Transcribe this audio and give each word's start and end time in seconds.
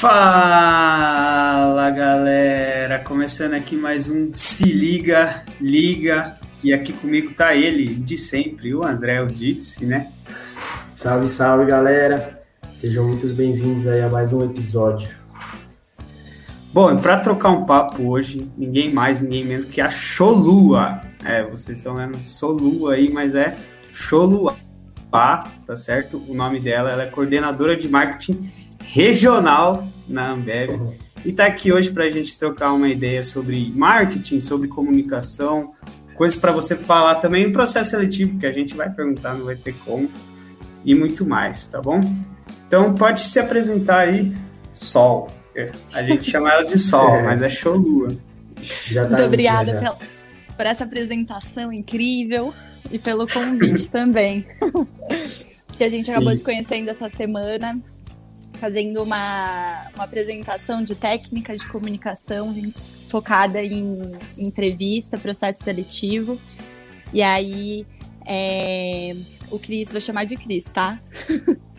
Fala 0.00 1.90
galera, 1.90 3.00
começando 3.00 3.52
aqui 3.52 3.76
mais 3.76 4.08
um 4.08 4.32
Se 4.32 4.64
Liga, 4.64 5.44
Liga, 5.60 6.22
e 6.64 6.72
aqui 6.72 6.94
comigo 6.94 7.34
tá 7.34 7.54
ele 7.54 7.96
de 7.96 8.16
sempre, 8.16 8.74
o 8.74 8.82
André, 8.82 9.20
o 9.20 9.26
Dipsy, 9.26 9.84
né? 9.84 10.10
Salve, 10.94 11.26
salve 11.26 11.66
galera, 11.66 12.42
sejam 12.72 13.08
muito 13.08 13.26
bem-vindos 13.34 13.86
aí 13.86 14.00
a 14.00 14.08
mais 14.08 14.32
um 14.32 14.42
episódio. 14.42 15.10
Bom, 16.72 16.96
para 16.96 17.20
trocar 17.20 17.50
um 17.50 17.66
papo 17.66 18.02
hoje, 18.04 18.50
ninguém 18.56 18.90
mais, 18.90 19.20
ninguém 19.20 19.44
menos 19.44 19.66
que 19.66 19.82
a 19.82 19.90
Cholua. 19.90 21.02
É, 21.22 21.42
vocês 21.42 21.76
estão 21.76 21.96
vendo 21.96 22.18
Solua 22.18 22.94
aí, 22.94 23.12
mas 23.12 23.34
é 23.34 23.54
Cholua, 23.92 24.56
tá 25.10 25.76
certo? 25.76 26.24
O 26.26 26.32
nome 26.32 26.58
dela, 26.58 26.90
ela 26.90 27.02
é 27.02 27.06
coordenadora 27.06 27.76
de 27.76 27.86
marketing 27.86 28.50
regional 28.92 29.86
na 30.10 30.30
Ambev. 30.30 30.70
E 31.24 31.30
está 31.30 31.46
aqui 31.46 31.72
hoje 31.72 31.90
para 31.90 32.04
a 32.04 32.10
gente 32.10 32.36
trocar 32.38 32.72
uma 32.72 32.88
ideia 32.88 33.22
sobre 33.22 33.72
marketing, 33.74 34.40
sobre 34.40 34.68
comunicação, 34.68 35.72
coisas 36.14 36.38
para 36.38 36.52
você 36.52 36.76
falar 36.76 37.16
também 37.16 37.46
no 37.46 37.52
processo 37.52 37.90
seletivo, 37.90 38.38
que 38.38 38.46
a 38.46 38.52
gente 38.52 38.74
vai 38.74 38.90
perguntar, 38.90 39.34
não 39.34 39.46
vai 39.46 39.56
ter 39.56 39.74
como, 39.84 40.10
e 40.84 40.94
muito 40.94 41.24
mais, 41.24 41.66
tá 41.66 41.80
bom? 41.80 42.00
Então 42.66 42.94
pode 42.94 43.20
se 43.20 43.38
apresentar 43.38 44.00
aí, 44.00 44.32
Sol. 44.74 45.30
A 45.92 46.02
gente 46.02 46.30
chama 46.30 46.52
ela 46.52 46.64
de 46.64 46.78
Sol, 46.78 47.16
é. 47.16 47.22
mas 47.22 47.42
é 47.42 47.48
Cholua. 47.48 48.08
Tá 48.92 49.08
muito 49.08 49.22
obrigada 49.22 49.78
pela, 49.78 49.98
por 50.56 50.66
essa 50.66 50.84
apresentação 50.84 51.72
incrível 51.72 52.52
e 52.90 52.98
pelo 52.98 53.26
convite 53.26 53.90
também. 53.90 54.46
que 55.76 55.84
a 55.84 55.88
gente 55.88 56.04
Sim. 56.04 56.12
acabou 56.12 56.36
se 56.36 56.44
conhecendo 56.44 56.90
essa 56.90 57.08
semana 57.08 57.78
fazendo 58.60 59.02
uma, 59.02 59.86
uma 59.94 60.04
apresentação 60.04 60.84
de 60.84 60.94
técnicas 60.94 61.60
de 61.60 61.68
comunicação 61.68 62.54
focada 63.08 63.62
em 63.62 64.18
entrevista, 64.36 65.16
processo 65.16 65.64
seletivo. 65.64 66.38
E 67.12 67.22
aí, 67.22 67.86
é, 68.26 69.16
o 69.50 69.58
Cris, 69.58 69.90
vou 69.90 70.00
chamar 70.00 70.24
de 70.24 70.36
Cris, 70.36 70.64
tá? 70.64 71.00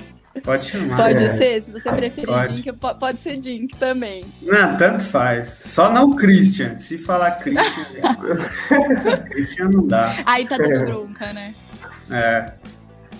Pode 0.44 0.66
chamar. 0.66 0.96
Pode 0.96 1.24
é. 1.24 1.28
ser, 1.28 1.62
se 1.62 1.72
você 1.72 1.92
preferir 1.92 2.30
pode. 2.30 2.62
Dink, 2.62 2.74
pode 2.74 3.22
ser 3.22 3.36
Dink 3.36 3.76
também. 3.76 4.24
Não, 4.42 4.78
tanto 4.78 5.04
faz. 5.04 5.64
Só 5.66 5.92
não 5.92 6.16
Christian. 6.16 6.78
Se 6.78 6.98
falar 6.98 7.32
Christian, 7.32 7.86
Christian 9.30 9.70
não 9.70 9.86
dá. 9.86 10.16
Aí 10.26 10.48
tá 10.48 10.58
dando 10.58 10.86
bronca, 10.86 11.34
né? 11.34 11.54
É. 12.09 12.54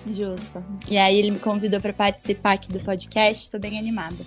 Justo. 0.06 0.64
E 0.88 0.98
aí 0.98 1.18
ele 1.18 1.30
me 1.30 1.38
convidou 1.38 1.80
para 1.80 1.92
participar 1.92 2.52
aqui 2.52 2.72
do 2.72 2.80
podcast, 2.80 3.44
estou 3.44 3.60
bem 3.60 3.78
animada. 3.78 4.24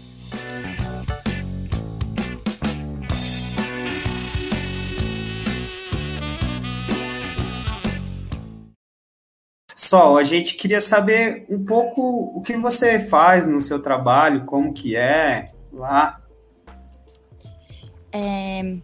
Sol, 9.75 10.17
a 10.17 10.23
gente 10.23 10.55
queria 10.55 10.81
saber 10.81 11.45
um 11.49 11.63
pouco 11.63 12.01
o 12.35 12.41
que 12.41 12.57
você 12.57 12.99
faz 12.99 13.45
no 13.45 13.61
seu 13.61 13.79
trabalho, 13.79 14.45
como 14.45 14.73
que 14.73 14.95
é 14.95 15.51
lá. 15.71 16.19
É, 18.11 18.77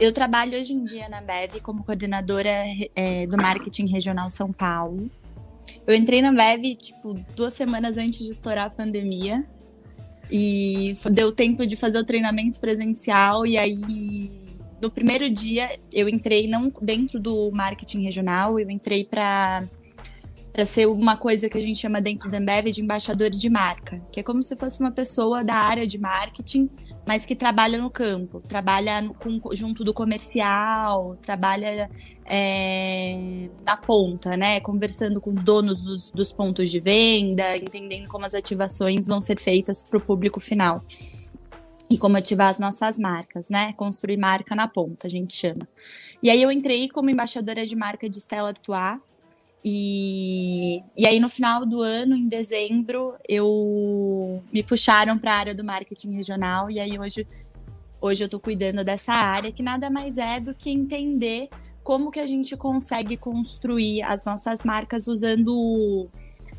eu 0.00 0.12
trabalho 0.12 0.56
hoje 0.56 0.72
em 0.72 0.84
dia 0.84 1.08
na 1.08 1.20
Bev 1.20 1.60
como 1.62 1.84
coordenadora 1.84 2.64
é, 2.94 3.26
do 3.26 3.36
marketing 3.36 3.86
regional 3.86 4.30
São 4.30 4.52
Paulo. 4.52 5.10
Eu 5.86 5.94
entrei 5.94 6.20
na 6.22 6.32
Bev, 6.32 6.76
tipo, 6.76 7.14
duas 7.34 7.52
semanas 7.54 7.96
antes 7.96 8.18
de 8.18 8.30
estourar 8.30 8.66
a 8.66 8.70
pandemia. 8.70 9.44
E 10.30 10.96
deu 11.12 11.32
tempo 11.32 11.66
de 11.66 11.74
fazer 11.76 11.98
o 11.98 12.04
treinamento 12.04 12.60
presencial. 12.60 13.46
E 13.46 13.56
aí, 13.56 14.30
no 14.82 14.90
primeiro 14.90 15.30
dia, 15.30 15.68
eu 15.92 16.08
entrei 16.08 16.46
não 16.46 16.72
dentro 16.82 17.18
do 17.18 17.50
marketing 17.50 18.02
regional, 18.02 18.58
eu 18.58 18.70
entrei 18.70 19.04
para 19.04 19.68
para 20.58 20.66
ser 20.66 20.86
uma 20.86 21.16
coisa 21.16 21.48
que 21.48 21.56
a 21.56 21.60
gente 21.60 21.78
chama 21.78 22.00
dentro 22.00 22.28
da 22.28 22.38
Ambev 22.38 22.72
de 22.72 22.82
embaixador 22.82 23.30
de 23.30 23.48
marca, 23.48 24.02
que 24.10 24.18
é 24.18 24.24
como 24.24 24.42
se 24.42 24.56
fosse 24.56 24.80
uma 24.80 24.90
pessoa 24.90 25.44
da 25.44 25.54
área 25.54 25.86
de 25.86 25.96
marketing, 25.98 26.68
mas 27.06 27.24
que 27.24 27.36
trabalha 27.36 27.78
no 27.78 27.88
campo, 27.88 28.40
trabalha 28.40 29.00
no, 29.00 29.14
com, 29.14 29.40
junto 29.52 29.84
do 29.84 29.94
comercial, 29.94 31.16
trabalha 31.20 31.88
é, 32.24 33.48
na 33.64 33.76
ponta, 33.76 34.36
né? 34.36 34.58
Conversando 34.58 35.20
com 35.20 35.30
os 35.30 35.44
donos 35.44 35.84
dos, 35.84 36.10
dos 36.10 36.32
pontos 36.32 36.72
de 36.72 36.80
venda, 36.80 37.56
entendendo 37.56 38.08
como 38.08 38.26
as 38.26 38.34
ativações 38.34 39.06
vão 39.06 39.20
ser 39.20 39.38
feitas 39.38 39.84
para 39.84 39.98
o 39.98 40.00
público 40.00 40.40
final 40.40 40.82
e 41.88 41.96
como 41.96 42.16
ativar 42.16 42.48
as 42.48 42.58
nossas 42.58 42.98
marcas, 42.98 43.48
né? 43.48 43.72
Construir 43.74 44.16
marca 44.16 44.56
na 44.56 44.66
ponta, 44.66 45.06
a 45.06 45.10
gente 45.10 45.36
chama. 45.36 45.68
E 46.20 46.28
aí 46.28 46.42
eu 46.42 46.50
entrei 46.50 46.88
como 46.88 47.10
embaixadora 47.10 47.64
de 47.64 47.76
marca 47.76 48.10
de 48.10 48.18
Stella 48.18 48.48
Artois, 48.48 48.98
e, 49.64 50.82
e 50.96 51.06
aí, 51.06 51.18
no 51.18 51.28
final 51.28 51.66
do 51.66 51.82
ano, 51.82 52.16
em 52.16 52.28
dezembro, 52.28 53.14
eu 53.28 54.42
me 54.52 54.62
puxaram 54.62 55.18
para 55.18 55.32
a 55.32 55.36
área 55.36 55.54
do 55.54 55.64
marketing 55.64 56.12
regional. 56.12 56.70
E 56.70 56.78
aí, 56.78 56.98
hoje, 56.98 57.26
hoje 58.00 58.22
eu 58.22 58.26
estou 58.26 58.40
cuidando 58.40 58.84
dessa 58.84 59.12
área, 59.12 59.52
que 59.52 59.62
nada 59.62 59.90
mais 59.90 60.16
é 60.16 60.38
do 60.38 60.54
que 60.54 60.70
entender 60.70 61.48
como 61.82 62.10
que 62.10 62.20
a 62.20 62.26
gente 62.26 62.56
consegue 62.56 63.16
construir 63.16 64.02
as 64.02 64.22
nossas 64.24 64.62
marcas 64.62 65.08
usando 65.08 66.08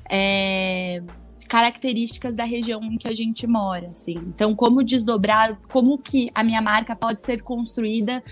é, 0.10 1.02
características 1.48 2.36
da 2.36 2.44
região 2.44 2.82
em 2.84 2.98
que 2.98 3.08
a 3.08 3.14
gente 3.14 3.48
mora, 3.48 3.88
assim. 3.88 4.18
Então, 4.28 4.54
como 4.56 4.84
desdobrar, 4.84 5.56
como 5.72 5.98
que 5.98 6.30
a 6.34 6.44
minha 6.44 6.62
marca 6.62 6.96
pode 6.96 7.24
ser 7.24 7.42
construída 7.42 8.24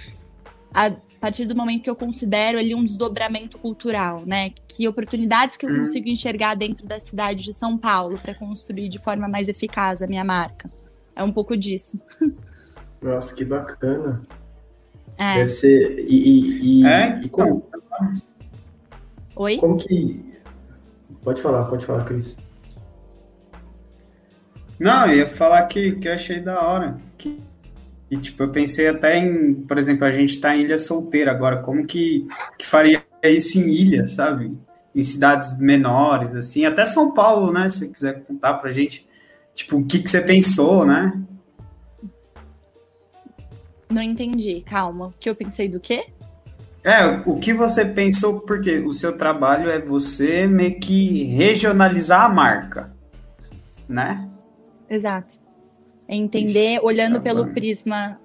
a, 0.73 0.91
a 1.17 1.19
partir 1.19 1.45
do 1.45 1.55
momento 1.55 1.81
que 1.81 1.89
eu 1.89 1.95
considero 1.95 2.59
ali 2.59 2.75
um 2.75 2.83
desdobramento 2.83 3.57
cultural, 3.57 4.23
né? 4.25 4.51
Que 4.67 4.87
oportunidades 4.87 5.57
que 5.57 5.65
eu 5.65 5.69
uhum. 5.71 5.79
consigo 5.79 6.07
enxergar 6.07 6.55
dentro 6.55 6.85
da 6.85 6.99
cidade 6.99 7.43
de 7.43 7.53
São 7.53 7.75
Paulo 7.75 8.19
para 8.19 8.35
construir 8.35 8.87
de 8.87 8.99
forma 8.99 9.27
mais 9.27 9.47
eficaz 9.47 10.03
a 10.03 10.07
minha 10.07 10.23
marca. 10.23 10.69
É 11.15 11.23
um 11.23 11.31
pouco 11.31 11.57
disso. 11.57 11.99
Nossa, 13.01 13.33
que 13.35 13.43
bacana. 13.43 14.21
É. 15.17 15.37
Deve 15.37 15.49
ser. 15.49 15.99
E, 16.07 16.15
e, 16.15 16.81
e, 16.81 16.85
é? 16.85 17.19
e 17.23 17.29
como... 17.29 17.67
Oi? 19.35 19.57
Como 19.57 19.77
que. 19.77 20.33
Pode 21.23 21.41
falar, 21.41 21.65
pode 21.65 21.85
falar, 21.85 22.05
Cris. 22.05 22.37
Não, 24.79 25.07
eu 25.07 25.17
ia 25.17 25.27
falar 25.27 25.63
que, 25.63 25.93
que 25.93 26.07
eu 26.07 26.13
achei 26.13 26.39
da 26.39 26.61
hora. 26.61 26.99
Que 27.17 27.41
e, 28.09 28.17
tipo, 28.17 28.43
eu 28.43 28.51
pensei 28.51 28.87
até 28.87 29.17
em, 29.17 29.53
por 29.53 29.77
exemplo, 29.77 30.05
a 30.05 30.11
gente 30.11 30.31
está 30.31 30.55
em 30.55 30.61
Ilha 30.61 30.79
Solteira 30.79 31.31
agora, 31.31 31.57
como 31.57 31.85
que, 31.85 32.25
que 32.57 32.65
faria 32.65 33.03
isso 33.23 33.59
em 33.59 33.67
ilha, 33.67 34.07
sabe? 34.07 34.57
Em 34.95 35.01
cidades 35.01 35.57
menores, 35.59 36.33
assim, 36.33 36.65
até 36.65 36.85
São 36.85 37.13
Paulo, 37.13 37.51
né? 37.51 37.67
Se 37.67 37.79
você 37.79 37.87
quiser 37.89 38.23
contar 38.23 38.53
pra 38.55 38.71
gente, 38.71 39.05
tipo, 39.53 39.77
o 39.77 39.85
que, 39.85 39.99
que 39.99 40.09
você 40.09 40.21
pensou, 40.21 40.85
né? 40.85 41.21
Não 43.89 44.01
entendi, 44.01 44.61
calma. 44.61 45.07
O 45.07 45.11
que 45.11 45.29
eu 45.29 45.35
pensei 45.35 45.67
do 45.67 45.79
quê? 45.79 46.05
É, 46.83 47.05
o 47.25 47.37
que 47.37 47.53
você 47.53 47.83
pensou, 47.83 48.39
porque 48.41 48.79
o 48.79 48.93
seu 48.93 49.17
trabalho 49.17 49.69
é 49.69 49.79
você 49.79 50.47
meio 50.47 50.79
que 50.79 51.25
regionalizar 51.25 52.23
a 52.23 52.29
marca, 52.29 52.93
né? 53.89 54.29
Exato. 54.89 55.46
Entender 56.07 56.75
Ixi, 56.75 56.85
olhando 56.85 57.21
pelo 57.21 57.47
prisma. 57.53 58.19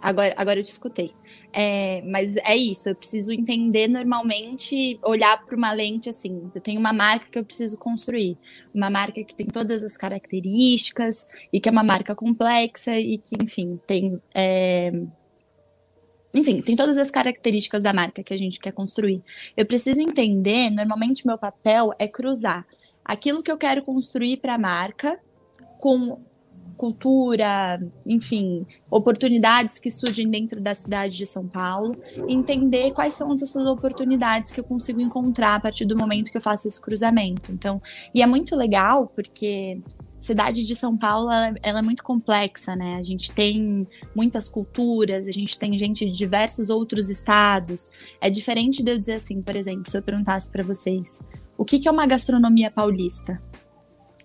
Agora, 0.00 0.34
agora 0.36 0.60
eu 0.60 0.62
te 0.62 0.70
escutei. 0.70 1.12
É, 1.52 2.02
mas 2.02 2.36
é 2.36 2.56
isso, 2.56 2.88
eu 2.88 2.94
preciso 2.94 3.32
entender 3.32 3.88
normalmente, 3.88 4.98
olhar 5.02 5.44
para 5.44 5.56
uma 5.56 5.72
lente 5.72 6.10
assim. 6.10 6.50
Eu 6.54 6.60
tenho 6.60 6.78
uma 6.78 6.92
marca 6.92 7.26
que 7.30 7.38
eu 7.38 7.44
preciso 7.44 7.78
construir. 7.78 8.36
Uma 8.74 8.90
marca 8.90 9.22
que 9.24 9.34
tem 9.34 9.46
todas 9.46 9.82
as 9.82 9.96
características 9.96 11.26
e 11.52 11.60
que 11.60 11.68
é 11.68 11.72
uma 11.72 11.82
marca 11.82 12.14
complexa 12.14 12.98
e 12.98 13.18
que, 13.18 13.36
enfim, 13.42 13.80
tem. 13.86 14.20
É, 14.34 14.92
enfim, 16.34 16.60
tem 16.60 16.74
todas 16.74 16.98
as 16.98 17.10
características 17.10 17.82
da 17.82 17.92
marca 17.92 18.22
que 18.22 18.34
a 18.34 18.36
gente 18.36 18.58
quer 18.58 18.72
construir. 18.72 19.22
Eu 19.56 19.64
preciso 19.64 20.00
entender, 20.00 20.70
normalmente 20.70 21.26
meu 21.26 21.38
papel 21.38 21.92
é 21.98 22.08
cruzar 22.08 22.66
aquilo 23.04 23.42
que 23.42 23.50
eu 23.52 23.56
quero 23.56 23.82
construir 23.84 24.38
para 24.38 24.54
a 24.54 24.58
marca 24.58 25.20
com 25.78 26.18
cultura, 26.76 27.80
enfim, 28.06 28.66
oportunidades 28.90 29.78
que 29.78 29.90
surgem 29.90 30.28
dentro 30.28 30.60
da 30.60 30.74
cidade 30.74 31.16
de 31.16 31.26
São 31.26 31.46
Paulo, 31.46 31.96
entender 32.28 32.92
quais 32.92 33.14
são 33.14 33.32
essas 33.32 33.66
oportunidades 33.66 34.52
que 34.52 34.60
eu 34.60 34.64
consigo 34.64 35.00
encontrar 35.00 35.54
a 35.56 35.60
partir 35.60 35.84
do 35.84 35.96
momento 35.96 36.30
que 36.30 36.36
eu 36.36 36.40
faço 36.40 36.68
esse 36.68 36.80
cruzamento. 36.80 37.52
Então, 37.52 37.80
e 38.14 38.22
é 38.22 38.26
muito 38.26 38.56
legal 38.56 39.10
porque 39.14 39.80
cidade 40.24 40.64
de 40.64 40.74
São 40.74 40.96
Paulo 40.96 41.30
ela, 41.30 41.54
ela, 41.62 41.78
é 41.80 41.82
muito 41.82 42.02
complexa, 42.02 42.74
né? 42.74 42.96
A 42.96 43.02
gente 43.02 43.30
tem 43.30 43.86
muitas 44.14 44.48
culturas, 44.48 45.26
a 45.26 45.30
gente 45.30 45.58
tem 45.58 45.76
gente 45.76 46.06
de 46.06 46.16
diversos 46.16 46.70
outros 46.70 47.10
estados. 47.10 47.90
É 48.20 48.30
diferente 48.30 48.82
de 48.82 48.90
eu 48.90 48.98
dizer 48.98 49.16
assim, 49.16 49.42
por 49.42 49.54
exemplo, 49.54 49.90
se 49.90 49.96
eu 49.96 50.02
perguntasse 50.02 50.50
para 50.50 50.62
vocês, 50.62 51.20
o 51.58 51.64
que, 51.64 51.78
que 51.78 51.88
é 51.88 51.90
uma 51.90 52.06
gastronomia 52.06 52.70
paulista? 52.70 53.40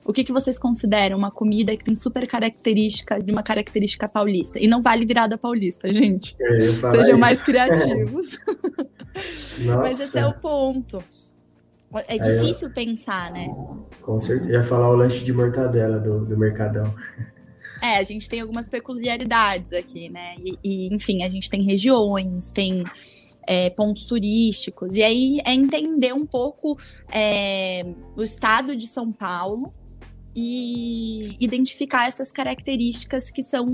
O 0.09 0.13
que, 0.13 0.23
que 0.23 0.33
vocês 0.33 0.57
consideram 0.57 1.15
uma 1.15 1.29
comida 1.29 1.77
que 1.77 1.85
tem 1.85 1.95
super 1.95 2.25
característica 2.25 3.21
de 3.21 3.31
uma 3.31 3.44
característica 3.44 4.09
paulista? 4.09 4.57
E 4.59 4.67
não 4.67 4.81
vale 4.81 5.06
virada 5.06 5.38
paulista, 5.38 5.88
gente. 5.88 6.35
Sejam 6.35 7.01
isso. 7.01 7.17
mais 7.19 7.44
criativos. 7.44 8.39
Mas 9.77 10.00
esse 10.00 10.17
é 10.17 10.25
o 10.25 10.33
ponto. 10.33 11.03
É 12.07 12.17
difícil 12.17 12.69
eu... 12.69 12.73
pensar, 12.73 13.31
né? 13.31 13.53
Com 14.01 14.17
certeza. 14.17 14.51
Ia 14.51 14.63
falar 14.63 14.89
o 14.89 14.95
lanche 14.95 15.23
de 15.23 15.31
mortadela 15.31 16.00
do, 16.00 16.25
do 16.25 16.35
Mercadão. 16.35 16.91
É, 17.79 17.97
a 17.97 18.03
gente 18.03 18.27
tem 18.27 18.41
algumas 18.41 18.67
peculiaridades 18.67 19.73
aqui, 19.73 20.09
né? 20.09 20.38
E, 20.39 20.57
e 20.63 20.94
enfim, 20.95 21.23
a 21.23 21.29
gente 21.29 21.51
tem 21.51 21.61
regiões, 21.61 22.50
tem 22.50 22.83
é, 23.45 23.69
pontos 23.69 24.06
turísticos. 24.06 24.95
E 24.95 25.03
aí 25.03 25.39
é 25.45 25.53
entender 25.53 26.15
um 26.15 26.25
pouco 26.25 26.79
é, 27.11 27.85
o 28.17 28.23
estado 28.23 28.75
de 28.75 28.88
São 28.88 29.11
Paulo 29.11 29.71
e 30.41 31.36
identificar 31.39 32.07
essas 32.07 32.31
características 32.31 33.30
que 33.30 33.44
são 33.44 33.68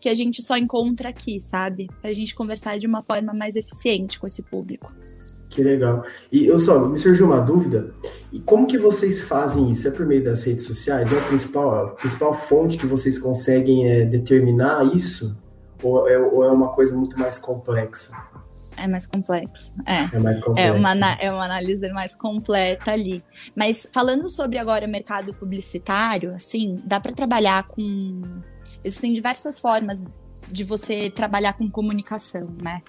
que 0.00 0.08
a 0.08 0.14
gente 0.14 0.42
só 0.42 0.56
encontra 0.56 1.08
aqui, 1.08 1.40
sabe? 1.40 1.88
Para 2.00 2.10
a 2.10 2.14
gente 2.14 2.34
conversar 2.34 2.78
de 2.78 2.86
uma 2.86 3.02
forma 3.02 3.34
mais 3.34 3.56
eficiente 3.56 4.18
com 4.18 4.28
esse 4.28 4.42
público. 4.44 4.94
Que 5.50 5.62
legal. 5.62 6.04
E 6.30 6.46
eu 6.46 6.58
só 6.58 6.86
me 6.86 6.96
surgiu 6.96 7.26
uma 7.26 7.40
dúvida. 7.40 7.92
E 8.32 8.38
como 8.38 8.66
que 8.66 8.78
vocês 8.78 9.22
fazem 9.22 9.70
isso? 9.70 9.88
É 9.88 9.90
por 9.90 10.06
meio 10.06 10.22
das 10.22 10.44
redes 10.44 10.64
sociais? 10.64 11.12
É 11.12 11.18
a 11.18 11.22
principal, 11.22 11.74
a 11.74 11.88
principal 11.90 12.32
fonte 12.32 12.78
que 12.78 12.86
vocês 12.86 13.18
conseguem 13.18 13.90
é, 13.90 14.04
determinar 14.04 14.84
isso? 14.94 15.36
Ou 15.82 16.08
é, 16.08 16.16
ou 16.18 16.44
é 16.44 16.50
uma 16.50 16.68
coisa 16.68 16.94
muito 16.94 17.18
mais 17.18 17.38
complexa? 17.38 18.12
É 18.78 18.86
mais 18.86 19.06
complexo. 19.06 19.74
É, 19.84 20.16
é 20.16 20.18
mais 20.18 20.40
complexo. 20.40 20.68
É 20.68 20.72
uma, 20.72 21.12
é 21.20 21.30
uma 21.32 21.44
análise 21.44 21.88
mais 21.92 22.14
completa 22.14 22.92
ali. 22.92 23.22
Mas 23.54 23.86
falando 23.92 24.28
sobre 24.28 24.58
agora 24.58 24.86
o 24.86 24.88
mercado 24.88 25.34
publicitário, 25.34 26.34
assim, 26.34 26.82
dá 26.84 27.00
para 27.00 27.12
trabalhar 27.12 27.64
com. 27.64 28.22
Existem 28.84 29.12
diversas 29.12 29.60
formas 29.60 30.02
de 30.50 30.64
você 30.64 31.10
trabalhar 31.10 31.52
com 31.54 31.68
comunicação, 31.70 32.46
né? 32.62 32.80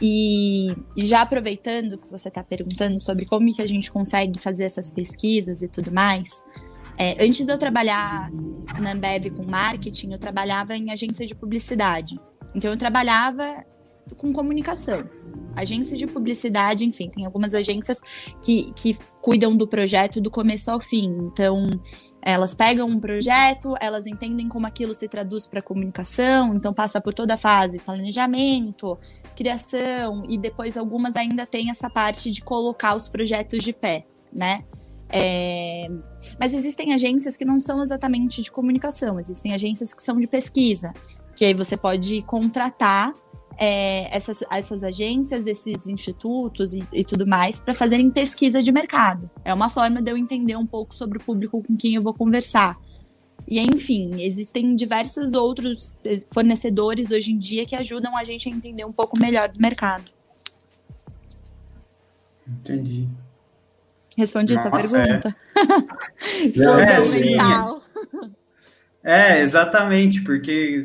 E, 0.00 0.70
e 0.96 1.06
já 1.06 1.22
aproveitando 1.22 1.98
que 1.98 2.08
você 2.08 2.28
está 2.28 2.42
perguntando 2.42 3.00
sobre 3.00 3.24
como 3.26 3.52
que 3.52 3.62
a 3.62 3.66
gente 3.66 3.90
consegue 3.90 4.38
fazer 4.38 4.64
essas 4.64 4.90
pesquisas 4.90 5.62
e 5.62 5.68
tudo 5.68 5.92
mais, 5.92 6.42
é, 6.96 7.24
antes 7.24 7.44
de 7.44 7.52
eu 7.52 7.58
trabalhar 7.58 8.30
na 8.78 8.92
Ambev 8.92 9.30
com 9.34 9.42
marketing, 9.42 10.12
eu 10.12 10.18
trabalhava 10.18 10.76
em 10.76 10.90
agência 10.90 11.26
de 11.26 11.34
publicidade. 11.34 12.20
Então 12.54 12.70
eu 12.70 12.76
trabalhava 12.76 13.64
com 14.16 14.32
comunicação. 14.32 15.04
Agências 15.54 15.98
de 15.98 16.06
publicidade, 16.06 16.84
enfim, 16.84 17.08
tem 17.08 17.26
algumas 17.26 17.54
agências 17.54 18.00
que, 18.42 18.72
que 18.74 18.96
cuidam 19.20 19.56
do 19.56 19.66
projeto 19.66 20.20
do 20.20 20.30
começo 20.30 20.70
ao 20.70 20.80
fim. 20.80 21.06
Então, 21.22 21.68
elas 22.22 22.54
pegam 22.54 22.88
um 22.88 23.00
projeto, 23.00 23.74
elas 23.80 24.06
entendem 24.06 24.48
como 24.48 24.66
aquilo 24.66 24.94
se 24.94 25.08
traduz 25.08 25.46
para 25.46 25.62
comunicação, 25.62 26.54
então 26.54 26.72
passa 26.72 27.00
por 27.00 27.14
toda 27.14 27.34
a 27.34 27.38
fase, 27.38 27.78
planejamento, 27.78 28.98
criação, 29.34 30.24
e 30.28 30.38
depois 30.38 30.76
algumas 30.76 31.16
ainda 31.16 31.46
têm 31.46 31.70
essa 31.70 31.88
parte 31.88 32.30
de 32.30 32.42
colocar 32.42 32.94
os 32.94 33.08
projetos 33.08 33.62
de 33.62 33.72
pé, 33.72 34.06
né? 34.32 34.64
É... 35.08 35.88
Mas 36.38 36.54
existem 36.54 36.94
agências 36.94 37.36
que 37.36 37.44
não 37.44 37.58
são 37.58 37.82
exatamente 37.82 38.42
de 38.42 38.50
comunicação, 38.50 39.18
existem 39.18 39.52
agências 39.52 39.92
que 39.92 40.02
são 40.02 40.18
de 40.18 40.26
pesquisa, 40.26 40.92
que 41.34 41.44
aí 41.44 41.54
você 41.54 41.76
pode 41.76 42.22
contratar 42.22 43.14
é, 43.62 44.16
essas, 44.16 44.42
essas 44.50 44.82
agências, 44.82 45.46
esses 45.46 45.86
institutos 45.86 46.72
e, 46.72 46.82
e 46.94 47.04
tudo 47.04 47.26
mais 47.26 47.60
para 47.60 47.74
fazerem 47.74 48.10
pesquisa 48.10 48.62
de 48.62 48.72
mercado. 48.72 49.30
É 49.44 49.52
uma 49.52 49.68
forma 49.68 50.00
de 50.00 50.10
eu 50.10 50.16
entender 50.16 50.56
um 50.56 50.64
pouco 50.64 50.94
sobre 50.94 51.18
o 51.18 51.20
público 51.20 51.62
com 51.62 51.76
quem 51.76 51.94
eu 51.94 52.02
vou 52.02 52.14
conversar. 52.14 52.78
E 53.46 53.60
enfim, 53.60 54.14
existem 54.18 54.74
diversos 54.74 55.34
outros 55.34 55.94
fornecedores 56.32 57.10
hoje 57.10 57.32
em 57.32 57.38
dia 57.38 57.66
que 57.66 57.76
ajudam 57.76 58.16
a 58.16 58.24
gente 58.24 58.48
a 58.48 58.52
entender 58.52 58.86
um 58.86 58.92
pouco 58.92 59.18
melhor 59.18 59.50
do 59.50 59.60
mercado. 59.60 60.10
Entendi. 62.48 63.06
Respondi 64.16 64.54
Nossa, 64.54 64.68
essa 64.68 64.90
pergunta. 64.90 65.36
É, 69.04 69.36
é, 69.38 69.42
exatamente, 69.42 70.22
porque 70.22 70.80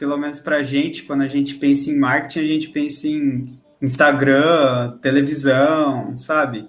pelo 0.00 0.16
menos 0.16 0.38
para 0.38 0.56
a 0.56 0.62
gente, 0.62 1.02
quando 1.02 1.20
a 1.20 1.28
gente 1.28 1.56
pensa 1.56 1.90
em 1.90 1.98
marketing, 1.98 2.40
a 2.40 2.46
gente 2.46 2.70
pensa 2.70 3.06
em 3.06 3.60
Instagram, 3.82 4.96
televisão, 5.02 6.16
sabe? 6.16 6.66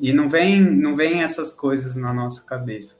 E 0.00 0.14
não 0.14 0.30
vem, 0.30 0.62
não 0.62 0.96
vem 0.96 1.22
essas 1.22 1.52
coisas 1.52 1.94
na 1.94 2.10
nossa 2.10 2.42
cabeça. 2.42 2.96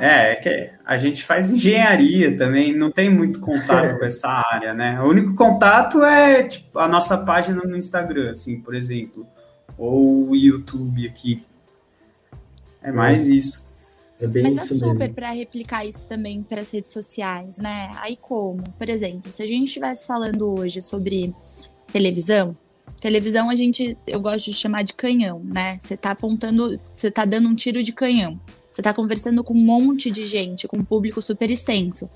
É, 0.00 0.32
é 0.32 0.34
que 0.34 0.70
a 0.84 0.96
gente 0.96 1.22
faz 1.22 1.52
engenharia 1.52 2.36
também, 2.36 2.76
não 2.76 2.90
tem 2.90 3.08
muito 3.08 3.38
contato 3.38 3.94
com 4.00 4.04
essa 4.04 4.28
área, 4.28 4.74
né? 4.74 5.00
O 5.00 5.04
único 5.04 5.36
contato 5.36 6.02
é 6.02 6.42
tipo, 6.42 6.80
a 6.80 6.88
nossa 6.88 7.16
página 7.18 7.62
no 7.62 7.76
Instagram, 7.76 8.32
assim, 8.32 8.60
por 8.60 8.74
exemplo, 8.74 9.24
ou 9.78 10.30
o 10.30 10.34
YouTube 10.34 11.06
aqui. 11.06 11.46
É 12.82 12.90
mais 12.90 13.28
isso. 13.28 13.64
É 14.22 14.26
bem 14.28 14.44
Mas 14.44 14.70
é 14.70 14.74
super 14.76 15.12
para 15.12 15.32
replicar 15.32 15.84
isso 15.84 16.06
também 16.06 16.44
para 16.44 16.60
as 16.60 16.70
redes 16.70 16.92
sociais, 16.92 17.58
né? 17.58 17.90
Aí 17.96 18.16
como? 18.16 18.62
Por 18.78 18.88
exemplo, 18.88 19.32
se 19.32 19.42
a 19.42 19.46
gente 19.46 19.66
estivesse 19.66 20.06
falando 20.06 20.48
hoje 20.56 20.80
sobre 20.80 21.34
televisão, 21.92 22.56
televisão 23.00 23.50
a 23.50 23.56
gente, 23.56 23.98
eu 24.06 24.20
gosto 24.20 24.44
de 24.44 24.54
chamar 24.54 24.84
de 24.84 24.92
canhão, 24.92 25.42
né? 25.44 25.76
Você 25.80 25.96
tá 25.96 26.12
apontando, 26.12 26.80
você 26.94 27.10
tá 27.10 27.24
dando 27.24 27.48
um 27.48 27.54
tiro 27.56 27.82
de 27.82 27.92
canhão. 27.92 28.40
Você 28.72 28.80
está 28.80 28.94
conversando 28.94 29.44
com 29.44 29.52
um 29.52 29.62
monte 29.62 30.10
de 30.10 30.26
gente, 30.26 30.66
com 30.66 30.78
um 30.78 30.84
público 30.84 31.20
super 31.20 31.50
extenso. 31.50 32.08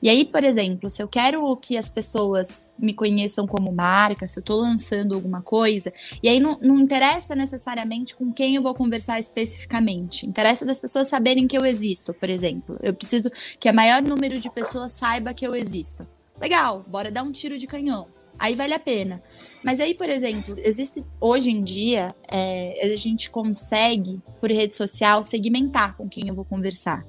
E 0.00 0.08
aí, 0.08 0.24
por 0.24 0.44
exemplo, 0.44 0.88
se 0.88 1.02
eu 1.02 1.08
quero 1.08 1.56
que 1.56 1.76
as 1.76 1.88
pessoas 1.88 2.64
me 2.78 2.94
conheçam 2.94 3.48
como 3.48 3.72
marca, 3.72 4.28
se 4.28 4.38
eu 4.38 4.40
estou 4.40 4.60
lançando 4.60 5.14
alguma 5.14 5.42
coisa, 5.42 5.92
e 6.22 6.28
aí 6.28 6.38
não, 6.38 6.56
não 6.62 6.78
interessa 6.78 7.34
necessariamente 7.34 8.14
com 8.14 8.32
quem 8.32 8.54
eu 8.54 8.62
vou 8.62 8.74
conversar 8.74 9.18
especificamente. 9.18 10.24
Interessa 10.24 10.64
das 10.64 10.78
pessoas 10.78 11.08
saberem 11.08 11.48
que 11.48 11.58
eu 11.58 11.66
existo, 11.66 12.14
por 12.14 12.30
exemplo. 12.30 12.78
Eu 12.80 12.94
preciso 12.94 13.28
que 13.58 13.68
o 13.68 13.74
maior 13.74 14.00
número 14.00 14.38
de 14.38 14.48
pessoas 14.50 14.92
saiba 14.92 15.34
que 15.34 15.44
eu 15.44 15.54
existo. 15.54 16.06
Legal, 16.40 16.84
bora 16.88 17.10
dar 17.10 17.24
um 17.24 17.32
tiro 17.32 17.58
de 17.58 17.66
canhão 17.66 18.06
aí 18.38 18.54
vale 18.54 18.74
a 18.74 18.78
pena. 18.78 19.22
Mas 19.64 19.80
aí, 19.80 19.94
por 19.94 20.10
exemplo, 20.10 20.54
existe 20.58 21.02
hoje 21.18 21.50
em 21.50 21.62
dia 21.62 22.14
é, 22.30 22.80
a 22.82 22.96
gente 22.96 23.30
consegue 23.30 24.20
por 24.38 24.50
rede 24.50 24.76
social 24.76 25.24
segmentar 25.24 25.96
com 25.96 26.06
quem 26.06 26.28
eu 26.28 26.34
vou 26.34 26.44
conversar. 26.44 27.04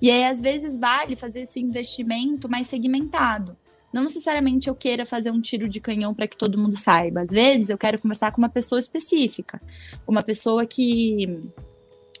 E 0.00 0.10
aí 0.10 0.24
às 0.24 0.42
vezes 0.42 0.78
vale 0.78 1.16
fazer 1.16 1.40
esse 1.40 1.58
investimento 1.58 2.50
mais 2.50 2.66
segmentado. 2.66 3.56
Não 3.92 4.02
necessariamente 4.02 4.68
eu 4.68 4.74
queira 4.74 5.06
fazer 5.06 5.30
um 5.30 5.40
tiro 5.40 5.68
de 5.68 5.80
canhão 5.80 6.14
para 6.14 6.28
que 6.28 6.36
todo 6.36 6.58
mundo 6.58 6.76
saiba. 6.76 7.22
Às 7.22 7.32
vezes 7.32 7.70
eu 7.70 7.78
quero 7.78 7.98
conversar 7.98 8.30
com 8.30 8.38
uma 8.38 8.48
pessoa 8.50 8.78
específica, 8.78 9.60
uma 10.06 10.22
pessoa 10.22 10.66
que, 10.66 11.40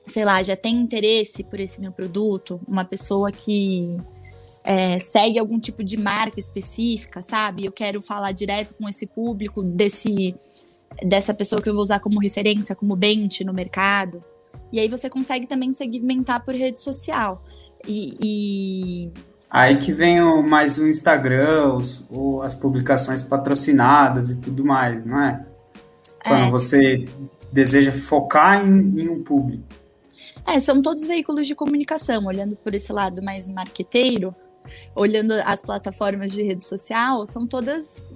sei 0.06 0.24
lá, 0.24 0.42
já 0.42 0.56
tem 0.56 0.74
interesse 0.74 1.44
por 1.44 1.60
esse 1.60 1.80
meu 1.82 1.92
produto, 1.92 2.60
uma 2.66 2.84
pessoa 2.84 3.30
que 3.30 3.96
é, 4.64 5.00
segue 5.00 5.38
algum 5.38 5.58
tipo 5.58 5.82
de 5.82 5.96
marca 5.96 6.38
específica, 6.38 7.22
sabe? 7.22 7.64
Eu 7.64 7.72
quero 7.72 8.02
falar 8.02 8.32
direto 8.32 8.74
com 8.74 8.88
esse 8.88 9.06
público 9.06 9.62
desse 9.62 10.34
dessa 11.04 11.32
pessoa 11.32 11.62
que 11.62 11.68
eu 11.68 11.72
vou 11.72 11.82
usar 11.82 12.00
como 12.00 12.20
referência, 12.20 12.74
como 12.74 12.96
bench 12.96 13.44
no 13.44 13.54
mercado. 13.54 14.22
E 14.72 14.78
aí 14.78 14.88
você 14.88 15.08
consegue 15.08 15.46
também 15.46 15.72
segmentar 15.72 16.44
por 16.44 16.54
rede 16.54 16.80
social. 16.80 17.42
E, 17.86 18.16
e... 18.20 19.12
Aí 19.48 19.78
que 19.78 19.92
vem 19.92 20.20
o, 20.20 20.42
mais 20.42 20.78
o 20.78 20.86
Instagram, 20.86 21.74
os, 21.74 22.04
o, 22.10 22.42
as 22.42 22.54
publicações 22.54 23.22
patrocinadas 23.22 24.30
e 24.30 24.36
tudo 24.36 24.64
mais, 24.64 25.06
não 25.06 25.20
é? 25.22 25.46
Quando 26.24 26.44
é. 26.44 26.50
você 26.50 27.08
deseja 27.52 27.92
focar 27.92 28.64
em, 28.64 29.00
em 29.00 29.08
um 29.08 29.22
público. 29.22 29.64
É, 30.46 30.60
são 30.60 30.80
todos 30.80 31.06
veículos 31.06 31.46
de 31.46 31.54
comunicação, 31.54 32.26
olhando 32.26 32.56
por 32.56 32.74
esse 32.74 32.92
lado 32.92 33.22
mais 33.22 33.48
marqueteiro, 33.48 34.34
olhando 34.94 35.32
as 35.44 35.62
plataformas 35.62 36.32
de 36.32 36.42
rede 36.42 36.66
social, 36.66 37.24
são 37.26 37.46
todas 37.46 38.08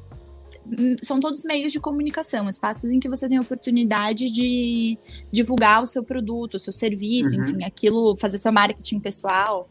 são 1.03 1.21
todos 1.21 1.45
meios 1.45 1.73
de 1.73 1.79
comunicação, 1.79 2.49
espaços 2.49 2.91
em 2.91 2.99
que 2.99 3.09
você 3.09 3.29
tem 3.29 3.37
a 3.37 3.43
oportunidade 3.43 4.31
de 4.31 4.99
divulgar 5.31 5.83
o 5.83 5.87
seu 5.87 6.03
produto, 6.03 6.55
o 6.55 6.59
seu 6.59 6.73
serviço, 6.73 7.37
uhum. 7.37 7.43
enfim, 7.43 7.65
aquilo, 7.65 8.17
fazer 8.17 8.39
seu 8.39 8.51
marketing 8.51 8.99
pessoal. 8.99 9.69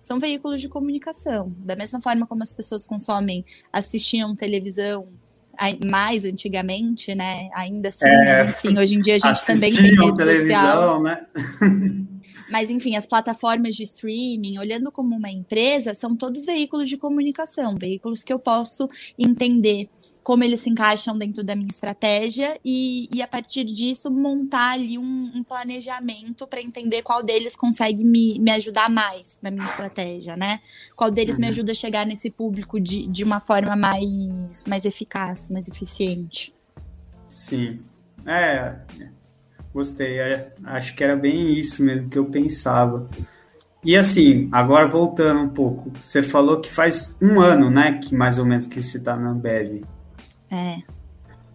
São 0.00 0.20
veículos 0.20 0.60
de 0.60 0.68
comunicação. 0.68 1.52
Da 1.58 1.74
mesma 1.74 2.00
forma 2.00 2.26
como 2.26 2.42
as 2.42 2.52
pessoas 2.52 2.86
consomem, 2.86 3.44
assistiam 3.72 4.36
televisão 4.36 5.08
mais 5.84 6.24
antigamente, 6.24 7.14
né? 7.14 7.48
Ainda 7.54 7.88
assim, 7.88 8.06
é, 8.06 8.24
mas 8.24 8.50
enfim, 8.50 8.78
hoje 8.78 8.94
em 8.94 9.00
dia 9.00 9.16
a 9.16 9.18
gente 9.18 9.44
também 9.44 9.74
tem 9.74 9.96
rede 9.96 10.22
social. 10.22 11.02
Né? 11.02 11.26
Mas, 12.50 12.70
enfim, 12.70 12.96
as 12.96 13.06
plataformas 13.06 13.74
de 13.74 13.82
streaming, 13.84 14.58
olhando 14.58 14.92
como 14.92 15.16
uma 15.16 15.30
empresa, 15.30 15.94
são 15.94 16.16
todos 16.16 16.44
veículos 16.44 16.88
de 16.88 16.96
comunicação, 16.96 17.76
veículos 17.76 18.22
que 18.22 18.32
eu 18.32 18.38
posso 18.38 18.88
entender 19.18 19.88
como 20.26 20.42
eles 20.42 20.58
se 20.58 20.68
encaixam 20.68 21.16
dentro 21.16 21.44
da 21.44 21.54
minha 21.54 21.70
estratégia 21.70 22.58
e, 22.64 23.08
e 23.14 23.22
a 23.22 23.28
partir 23.28 23.62
disso 23.62 24.10
montar 24.10 24.72
ali 24.72 24.98
um, 24.98 25.30
um 25.32 25.44
planejamento 25.44 26.48
para 26.48 26.60
entender 26.60 27.02
qual 27.02 27.22
deles 27.22 27.54
consegue 27.54 28.04
me, 28.04 28.36
me 28.40 28.50
ajudar 28.50 28.90
mais 28.90 29.38
na 29.40 29.52
minha 29.52 29.64
estratégia, 29.64 30.36
né? 30.36 30.58
Qual 30.96 31.12
deles 31.12 31.36
uhum. 31.36 31.42
me 31.42 31.46
ajuda 31.46 31.70
a 31.70 31.74
chegar 31.76 32.04
nesse 32.04 32.28
público 32.28 32.80
de, 32.80 33.08
de 33.08 33.22
uma 33.22 33.38
forma 33.38 33.76
mais, 33.76 34.64
mais 34.66 34.84
eficaz, 34.84 35.48
mais 35.48 35.68
eficiente. 35.68 36.52
Sim. 37.28 37.78
É, 38.26 38.80
gostei. 39.76 40.18
É, 40.18 40.52
acho 40.64 40.94
que 40.96 41.04
era 41.04 41.14
bem 41.14 41.52
isso 41.52 41.82
mesmo 41.84 42.08
que 42.08 42.18
eu 42.18 42.24
pensava. 42.24 43.08
E 43.84 43.94
assim, 43.96 44.48
agora 44.50 44.88
voltando 44.88 45.42
um 45.42 45.48
pouco, 45.48 45.92
você 46.00 46.22
falou 46.22 46.60
que 46.60 46.72
faz 46.72 47.16
um 47.22 47.38
ano, 47.38 47.70
né, 47.70 48.00
que 48.02 48.14
mais 48.14 48.38
ou 48.38 48.44
menos 48.44 48.66
que 48.66 48.82
você 48.82 48.96
está 48.96 49.14
na 49.14 49.30
Ambev. 49.30 49.84
É. 50.50 50.78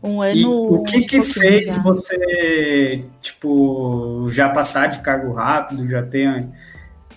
Um 0.02 0.22
ano. 0.22 0.36
E 0.36 0.46
o 0.46 0.84
que 0.84 1.02
que 1.02 1.22
fez 1.22 1.76
já. 1.76 1.82
você, 1.82 3.04
tipo, 3.20 4.30
já 4.30 4.50
passar 4.50 4.88
de 4.88 5.02
cargo 5.02 5.34
rápido, 5.34 5.88
já 5.88 6.04
ter, 6.04 6.48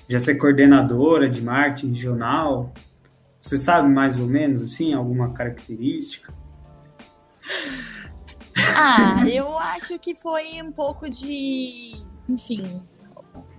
já 0.08 0.18
ser 0.18 0.34
coordenadora 0.36 1.28
de 1.28 1.40
marketing 1.40 1.92
regional? 1.92 2.72
Você 3.40 3.58
sabe 3.58 3.88
mais 3.88 4.18
ou 4.18 4.26
menos, 4.26 4.62
assim, 4.62 4.94
alguma 4.94 5.32
característica? 5.32 6.32
Ah, 8.74 9.24
eu 9.28 9.58
acho 9.58 9.98
que 9.98 10.14
foi 10.14 10.60
um 10.62 10.72
pouco 10.72 11.08
de, 11.08 12.04
enfim, 12.28 12.82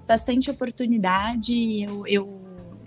bastante 0.07 0.49
oportunidade. 0.51 1.81
Eu, 1.81 2.03
eu 2.07 2.45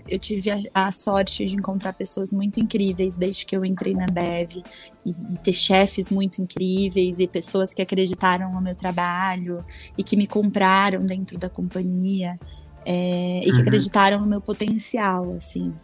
eu 0.09 0.19
tive 0.19 0.51
a, 0.51 0.59
a, 0.73 0.91
sorte 0.91 1.45
de 1.45 1.55
encontrar 1.55 1.93
pessoas 1.93 2.33
muito 2.33 2.59
incríveis 2.59 3.19
desde 3.19 3.45
que 3.45 3.55
eu 3.55 3.65
entrei 3.65 3.95
na 3.95 4.07
Bev 4.07 4.57
e, 5.05 5.11
e, 5.11 5.39
ter 5.43 5.53
chefes 5.53 6.11
muito 6.11 6.41
incríveis 6.41 7.19
e 7.19 7.27
pessoas 7.27 7.75
que 7.75 7.83
acreditaram 7.83 8.51
no 8.53 8.61
meu 8.61 8.75
trabalho 8.75 9.63
e 9.97 10.03
que 10.03 10.17
me 10.17 10.27
compraram 10.27 11.05
dentro 11.05 11.37
da 11.39 11.51
companhia 11.51 12.39
é, 12.87 13.41
e 13.41 13.45
que 13.45 13.53
uhum. 13.53 13.61
acreditaram 13.61 14.21
no 14.21 14.27
meu 14.27 14.41
potencial, 14.41 15.29
assim. 15.31 15.75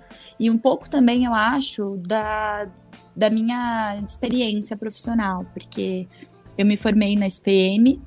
E 0.40 0.50
um 0.50 0.56
pouco 0.56 0.88
também, 0.88 1.26
eu 1.26 1.34
acho, 1.34 1.98
da, 2.06 2.66
da 3.14 3.28
minha 3.28 4.02
experiência 4.06 4.74
profissional, 4.74 5.44
porque 5.52 6.08
eu 6.56 6.66
me 6.66 6.76
formei 6.76 7.16
na 7.16 7.26
SPM, 7.26 8.00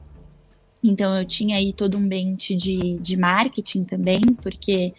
então 0.83 1.17
eu 1.17 1.25
tinha 1.25 1.57
aí 1.57 1.73
todo 1.73 1.97
um 1.97 2.01
ambiente 2.01 2.55
de, 2.55 2.97
de 2.99 3.17
marketing 3.17 3.83
também, 3.83 4.21
porque 4.41 4.93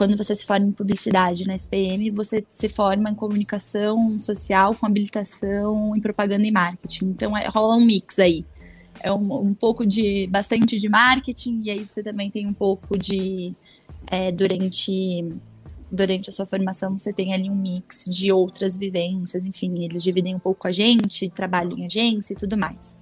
quando 0.00 0.16
você 0.16 0.34
se 0.34 0.46
forma 0.46 0.66
em 0.66 0.72
publicidade 0.72 1.46
na 1.46 1.54
SPM, 1.54 2.10
você 2.10 2.42
se 2.48 2.70
forma 2.70 3.10
em 3.10 3.14
comunicação 3.14 4.18
social 4.22 4.74
com 4.74 4.86
habilitação 4.86 5.94
em 5.94 6.00
propaganda 6.00 6.46
e 6.46 6.50
marketing. 6.50 7.06
Então 7.06 7.36
é, 7.36 7.46
rola 7.48 7.76
um 7.76 7.84
mix 7.84 8.18
aí. 8.18 8.46
É 8.98 9.12
um, 9.12 9.48
um, 9.48 9.54
pouco 9.54 9.86
de 9.86 10.26
bastante 10.28 10.78
de 10.78 10.88
marketing 10.88 11.62
e 11.64 11.70
aí 11.70 11.84
você 11.84 12.02
também 12.02 12.30
tem 12.30 12.46
um 12.46 12.52
pouco 12.52 12.98
de 12.98 13.54
é, 14.06 14.32
durante 14.32 15.22
durante 15.90 16.30
a 16.30 16.32
sua 16.32 16.46
formação 16.46 16.96
você 16.96 17.12
tem 17.12 17.34
ali 17.34 17.50
um 17.50 17.54
mix 17.54 18.04
de 18.04 18.30
outras 18.30 18.76
vivências, 18.76 19.46
enfim, 19.46 19.84
eles 19.84 20.02
dividem 20.02 20.34
um 20.34 20.38
pouco 20.38 20.68
a 20.68 20.72
gente, 20.72 21.28
trabalho 21.30 21.76
em 21.78 21.84
agência 21.84 22.32
e 22.32 22.36
tudo 22.36 22.56
mais. 22.56 22.96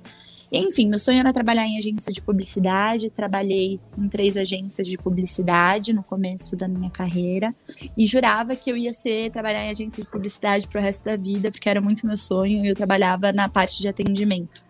Enfim, 0.51 0.89
meu 0.89 0.99
sonho 0.99 1.19
era 1.19 1.33
trabalhar 1.33 1.67
em 1.67 1.77
agência 1.77 2.11
de 2.11 2.23
publicidade. 2.23 3.11
Trabalhei 3.11 3.79
em 3.99 4.09
três 4.09 4.37
agências 4.37 4.87
de 4.87 4.97
publicidade 4.97 5.93
no 5.93 6.03
começo 6.03 6.57
da 6.57 6.67
minha 6.67 6.91
carreira 6.91 7.55
e 7.97 8.07
jurava 8.07 8.57
que 8.57 8.71
eu 8.71 8.77
ia 8.77 8.95
ser 8.95 9.31
trabalhar 9.31 9.67
em 9.67 9.71
agência 9.71 10.03
de 10.03 10.09
publicidade 10.09 10.67
para 10.67 10.81
o 10.81 10.83
resto 10.83 11.05
da 11.05 11.17
vida, 11.17 11.51
porque 11.51 11.69
era 11.69 11.81
muito 11.81 12.07
meu 12.07 12.17
sonho 12.17 12.65
e 12.65 12.69
eu 12.69 12.75
trabalhava 12.75 13.31
na 13.31 13.49
parte 13.49 13.83
de 13.83 13.89
atendimento. 13.89 14.65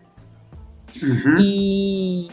Uhum. 1.00 1.36
E, 1.40 2.28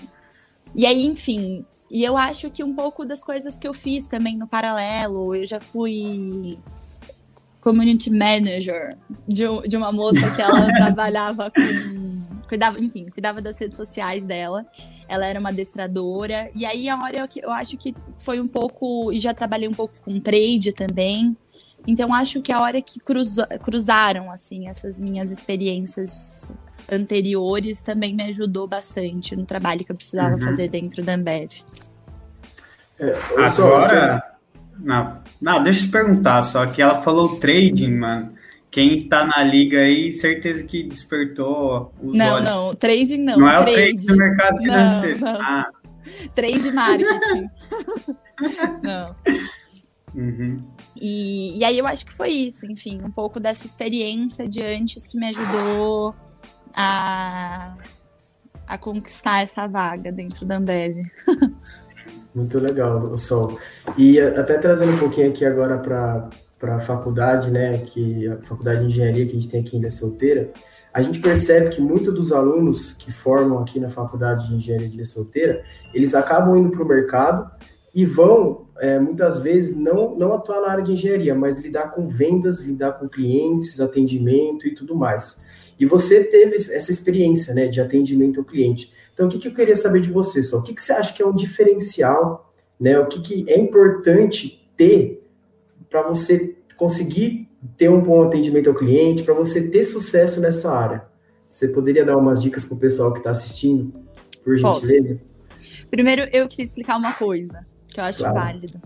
e 0.75 0.85
aí, 0.85 1.05
enfim, 1.05 1.63
e 1.89 2.03
eu 2.03 2.17
acho 2.17 2.49
que 2.49 2.63
um 2.63 2.73
pouco 2.73 3.05
das 3.05 3.23
coisas 3.23 3.57
que 3.57 3.67
eu 3.67 3.73
fiz 3.73 4.07
também 4.07 4.37
no 4.37 4.47
paralelo, 4.47 5.35
eu 5.35 5.45
já 5.45 5.59
fui 5.59 6.57
community 7.61 8.11
manager 8.11 8.95
de, 9.27 9.43
de 9.67 9.75
uma 9.77 9.91
moça 9.91 10.29
que 10.35 10.41
ela 10.41 10.71
trabalhava 10.73 11.51
com 11.51 12.15
cuidava, 12.47 12.79
enfim, 12.79 13.05
cuidava 13.07 13.41
das 13.41 13.57
redes 13.57 13.77
sociais 13.77 14.25
dela. 14.25 14.65
Ela 15.07 15.25
era 15.25 15.39
uma 15.39 15.49
adestradora. 15.49 16.49
E 16.55 16.65
aí 16.65 16.87
a 16.87 16.97
hora 16.97 17.17
eu, 17.17 17.43
eu 17.43 17.51
acho 17.51 17.77
que 17.77 17.93
foi 18.19 18.39
um 18.39 18.47
pouco. 18.47 19.11
E 19.11 19.19
já 19.19 19.33
trabalhei 19.33 19.67
um 19.67 19.73
pouco 19.73 19.95
com 20.03 20.19
trade 20.19 20.71
também. 20.71 21.35
Então 21.87 22.13
acho 22.13 22.41
que 22.41 22.51
a 22.51 22.61
hora 22.61 22.81
que 22.81 22.99
cruza, 22.99 23.45
cruzaram 23.63 24.31
assim 24.31 24.67
essas 24.67 24.99
minhas 24.99 25.31
experiências 25.31 26.51
anteriores 26.91 27.81
também 27.81 28.13
me 28.13 28.23
ajudou 28.23 28.67
bastante 28.67 29.35
no 29.35 29.45
trabalho 29.45 29.83
que 29.83 29.91
eu 29.91 29.95
precisava 29.95 30.33
uhum. 30.33 30.39
fazer 30.39 30.67
dentro 30.67 31.03
da 31.03 31.13
Ambev. 31.13 31.51
É, 32.99 33.17
Agora, 33.37 34.23
não, 34.79 35.19
não, 35.41 35.63
deixa 35.63 35.81
eu 35.81 35.85
te 35.85 35.91
perguntar 35.91 36.41
só 36.43 36.65
que 36.65 36.81
ela 36.81 37.01
falou 37.01 37.39
trading, 37.39 37.91
mano 37.91 38.35
quem 38.75 38.99
tá 39.07 39.25
na 39.25 39.41
liga 39.41 39.79
aí, 39.79 40.11
certeza 40.11 40.61
que 40.61 40.83
despertou 40.83 41.93
os 42.03 42.13
não, 42.13 42.33
olhos. 42.35 42.49
Não, 42.49 42.75
trading 42.75 43.19
não. 43.19 43.37
Não 43.37 43.49
é 43.49 43.61
o 43.61 43.63
trade 43.63 44.05
do 44.05 44.17
mercado 44.17 44.57
financeiro. 44.57 45.19
Não, 45.21 45.31
não. 45.31 45.41
Ah. 45.41 45.71
Trade 46.35 46.71
marketing. 46.73 47.47
não. 48.83 49.15
Uhum. 50.13 50.61
E, 50.99 51.57
e 51.57 51.63
aí 51.63 51.77
eu 51.77 51.87
acho 51.87 52.05
que 52.05 52.13
foi 52.13 52.27
isso, 52.27 52.69
enfim, 52.69 52.99
um 53.01 53.11
pouco 53.11 53.39
dessa 53.39 53.65
experiência 53.65 54.45
de 54.45 54.61
antes 54.61 55.07
que 55.07 55.17
me 55.17 55.29
ajudou 55.29 56.13
a, 56.75 57.75
a 58.67 58.77
conquistar 58.77 59.41
essa 59.41 59.67
vaga 59.67 60.11
dentro 60.11 60.45
da 60.45 60.57
Ambev. 60.57 61.03
Muito 62.35 62.59
legal, 62.59 63.17
Sol. 63.17 63.57
E 63.97 64.19
até 64.19 64.57
trazendo 64.57 64.91
um 64.91 64.97
pouquinho 64.97 65.29
aqui 65.29 65.45
agora 65.45 65.77
para 65.77 66.75
a 66.75 66.79
faculdade, 66.79 67.49
né, 67.49 67.77
que 67.77 68.27
a 68.27 68.41
faculdade 68.41 68.81
de 68.81 68.87
engenharia 68.87 69.25
que 69.25 69.31
a 69.31 69.35
gente 69.35 69.47
tem 69.47 69.61
aqui 69.61 69.77
em 69.77 69.79
Ilha 69.79 69.91
Solteira, 69.91 70.51
a 70.93 71.01
gente 71.01 71.19
percebe 71.19 71.69
que 71.69 71.81
muitos 71.81 72.13
dos 72.13 72.31
alunos 72.31 72.93
que 72.93 73.11
formam 73.11 73.59
aqui 73.59 73.79
na 73.79 73.89
faculdade 73.89 74.47
de 74.47 74.55
engenharia 74.55 74.89
de 74.89 75.05
Solteira, 75.05 75.63
eles 75.93 76.13
acabam 76.13 76.57
indo 76.57 76.71
para 76.71 76.83
o 76.83 76.87
mercado 76.87 77.51
e 77.93 78.05
vão, 78.05 78.67
é, 78.79 78.99
muitas 78.99 79.39
vezes, 79.39 79.75
não, 79.75 80.17
não 80.17 80.33
atuar 80.33 80.61
na 80.61 80.69
área 80.69 80.83
de 80.83 80.91
engenharia, 80.91 81.33
mas 81.33 81.59
lidar 81.59 81.91
com 81.91 82.07
vendas, 82.07 82.59
lidar 82.59 82.93
com 82.93 83.07
clientes, 83.07 83.79
atendimento 83.79 84.67
e 84.67 84.73
tudo 84.73 84.95
mais. 84.95 85.41
E 85.79 85.85
você 85.85 86.23
teve 86.23 86.55
essa 86.55 86.91
experiência, 86.91 87.53
né, 87.53 87.67
de 87.67 87.81
atendimento 87.81 88.39
ao 88.39 88.45
cliente. 88.45 88.91
Então, 89.13 89.27
o 89.27 89.29
que, 89.29 89.39
que 89.39 89.47
eu 89.47 89.53
queria 89.53 89.75
saber 89.75 90.01
de 90.01 90.11
você, 90.11 90.43
só? 90.43 90.59
O 90.59 90.63
que, 90.63 90.73
que 90.73 90.81
você 90.81 90.93
acha 90.93 91.13
que 91.13 91.21
é 91.21 91.25
um 91.25 91.33
diferencial, 91.33 92.53
né? 92.79 92.99
O 92.99 93.07
que, 93.07 93.21
que 93.21 93.45
é 93.49 93.57
importante 93.57 94.69
ter 94.75 95.25
para 95.89 96.01
você 96.01 96.55
conseguir 96.75 97.49
ter 97.77 97.89
um 97.89 98.01
bom 98.01 98.23
atendimento 98.23 98.69
ao 98.69 98.75
cliente, 98.75 99.23
para 99.23 99.33
você 99.33 99.69
ter 99.69 99.83
sucesso 99.83 100.41
nessa 100.41 100.71
área? 100.71 101.05
Você 101.47 101.69
poderia 101.69 102.03
dar 102.03 102.17
umas 102.17 102.41
dicas 102.41 102.65
para 102.65 102.75
o 102.75 102.79
pessoal 102.79 103.13
que 103.13 103.19
está 103.19 103.29
assistindo, 103.29 103.93
por 104.43 104.57
gentileza? 104.57 105.15
Posso. 105.15 105.35
Primeiro, 105.89 106.23
eu 106.33 106.47
queria 106.47 106.65
explicar 106.65 106.97
uma 106.97 107.13
coisa 107.13 107.65
que 107.87 107.99
eu 107.99 108.03
acho 108.03 108.19
claro. 108.19 108.35
válido. 108.35 108.81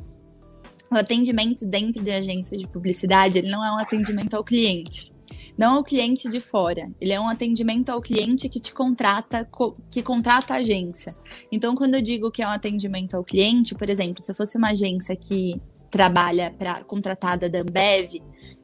O 0.92 0.96
atendimento 0.96 1.66
dentro 1.66 2.04
de 2.04 2.12
agência 2.12 2.58
de 2.58 2.68
publicidade, 2.68 3.40
ele 3.40 3.50
não 3.50 3.66
é 3.66 3.72
um 3.72 3.78
atendimento 3.78 4.36
ao 4.36 4.44
cliente. 4.44 5.12
Não 5.60 5.76
ao 5.76 5.84
cliente 5.84 6.30
de 6.30 6.40
fora. 6.40 6.90
Ele 7.02 7.12
é 7.12 7.20
um 7.20 7.28
atendimento 7.28 7.90
ao 7.90 8.00
cliente 8.00 8.48
que 8.48 8.62
te 8.62 8.74
contrata, 8.74 9.46
que 9.92 10.02
contrata 10.02 10.54
a 10.54 10.58
agência. 10.58 11.14
Então, 11.52 11.76
quando 11.76 11.96
eu 11.96 12.02
digo 12.02 12.32
que 12.32 12.42
é 12.42 12.48
um 12.48 12.52
atendimento 12.52 13.16
ao 13.16 13.26
cliente, 13.26 13.76
por 13.76 13.90
exemplo, 13.90 14.24
se 14.24 14.32
eu 14.32 14.36
fosse 14.36 14.58
uma 14.58 14.70
agência 14.70 15.14
que 15.18 15.60
trabalha 15.92 16.50
para 16.58 16.82
contratada 16.86 17.50
da 17.50 17.60
Ambev, 17.60 18.22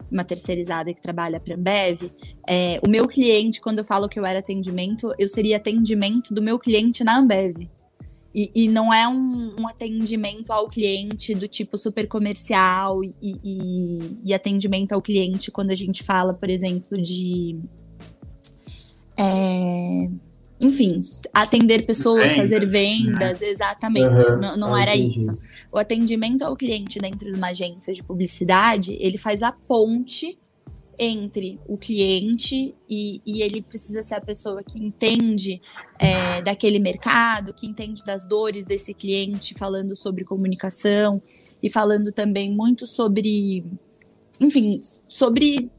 uma 0.10 0.24
terceirizada 0.24 0.94
que 0.94 1.02
trabalha 1.02 1.38
para 1.38 1.56
Ambev, 1.56 2.10
é, 2.48 2.80
o 2.82 2.90
meu 2.90 3.10
cliente, 3.10 3.60
quando 3.60 3.80
eu 3.80 3.84
falo 3.84 4.08
que 4.08 4.18
eu 4.18 4.25
era 4.25 4.40
atendimento, 4.40 5.14
eu 5.20 5.28
seria 5.28 5.58
atendimento 5.58 6.34
do 6.34 6.42
meu 6.42 6.58
cliente 6.58 7.04
na 7.04 7.18
Ambev. 7.18 7.68
E, 8.38 8.51
e 8.54 8.68
não 8.68 8.94
é 8.94 9.08
um, 9.08 9.56
um, 9.58 9.68
atendimento 9.68 10.51
ao 10.51 10.68
cliente 10.68 11.34
do 11.34 11.48
tipo 11.48 11.77
super 11.77 12.06
comercial 12.06 13.01
e, 13.01 13.15
e, 13.22 14.18
e, 14.25 14.34
atendimento 14.34 14.92
ao 14.92 15.01
cliente 15.01 15.50
quando 15.50 15.72
a 15.72 15.75
gente 15.75 16.04
fala, 16.04 16.34
por 16.34 16.50
exemplo, 16.50 17.01
de. 17.01 17.58
É, 19.18 20.10
enfim, 20.62 20.98
atender 21.34 21.86
pessoas, 21.86 22.32
vendas, 22.32 22.36
fazer 22.36 22.68
vendas, 22.68 23.39
né? 23.39 23.48
exatamente. 23.48 24.10
Uhum, 24.10 24.39
não, 24.42 24.58
não 24.58 24.77
era 24.77 24.94
entendi. 24.94 25.20
isso 25.22 25.32
o 25.75 25.77
atendimento 25.77 26.42
ao 26.44 26.56
cliente 26.56 27.00
dentro 27.00 27.30
de 27.30 27.38
uma 27.38 27.48
agência 27.48 27.94
de 27.94 28.01
publicidade, 28.01 28.96
ele 28.98 29.18
faz 29.18 29.44
a 29.44 29.51
ponte 29.51 30.39
entre 30.98 31.60
o 31.68 31.78
cliente 31.78 32.75
e, 32.90 33.22
e, 33.25 33.42
ele 33.42 33.62
precisa 33.62 34.02
ser 34.04 34.16
a 34.16 34.22
pessoa 34.22 34.64
que 34.64 34.80
entende 34.80 35.62
é, 36.00 36.42
daquele 36.42 36.80
mercado, 36.80 37.54
que 37.54 37.68
entende 37.68 38.04
das 38.06 38.25
dores 38.25 38.66
desse 38.66 38.94
cliente, 38.94 39.54
falando 39.54 39.96
sobre 39.96 40.24
comunicação 40.24 41.22
e 41.62 41.70
falando 41.70 42.12
também 42.12 42.52
muito 42.52 42.88
sobre, 42.88 43.66
enfim, 44.40 44.80
sobre 45.08 45.70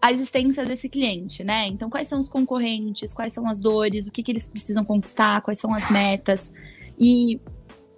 a 0.00 0.12
existência 0.12 0.64
desse 0.66 0.88
cliente, 0.88 1.42
né? 1.42 1.66
Então, 1.66 1.88
quais 1.88 2.08
são 2.08 2.18
os 2.18 2.28
concorrentes, 2.28 3.14
quais 3.14 3.32
são 3.32 3.48
as 3.48 3.58
dores, 3.58 4.06
o 4.06 4.10
que, 4.10 4.22
que 4.22 4.32
eles 4.32 4.46
precisam 4.46 4.84
conquistar, 4.84 5.40
quais 5.40 5.58
são 5.58 5.72
as 5.72 5.90
metas. 5.90 6.52
E 7.00 7.40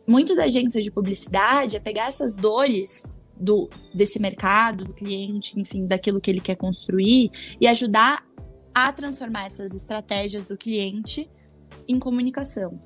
muito 0.06 0.36
da 0.36 0.44
agência 0.44 0.80
de 0.80 0.90
publicidade 0.90 1.76
é 1.76 1.80
pegar 1.80 2.06
essas 2.06 2.34
dores 2.34 3.04
do, 3.38 3.68
desse 3.94 4.18
mercado, 4.18 4.84
do 4.84 4.94
cliente, 4.94 5.58
enfim, 5.58 5.86
daquilo 5.86 6.20
que 6.20 6.30
ele 6.30 6.40
quer 6.40 6.56
construir 6.56 7.30
e 7.60 7.66
ajudar 7.66 8.24
a 8.74 8.92
transformar 8.92 9.46
essas 9.46 9.74
estratégias 9.74 10.46
do 10.46 10.56
cliente 10.56 11.28
em 11.88 11.98
comunicação. 11.98 12.78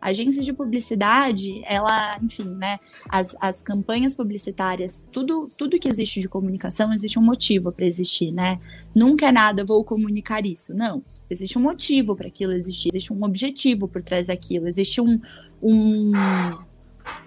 A 0.00 0.10
agência 0.10 0.42
de 0.42 0.52
publicidade, 0.52 1.62
ela, 1.64 2.18
enfim, 2.22 2.44
né, 2.44 2.78
as, 3.08 3.34
as 3.40 3.62
campanhas 3.62 4.14
publicitárias, 4.14 5.02
tudo, 5.10 5.46
tudo 5.58 5.78
que 5.78 5.88
existe 5.88 6.20
de 6.20 6.28
comunicação, 6.28 6.92
existe 6.92 7.18
um 7.18 7.22
motivo 7.22 7.72
para 7.72 7.86
existir, 7.86 8.30
né? 8.30 8.58
Nunca 8.94 9.28
é 9.28 9.32
nada, 9.32 9.64
vou 9.64 9.82
comunicar 9.82 10.44
isso. 10.44 10.74
Não. 10.74 11.02
Existe 11.30 11.58
um 11.58 11.62
motivo 11.62 12.14
para 12.14 12.26
aquilo 12.26 12.52
existir, 12.52 12.90
existe 12.90 13.14
um 13.14 13.24
objetivo 13.24 13.88
por 13.88 14.02
trás 14.02 14.26
daquilo, 14.26 14.68
existe 14.68 15.00
um, 15.00 15.18
um 15.62 16.12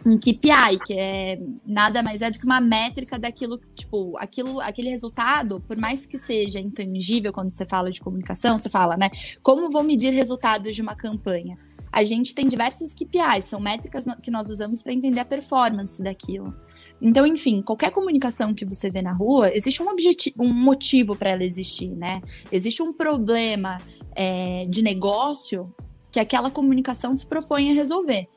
um 0.05 0.17
KPI, 0.17 0.79
que 0.86 0.93
é 0.93 1.39
nada 1.65 2.01
mais 2.01 2.22
é 2.22 2.31
do 2.31 2.39
que 2.39 2.46
uma 2.46 2.62
métrica 2.62 3.19
daquilo, 3.19 3.57
tipo, 3.74 4.17
aquilo, 4.17 4.60
aquele 4.60 4.89
resultado, 4.89 5.60
por 5.67 5.77
mais 5.77 6.05
que 6.05 6.17
seja 6.17 6.60
intangível 6.60 7.31
quando 7.31 7.53
você 7.53 7.65
fala 7.65 7.91
de 7.91 8.00
comunicação, 8.00 8.57
você 8.57 8.69
fala, 8.69 8.96
né? 8.98 9.10
Como 9.43 9.69
vou 9.69 9.84
medir 9.84 10.13
resultados 10.13 10.75
de 10.75 10.81
uma 10.81 10.96
campanha? 10.96 11.57
a 11.91 12.03
gente 12.03 12.36
tem 12.36 12.48
diversos 12.48 12.93
KPIs, 12.93 13.46
são 13.46 13.60
métricas 13.60 14.05
que 14.22 14.29
nós 14.29 14.50
usamos 14.50 14.84
para 14.84 14.93
entender 14.93 15.19
a 15.19 15.25
performance 15.25 16.01
daquilo. 16.01 16.53
Então, 17.01 17.25
enfim, 17.25 17.62
qualquer 17.62 17.91
comunicação 17.91 18.53
que 18.53 18.65
você 18.65 18.89
vê 18.89 19.01
na 19.01 19.13
rua, 19.13 19.51
existe 19.55 19.81
um 19.81 19.89
objetivo, 19.89 20.43
um 20.43 20.53
motivo 20.53 21.15
para 21.15 21.31
ela 21.31 21.43
existir, 21.43 21.89
né? 21.89 22.22
Existe 22.51 22.81
um 22.81 22.91
problema 22.91 23.79
é, 24.15 24.65
de 24.67 24.81
negócio 24.81 25.63
que 26.12 26.19
aquela 26.19 26.50
comunicação 26.50 27.15
se 27.15 27.25
propõe 27.25 27.72
a 27.72 27.74
resolver. 27.74 28.27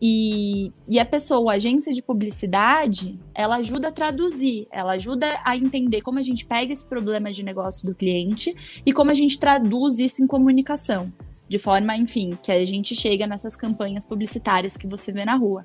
E, 0.00 0.72
e, 0.86 0.98
a 0.98 1.06
pessoa, 1.06 1.52
a 1.52 1.56
agência 1.56 1.92
de 1.92 2.02
publicidade, 2.02 3.18
ela 3.34 3.56
ajuda 3.56 3.88
a 3.88 3.92
traduzir, 3.92 4.68
ela 4.70 4.92
ajuda 4.92 5.26
a 5.44 5.56
entender 5.56 6.02
como 6.02 6.18
a 6.18 6.22
gente 6.22 6.44
pega 6.44 6.72
esse 6.72 6.86
problema 6.86 7.32
de 7.32 7.42
negócio 7.42 7.86
do 7.86 7.94
cliente 7.94 8.54
e 8.84 8.92
como 8.92 9.10
a 9.10 9.14
gente 9.14 9.38
traduz 9.38 9.98
isso 9.98 10.22
em 10.22 10.26
comunicação 10.26 11.10
de 11.48 11.58
forma, 11.58 11.96
enfim, 11.96 12.36
que 12.42 12.50
a 12.50 12.64
gente 12.64 12.94
chega 12.94 13.26
nessas 13.26 13.56
campanhas 13.56 14.04
publicitárias 14.04 14.76
que 14.76 14.86
você 14.86 15.12
vê 15.12 15.24
na 15.24 15.36
rua. 15.36 15.64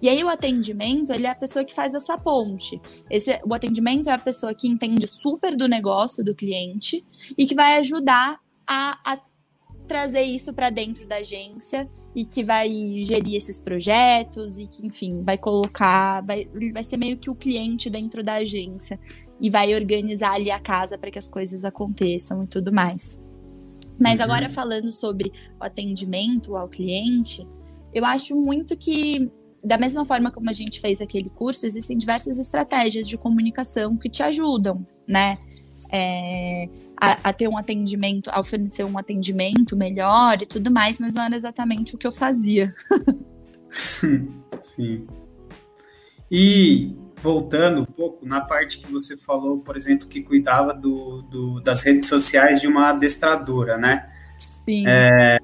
E 0.00 0.08
aí 0.08 0.22
o 0.22 0.28
atendimento, 0.28 1.12
ele 1.12 1.26
é 1.26 1.30
a 1.30 1.34
pessoa 1.34 1.64
que 1.64 1.74
faz 1.74 1.94
essa 1.94 2.18
ponte. 2.18 2.80
Esse, 3.08 3.40
o 3.44 3.54
atendimento 3.54 4.10
é 4.10 4.12
a 4.12 4.18
pessoa 4.18 4.54
que 4.54 4.68
entende 4.68 5.06
super 5.06 5.56
do 5.56 5.66
negócio 5.66 6.22
do 6.22 6.34
cliente 6.34 7.04
e 7.36 7.46
que 7.46 7.54
vai 7.54 7.78
ajudar 7.78 8.38
a, 8.66 8.98
a 9.04 9.18
trazer 9.92 10.22
isso 10.22 10.54
para 10.54 10.70
dentro 10.70 11.06
da 11.06 11.16
agência 11.16 11.86
e 12.16 12.24
que 12.24 12.42
vai 12.42 12.66
gerir 13.04 13.36
esses 13.36 13.60
projetos 13.60 14.56
e 14.56 14.66
que, 14.66 14.86
enfim, 14.86 15.22
vai 15.22 15.36
colocar, 15.36 16.22
vai, 16.22 16.48
vai 16.72 16.82
ser 16.82 16.96
meio 16.96 17.18
que 17.18 17.28
o 17.28 17.34
cliente 17.34 17.90
dentro 17.90 18.24
da 18.24 18.36
agência 18.36 18.98
e 19.38 19.50
vai 19.50 19.74
organizar 19.74 20.32
ali 20.32 20.50
a 20.50 20.58
casa 20.58 20.96
para 20.96 21.10
que 21.10 21.18
as 21.18 21.28
coisas 21.28 21.62
aconteçam 21.62 22.42
e 22.42 22.46
tudo 22.46 22.72
mais. 22.72 23.20
Mas 24.00 24.18
uhum. 24.18 24.24
agora 24.24 24.48
falando 24.48 24.90
sobre 24.90 25.30
o 25.60 25.64
atendimento 25.64 26.56
ao 26.56 26.70
cliente, 26.70 27.46
eu 27.92 28.06
acho 28.06 28.34
muito 28.34 28.78
que 28.78 29.30
da 29.62 29.76
mesma 29.76 30.06
forma 30.06 30.30
como 30.30 30.48
a 30.48 30.54
gente 30.54 30.80
fez 30.80 31.02
aquele 31.02 31.28
curso, 31.28 31.66
existem 31.66 31.98
diversas 31.98 32.38
estratégias 32.38 33.06
de 33.06 33.18
comunicação 33.18 33.94
que 33.94 34.08
te 34.08 34.22
ajudam, 34.22 34.86
né? 35.06 35.36
É, 35.92 36.66
a, 37.02 37.18
a, 37.30 37.32
ter 37.32 37.48
um 37.48 37.58
atendimento, 37.58 38.30
a 38.30 38.38
oferecer 38.38 38.84
um 38.84 38.96
atendimento 38.96 39.76
melhor 39.76 40.40
e 40.40 40.46
tudo 40.46 40.70
mais, 40.70 41.00
mas 41.00 41.16
não 41.16 41.24
era 41.24 41.34
exatamente 41.34 41.96
o 41.96 41.98
que 41.98 42.06
eu 42.06 42.12
fazia. 42.12 42.72
Sim. 44.56 45.04
E 46.30 46.94
voltando 47.20 47.82
um 47.82 47.84
pouco 47.84 48.24
na 48.24 48.40
parte 48.40 48.78
que 48.78 48.90
você 48.90 49.16
falou, 49.16 49.58
por 49.58 49.76
exemplo, 49.76 50.06
que 50.06 50.22
cuidava 50.22 50.72
do, 50.72 51.22
do 51.22 51.60
das 51.60 51.82
redes 51.82 52.06
sociais 52.06 52.60
de 52.60 52.68
uma 52.68 52.90
adestradora, 52.90 53.76
né? 53.76 54.08
Sim. 54.38 54.84
É, 54.86 55.38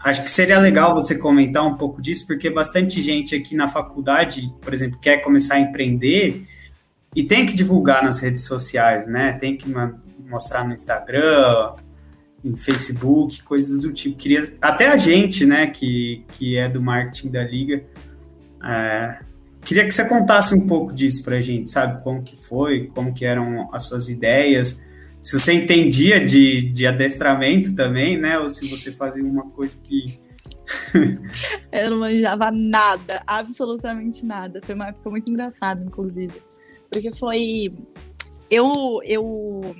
acho 0.00 0.24
que 0.24 0.30
seria 0.30 0.58
legal 0.58 0.94
você 0.94 1.16
comentar 1.16 1.64
um 1.64 1.76
pouco 1.76 2.02
disso, 2.02 2.26
porque 2.26 2.50
bastante 2.50 3.00
gente 3.00 3.36
aqui 3.36 3.54
na 3.54 3.68
faculdade, 3.68 4.52
por 4.60 4.74
exemplo, 4.74 4.98
quer 4.98 5.18
começar 5.18 5.54
a 5.54 5.60
empreender 5.60 6.44
e 7.14 7.22
tem 7.22 7.46
que 7.46 7.54
divulgar 7.54 8.02
nas 8.02 8.18
redes 8.18 8.44
sociais, 8.44 9.06
né? 9.06 9.34
Tem 9.34 9.56
que 9.56 9.68
mostrar 10.28 10.66
no 10.66 10.74
Instagram, 10.74 11.74
em 12.44 12.56
Facebook, 12.56 13.42
coisas 13.42 13.82
do 13.82 13.92
tipo. 13.92 14.16
Queria, 14.16 14.54
até 14.60 14.88
a 14.88 14.96
gente, 14.96 15.46
né, 15.46 15.66
que, 15.66 16.24
que 16.32 16.56
é 16.56 16.68
do 16.68 16.80
marketing 16.80 17.30
da 17.30 17.44
liga, 17.44 17.84
é, 18.62 19.18
Queria 19.64 19.86
que 19.86 19.92
você 19.92 20.06
contasse 20.06 20.54
um 20.54 20.66
pouco 20.66 20.92
disso 20.92 21.24
para 21.24 21.36
a 21.36 21.40
gente, 21.40 21.70
sabe? 21.70 22.02
Como 22.04 22.22
que 22.22 22.36
foi, 22.36 22.88
como 22.88 23.14
que 23.14 23.24
eram 23.24 23.70
as 23.72 23.84
suas 23.84 24.10
ideias, 24.10 24.78
se 25.22 25.38
você 25.38 25.54
entendia 25.54 26.22
de, 26.24 26.70
de 26.70 26.86
adestramento 26.86 27.74
também, 27.74 28.18
né? 28.18 28.38
Ou 28.38 28.50
se 28.50 28.68
você 28.68 28.92
fazia 28.92 29.24
uma 29.24 29.48
coisa 29.50 29.78
que... 29.82 30.20
eu 31.72 31.90
não 31.90 31.98
manjava 32.00 32.50
nada, 32.52 33.22
absolutamente 33.26 34.24
nada. 34.26 34.60
Foi 34.62 34.74
uma 34.74 34.88
época 34.88 35.08
muito 35.08 35.32
engraçada, 35.32 35.82
inclusive. 35.82 36.34
Porque 36.90 37.10
foi... 37.10 37.72
Eu, 38.50 38.70
eu 39.02 39.74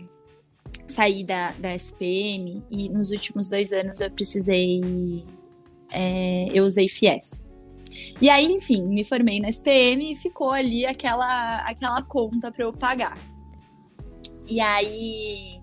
saí 0.94 1.24
da, 1.24 1.52
da 1.52 1.74
SPM 1.74 2.62
e 2.70 2.88
nos 2.88 3.10
últimos 3.10 3.48
dois 3.48 3.72
anos 3.72 4.00
eu 4.00 4.10
precisei... 4.10 5.24
É, 5.92 6.48
eu 6.52 6.64
usei 6.64 6.88
FIES. 6.88 7.42
E 8.20 8.28
aí, 8.28 8.46
enfim, 8.46 8.82
me 8.86 9.04
formei 9.04 9.40
na 9.40 9.48
SPM 9.48 10.10
e 10.10 10.14
ficou 10.14 10.50
ali 10.50 10.86
aquela, 10.86 11.58
aquela 11.58 12.02
conta 12.02 12.50
para 12.50 12.64
eu 12.64 12.72
pagar. 12.72 13.18
E 14.48 14.60
aí, 14.60 15.60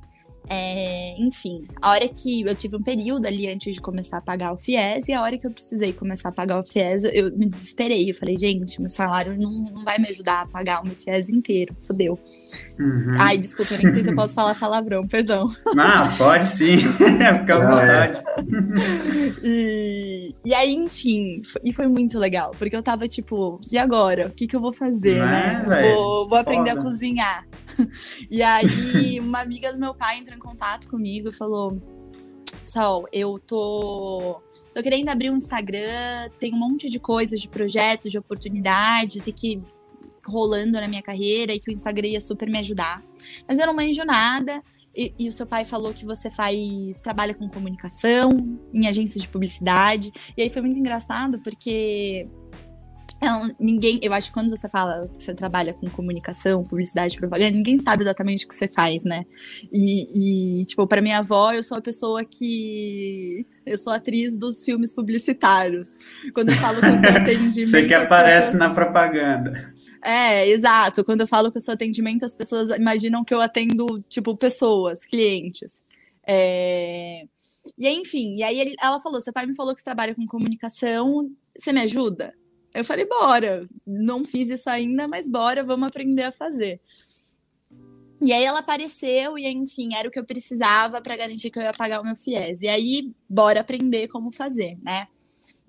é, 0.54 1.16
enfim, 1.18 1.64
a 1.82 1.92
hora 1.92 2.10
que 2.10 2.42
eu 2.42 2.54
tive 2.54 2.76
um 2.76 2.82
período 2.82 3.26
ali 3.26 3.48
antes 3.48 3.74
de 3.74 3.80
começar 3.80 4.18
a 4.18 4.22
pagar 4.22 4.52
o 4.52 4.58
FIES, 4.58 5.08
e 5.08 5.14
a 5.14 5.22
hora 5.22 5.38
que 5.38 5.48
eu 5.48 5.52
precisei 5.52 5.94
começar 5.94 6.28
a 6.28 6.32
pagar 6.34 6.60
o 6.60 6.64
FIES, 6.64 7.06
eu 7.06 7.32
me 7.38 7.46
desesperei. 7.46 8.10
Eu 8.10 8.16
falei, 8.16 8.38
gente, 8.38 8.82
meu 8.82 8.90
salário 8.90 9.40
não, 9.40 9.50
não 9.74 9.86
vai 9.86 9.98
me 9.98 10.10
ajudar 10.10 10.42
a 10.42 10.46
pagar 10.46 10.82
o 10.82 10.86
meu 10.86 10.94
FIES 10.94 11.30
inteiro. 11.30 11.74
Fodeu. 11.88 12.20
Uhum. 12.78 13.12
Ai, 13.18 13.38
desculpa, 13.38 13.76
eu 13.76 13.78
nem 13.78 13.92
sei 13.92 14.04
se 14.04 14.10
eu 14.10 14.16
posso 14.16 14.36
falar 14.36 14.54
palavrão, 14.56 15.06
perdão. 15.06 15.48
Ah, 15.80 16.14
pode 16.18 16.46
sim. 16.46 16.80
Fica 16.84 17.56
à 17.56 17.58
é. 17.58 18.12
vontade. 18.12 18.24
e, 19.42 20.36
e 20.44 20.54
aí, 20.54 20.74
enfim, 20.74 21.42
e 21.64 21.72
foi 21.72 21.88
muito 21.88 22.20
legal, 22.20 22.54
porque 22.60 22.76
eu 22.76 22.84
tava 22.84 23.08
tipo, 23.08 23.58
e 23.72 23.78
agora? 23.78 24.28
O 24.28 24.32
que, 24.32 24.48
que 24.48 24.56
eu 24.56 24.60
vou 24.60 24.74
fazer, 24.74 25.20
não 25.20 25.28
né? 25.28 25.66
É, 25.66 25.94
vou, 25.94 26.28
vou 26.28 26.38
aprender 26.38 26.72
Foda. 26.72 26.82
a 26.82 26.84
cozinhar. 26.84 27.48
E 28.30 28.42
aí, 28.42 29.20
uma 29.20 29.42
amiga 29.42 29.74
do 29.74 29.80
meu 29.80 29.94
pai 29.94 30.18
entrou 30.18 30.36
em 30.36 30.40
contato 30.40 30.88
comigo 30.88 31.30
e 31.30 31.32
falou: 31.32 31.80
Sol, 32.64 33.08
eu 33.12 33.40
tô. 33.40 34.42
Tô 34.74 34.82
querendo 34.82 35.10
abrir 35.10 35.30
um 35.30 35.36
Instagram, 35.36 36.30
tem 36.40 36.54
um 36.54 36.58
monte 36.58 36.90
de 36.90 36.98
coisas, 36.98 37.42
de 37.42 37.50
projetos, 37.50 38.10
de 38.10 38.18
oportunidades 38.18 39.28
e 39.28 39.34
que 39.34 39.62
rolando 40.26 40.80
na 40.80 40.88
minha 40.88 41.02
carreira 41.02 41.54
e 41.54 41.60
que 41.60 41.70
o 41.70 41.74
Instagram 41.74 42.08
ia 42.08 42.22
super 42.22 42.50
me 42.50 42.60
ajudar. 42.60 43.04
Mas 43.48 43.60
eu 43.60 43.68
não 43.68 43.74
manjo 43.74 44.04
nada. 44.06 44.64
E, 44.96 45.14
e, 45.18 45.28
o 45.28 45.32
seu 45.32 45.46
pai 45.46 45.64
falou 45.64 45.94
que 45.94 46.06
você 46.06 46.30
faz 46.30 47.02
trabalha 47.02 47.34
com 47.34 47.50
comunicação 47.50 48.32
em 48.74 48.88
agências 48.88 49.22
de 49.22 49.30
publicidade. 49.30 50.12
E 50.38 50.42
aí 50.42 50.50
foi 50.50 50.62
muito 50.62 50.78
engraçado 50.78 51.40
porque 51.40 52.28
ninguém, 53.60 54.00
eu 54.02 54.12
acho 54.14 54.28
que 54.28 54.34
quando 54.34 54.50
você 54.50 54.68
fala 54.68 55.08
que 55.16 55.24
você 55.24 55.34
trabalha 55.34 55.74
com 55.74 55.88
comunicação, 55.90 56.64
publicidade, 56.64 57.18
propaganda, 57.18 57.52
ninguém 57.52 57.78
sabe 57.78 58.04
exatamente 58.04 58.46
o 58.46 58.48
que 58.48 58.56
você 58.56 58.68
faz, 58.68 59.04
né? 59.04 59.26
E, 59.72 60.62
e 60.62 60.66
tipo, 60.66 60.88
para 60.88 61.02
minha 61.02 61.20
avó, 61.20 61.52
eu 61.52 61.64
sou 61.64 61.78
a 61.78 61.82
pessoa 61.82 62.26
que 62.26 63.46
eu 63.66 63.78
sou 63.78 63.94
atriz 63.94 64.36
dos 64.36 64.66
filmes 64.66 64.94
publicitários. 64.94 65.96
Quando 66.34 66.50
eu 66.50 66.56
falo 66.56 66.80
que 66.80 66.88
eu 66.88 66.98
sou 66.98 67.10
atendimento, 67.16 67.70
você 67.70 67.86
que 67.86 67.94
aparece 67.94 68.52
pessoas... 68.54 68.60
na 68.60 68.74
propaganda. 68.74 69.74
É, 70.04 70.48
exato. 70.50 71.06
Quando 71.06 71.22
eu 71.22 71.28
falo 71.28 71.52
que 71.52 71.58
eu 71.58 71.62
sou 71.62 71.76
atendimento, 71.76 72.26
as 72.26 72.34
pessoas 72.34 72.76
imaginam 72.76 73.24
que 73.24 73.34
eu 73.34 73.40
atendo, 73.40 74.04
tipo, 74.10 74.36
pessoas, 74.36 75.06
clientes. 75.06 75.84
É... 76.28 77.24
E 77.78 77.86
aí, 77.86 77.96
enfim, 77.96 78.38
e 78.38 78.44
aí 78.44 78.76
ela 78.82 79.00
falou: 79.00 79.22
seu 79.22 79.32
pai 79.32 79.46
me 79.46 79.56
falou 79.56 79.74
que 79.74 79.82
você 79.82 79.86
trabalha 79.86 80.16
com 80.16 80.26
comunicação, 80.26 81.30
você 81.56 81.72
me 81.72 81.82
ajuda? 81.82 82.34
Eu 82.74 82.86
falei, 82.86 83.06
bora. 83.06 83.68
Não 83.86 84.24
fiz 84.24 84.50
isso 84.50 84.70
ainda, 84.70 85.08
mas 85.08 85.28
bora, 85.28 85.64
vamos 85.64 85.88
aprender 85.88 86.24
a 86.24 86.32
fazer. 86.32 86.80
E 88.24 88.32
aí 88.32 88.44
ela 88.44 88.60
apareceu 88.60 89.38
e, 89.38 89.48
enfim, 89.48 89.96
era 89.96 90.08
o 90.08 90.12
que 90.12 90.20
eu 90.20 90.26
precisava 90.26 91.02
para 91.02 91.18
garantir 91.18 91.50
que 91.50 91.58
eu 91.58 91.64
ia 91.64 91.72
pagar 91.72 92.02
o 92.02 92.04
meu 92.04 92.16
FIES. 92.16 92.62
E 92.62 92.68
aí, 92.68 93.12
bora 93.28 93.62
aprender 93.62 94.08
como 94.08 94.32
fazer, 94.32 94.78
né? 94.84 95.08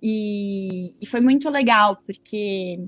E, 0.03 0.95
e 1.01 1.07
foi 1.07 1.21
muito 1.21 1.49
legal, 1.49 1.97
porque. 1.97 2.79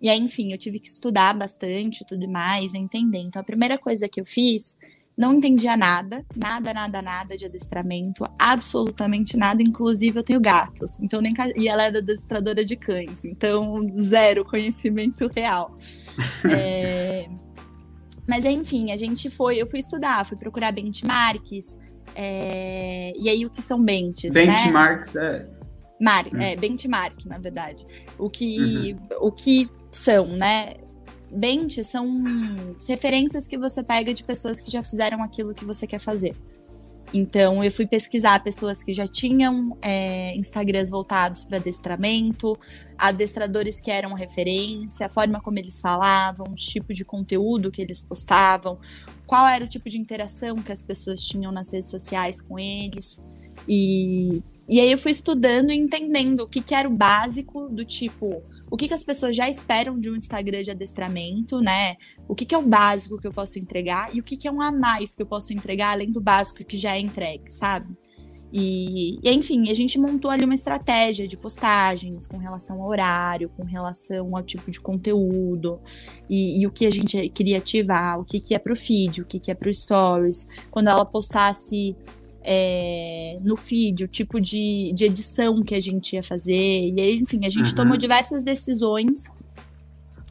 E 0.00 0.08
aí, 0.08 0.18
enfim, 0.18 0.50
eu 0.50 0.58
tive 0.58 0.80
que 0.80 0.88
estudar 0.88 1.32
bastante 1.32 2.00
e 2.00 2.06
tudo 2.06 2.28
mais, 2.28 2.74
entender. 2.74 3.18
Então, 3.18 3.40
a 3.40 3.44
primeira 3.44 3.78
coisa 3.78 4.08
que 4.08 4.20
eu 4.20 4.24
fiz, 4.24 4.76
não 5.16 5.34
entendia 5.34 5.76
nada, 5.76 6.24
nada, 6.34 6.72
nada, 6.72 7.02
nada 7.02 7.36
de 7.36 7.44
adestramento, 7.44 8.24
absolutamente 8.38 9.36
nada. 9.36 9.62
Inclusive, 9.62 10.18
eu 10.18 10.22
tenho 10.22 10.40
gatos, 10.40 10.98
então 11.00 11.20
nem 11.20 11.34
e 11.56 11.68
ela 11.68 11.84
era 11.84 11.98
adestradora 11.98 12.64
de 12.64 12.76
cães, 12.76 13.24
então 13.24 13.86
zero 14.00 14.44
conhecimento 14.44 15.30
real. 15.34 15.74
é... 16.50 17.28
Mas 18.26 18.44
enfim, 18.44 18.92
a 18.92 18.96
gente 18.96 19.28
foi, 19.28 19.56
eu 19.56 19.66
fui 19.66 19.80
estudar, 19.80 20.24
fui 20.24 20.36
procurar 20.36 20.72
benchmarks. 20.72 21.78
É, 22.14 23.12
e 23.18 23.28
aí, 23.28 23.44
o 23.44 23.50
que 23.50 23.62
são 23.62 23.82
benches? 23.82 24.34
Né? 24.34 24.46
Benchmarks, 24.46 25.14
né? 25.14 25.46
é. 25.48 25.62
Mar, 26.02 26.26
hum. 26.26 26.40
é. 26.40 26.56
Benchmark, 26.56 27.26
na 27.26 27.38
verdade. 27.38 27.86
O 28.18 28.28
que, 28.30 28.96
uhum. 29.10 29.28
o 29.28 29.32
que 29.32 29.68
são, 29.90 30.26
né? 30.36 30.74
Benches 31.32 31.86
são 31.86 32.06
referências 32.86 33.48
que 33.48 33.56
você 33.56 33.82
pega 33.82 34.12
de 34.12 34.22
pessoas 34.22 34.60
que 34.60 34.70
já 34.70 34.82
fizeram 34.82 35.22
aquilo 35.22 35.54
que 35.54 35.64
você 35.64 35.86
quer 35.86 35.98
fazer. 35.98 36.36
Então, 37.14 37.62
eu 37.62 37.70
fui 37.70 37.86
pesquisar 37.86 38.42
pessoas 38.42 38.82
que 38.82 38.94
já 38.94 39.06
tinham 39.06 39.76
é, 39.82 40.34
Instagrams 40.36 40.90
voltados 40.90 41.44
para 41.44 41.58
adestramento, 41.58 42.58
adestradores 42.96 43.80
que 43.82 43.90
eram 43.90 44.14
referência, 44.14 45.04
a 45.04 45.08
forma 45.10 45.38
como 45.40 45.58
eles 45.58 45.78
falavam, 45.78 46.46
o 46.48 46.54
tipo 46.54 46.94
de 46.94 47.04
conteúdo 47.04 47.70
que 47.70 47.82
eles 47.82 48.02
postavam, 48.02 48.78
qual 49.26 49.46
era 49.46 49.62
o 49.62 49.68
tipo 49.68 49.90
de 49.90 49.98
interação 49.98 50.56
que 50.56 50.72
as 50.72 50.82
pessoas 50.82 51.22
tinham 51.22 51.52
nas 51.52 51.70
redes 51.72 51.90
sociais 51.90 52.40
com 52.40 52.58
eles. 52.58 53.22
E 53.68 54.42
e 54.68 54.80
aí 54.80 54.92
eu 54.92 54.98
fui 54.98 55.10
estudando 55.10 55.70
e 55.70 55.76
entendendo 55.76 56.40
o 56.40 56.48
que, 56.48 56.60
que 56.60 56.74
era 56.74 56.88
o 56.88 56.96
básico 56.96 57.68
do 57.68 57.84
tipo, 57.84 58.42
o 58.70 58.76
que, 58.76 58.88
que 58.88 58.94
as 58.94 59.04
pessoas 59.04 59.34
já 59.34 59.48
esperam 59.48 59.98
de 59.98 60.10
um 60.10 60.16
Instagram 60.16 60.62
de 60.62 60.70
adestramento, 60.70 61.60
né? 61.60 61.96
O 62.28 62.34
que, 62.34 62.46
que 62.46 62.54
é 62.54 62.58
o 62.58 62.66
básico 62.66 63.18
que 63.18 63.26
eu 63.26 63.32
posso 63.32 63.58
entregar 63.58 64.14
e 64.14 64.20
o 64.20 64.22
que, 64.22 64.36
que 64.36 64.46
é 64.46 64.52
um 64.52 64.62
a 64.62 64.70
mais 64.70 65.14
que 65.14 65.22
eu 65.22 65.26
posso 65.26 65.52
entregar 65.52 65.92
além 65.92 66.12
do 66.12 66.20
básico 66.20 66.64
que 66.64 66.78
já 66.78 66.96
é 66.96 67.00
entregue, 67.00 67.50
sabe? 67.50 67.96
E, 68.52 69.18
e, 69.26 69.32
enfim, 69.32 69.70
a 69.70 69.74
gente 69.74 69.98
montou 69.98 70.30
ali 70.30 70.44
uma 70.44 70.54
estratégia 70.54 71.26
de 71.26 71.38
postagens 71.38 72.26
com 72.26 72.36
relação 72.36 72.82
ao 72.82 72.88
horário, 72.88 73.48
com 73.48 73.64
relação 73.64 74.36
ao 74.36 74.42
tipo 74.42 74.70
de 74.70 74.78
conteúdo 74.78 75.80
e, 76.28 76.60
e 76.60 76.66
o 76.66 76.70
que 76.70 76.84
a 76.84 76.90
gente 76.90 77.30
queria 77.30 77.58
ativar, 77.58 78.20
o 78.20 78.24
que, 78.24 78.38
que 78.38 78.54
é 78.54 78.58
pro 78.58 78.76
feed, 78.76 79.22
o 79.22 79.26
que, 79.26 79.40
que 79.40 79.50
é 79.50 79.54
pro 79.54 79.72
stories. 79.72 80.46
Quando 80.70 80.88
ela 80.88 81.04
postasse 81.04 81.96
é, 82.44 83.38
no 83.42 83.56
feed, 83.56 84.04
o 84.04 84.08
tipo 84.08 84.40
de, 84.40 84.92
de 84.94 85.04
edição 85.04 85.62
que 85.62 85.74
a 85.74 85.80
gente 85.80 86.14
ia 86.14 86.22
fazer. 86.22 86.52
E 86.52 87.00
aí, 87.00 87.16
enfim, 87.16 87.40
a 87.44 87.48
gente 87.48 87.70
uhum. 87.70 87.76
tomou 87.76 87.96
diversas 87.96 88.44
decisões 88.44 89.30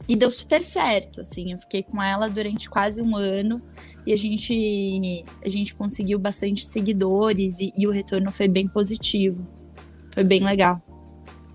e 0.08 0.16
deu 0.16 0.30
super 0.30 0.60
certo, 0.60 1.20
assim. 1.20 1.52
Eu 1.52 1.58
fiquei 1.58 1.82
com 1.82 2.02
ela 2.02 2.28
durante 2.28 2.68
quase 2.68 3.00
um 3.00 3.16
ano 3.16 3.62
e 4.06 4.12
a 4.12 4.16
gente, 4.16 5.24
a 5.44 5.48
gente 5.48 5.74
conseguiu 5.74 6.18
bastante 6.18 6.66
seguidores 6.66 7.60
e, 7.60 7.72
e 7.76 7.86
o 7.86 7.90
retorno 7.90 8.30
foi 8.32 8.48
bem 8.48 8.68
positivo. 8.68 9.46
Foi 10.12 10.24
bem 10.24 10.44
legal. 10.44 10.80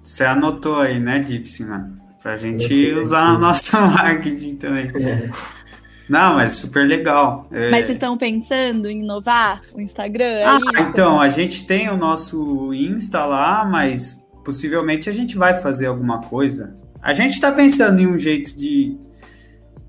Você 0.03 0.23
anotou 0.23 0.77
aí, 0.77 0.99
né, 0.99 1.19
Dipsy, 1.19 1.65
mano? 1.65 1.97
Pra 2.23 2.37
gente 2.37 2.91
usar 2.93 3.33
no 3.33 3.39
nosso 3.39 3.75
marketing 3.77 4.55
também. 4.55 4.87
É. 4.87 5.56
Não, 6.09 6.35
mas 6.35 6.53
super 6.53 6.87
legal. 6.87 7.47
É... 7.51 7.69
Mas 7.69 7.85
vocês 7.85 7.97
estão 7.97 8.17
pensando 8.17 8.89
em 8.89 9.01
inovar 9.01 9.61
o 9.73 9.81
Instagram? 9.81 10.23
É 10.23 10.45
ah, 10.45 10.57
isso? 10.57 10.81
então, 10.83 11.19
a 11.19 11.29
gente 11.29 11.65
tem 11.65 11.89
o 11.89 11.97
nosso 11.97 12.73
Insta 12.73 13.25
lá, 13.25 13.65
mas 13.65 14.25
possivelmente 14.43 15.09
a 15.09 15.13
gente 15.13 15.37
vai 15.37 15.59
fazer 15.59 15.87
alguma 15.87 16.21
coisa. 16.21 16.75
A 17.01 17.13
gente 17.13 17.33
está 17.33 17.51
pensando 17.51 17.99
em 17.99 18.07
um 18.07 18.17
jeito 18.17 18.55
de, 18.55 18.97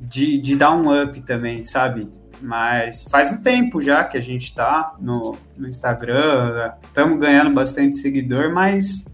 de, 0.00 0.38
de, 0.38 0.56
dar 0.56 0.74
um 0.74 1.02
up 1.02 1.20
também, 1.22 1.62
sabe? 1.62 2.08
Mas 2.40 3.04
faz 3.04 3.32
um 3.32 3.40
tempo 3.40 3.80
já 3.80 4.04
que 4.04 4.16
a 4.16 4.20
gente 4.20 4.44
está 4.44 4.94
no, 5.00 5.36
no 5.56 5.68
Instagram, 5.68 6.72
estamos 6.84 7.18
ganhando 7.18 7.52
bastante 7.52 7.96
seguidor, 7.98 8.52
mas 8.52 9.04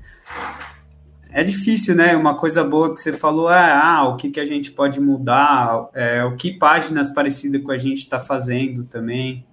é 1.35 1.43
difícil, 1.43 1.97
né? 1.97 2.17
Uma 2.17 2.37
coisa 2.37 2.63
boa 2.63 2.95
que 2.95 3.01
você 3.01 3.13
falou 3.13 3.51
é 3.51 3.73
ah, 3.73 4.09
o 4.09 4.17
que, 4.17 4.31
que 4.31 4.39
a 4.39 4.47
gente 4.47 4.71
pode 4.71 5.01
mudar, 5.01 5.89
é, 5.93 6.23
o 6.23 6.37
que 6.37 6.53
páginas 6.53 7.11
parecidas 7.11 7.61
com 7.61 7.73
a 7.73 7.77
gente 7.77 7.99
está 7.99 8.21
fazendo 8.21 8.85
também. 8.85 9.45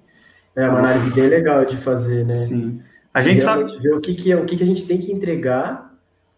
É 0.56 0.70
uma 0.70 0.78
análise 0.78 1.16
bem 1.16 1.28
legal 1.28 1.66
de 1.66 1.78
fazer, 1.78 2.24
né? 2.24 2.34
Sim. 2.34 2.80
A 3.12 3.20
gente 3.20 3.44
sabe 3.44 3.80
ver 3.80 3.96
o 3.96 4.00
que, 4.00 4.14
que, 4.14 4.32
é, 4.32 4.36
o 4.36 4.46
que, 4.46 4.58
que 4.58 4.64
a 4.64 4.66
gente 4.66 4.86
tem 4.86 5.00
que 5.00 5.12
entregar 5.12 5.92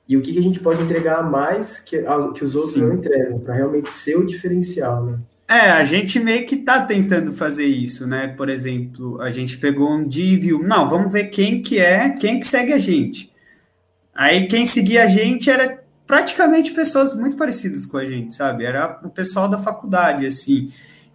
e 0.08 0.16
o 0.16 0.22
que, 0.22 0.32
que 0.32 0.40
a 0.40 0.44
gente 0.44 0.62
pode 0.62 0.82
entregar 0.82 1.20
a 1.20 1.24
mais 1.24 1.78
que, 1.82 1.98
que 1.98 2.44
os 2.44 2.56
outros 2.56 2.74
Sim. 2.74 2.82
não 2.84 2.94
entregam, 2.94 3.40
para 3.40 3.56
realmente 3.56 3.92
ser 3.92 4.16
o 4.16 4.26
diferencial, 4.26 5.06
né? 5.06 5.20
É, 5.46 5.72
a 5.72 5.84
gente 5.84 6.22
meio 6.22 6.46
que 6.46 6.56
tá 6.56 6.82
tentando 6.82 7.34
fazer 7.34 7.66
isso, 7.66 8.08
né? 8.08 8.28
Por 8.30 8.48
exemplo, 8.48 9.20
a 9.20 9.30
gente 9.30 9.58
pegou 9.58 9.92
um 9.92 10.08
dia 10.08 10.40
viu, 10.40 10.64
não, 10.64 10.90
vamos 10.90 11.12
ver 11.12 11.26
quem 11.26 11.62
que 11.62 11.80
é, 11.80 12.12
quem 12.12 12.40
que 12.40 12.48
segue 12.48 12.72
a 12.72 12.80
gente. 12.80 13.33
Aí 14.14 14.48
quem 14.48 14.66
seguia 14.66 15.04
a 15.04 15.08
gente 15.08 15.50
era 15.50 15.84
praticamente 16.06 16.72
pessoas 16.74 17.16
muito 17.16 17.36
parecidas 17.36 17.86
com 17.86 17.98
a 17.98 18.06
gente, 18.06 18.34
sabe? 18.34 18.66
Era 18.66 19.00
o 19.04 19.10
pessoal 19.10 19.48
da 19.48 19.58
faculdade, 19.58 20.26
assim. 20.26 20.72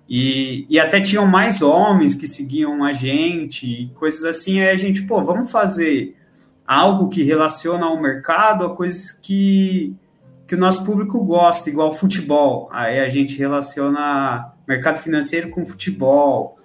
E, 0.09 0.67
e 0.69 0.81
até 0.81 1.01
tinham 1.01 1.27
mais 1.27 1.63
homens 1.63 2.15
que 2.15 2.27
seguiam 2.27 2.83
a 2.83 2.93
gente, 2.93 3.91
coisas 3.95 4.25
assim. 4.25 4.61
Aí 4.61 4.71
a 4.71 4.77
gente, 4.77 5.03
pô, 5.03 5.23
vamos 5.23 5.51
fazer 5.51 6.17
algo 6.67 7.09
que 7.09 7.23
relaciona 7.23 7.87
ao 7.87 8.01
mercado 8.01 8.65
a 8.65 8.75
coisas 8.75 9.13
que, 9.13 9.95
que 10.47 10.55
o 10.55 10.59
nosso 10.59 10.85
público 10.85 11.23
gosta, 11.23 11.71
igual 11.71 11.93
futebol. 11.93 12.69
Aí 12.73 13.01
a 13.01 13.09
gente 13.09 13.39
relaciona 13.39 14.53
mercado 14.67 14.99
financeiro 14.99 15.51
com 15.51 15.65
futebol 15.65 16.58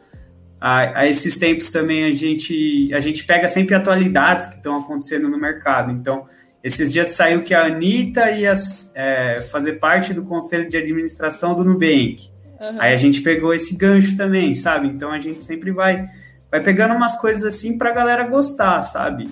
a, 0.66 1.02
a, 1.02 1.08
esses 1.08 1.36
tempos 1.36 1.70
também 1.72 2.06
a 2.06 2.14
gente, 2.14 2.90
a 2.94 3.02
gente 3.02 3.26
pega 3.26 3.50
sempre 3.50 3.76
atualidades 3.76 4.48
que 4.48 4.56
estão 4.56 4.78
acontecendo 4.78 5.28
no 5.28 5.38
mercado. 5.38 5.92
Então, 5.92 6.26
esses 6.64 6.94
dias 6.94 7.10
saiu 7.10 7.44
que 7.44 7.54
a 7.54 7.66
Anitta 7.66 8.32
ia 8.32 8.54
é, 8.96 9.42
fazer 9.52 9.74
parte 9.74 10.14
do 10.14 10.24
conselho 10.24 10.70
de 10.70 10.78
administração 10.78 11.54
do 11.54 11.66
Nubank. 11.66 12.30
Uhum. 12.62 12.78
Aí 12.80 12.94
a 12.94 12.98
gente 12.98 13.20
pegou 13.20 13.54
esse 13.54 13.76
gancho 13.76 14.16
também, 14.16 14.56
sabe? 14.56 14.88
Então 14.88 15.12
a 15.12 15.20
gente 15.20 15.44
sempre 15.44 15.70
vai, 15.70 16.06
vai 16.50 16.62
pegando 16.62 16.96
umas 16.96 17.20
coisas 17.20 17.44
assim 17.44 17.78
para 17.78 17.90
a 17.90 17.94
galera 17.94 18.24
gostar, 18.24 18.82
sabe? 18.84 19.30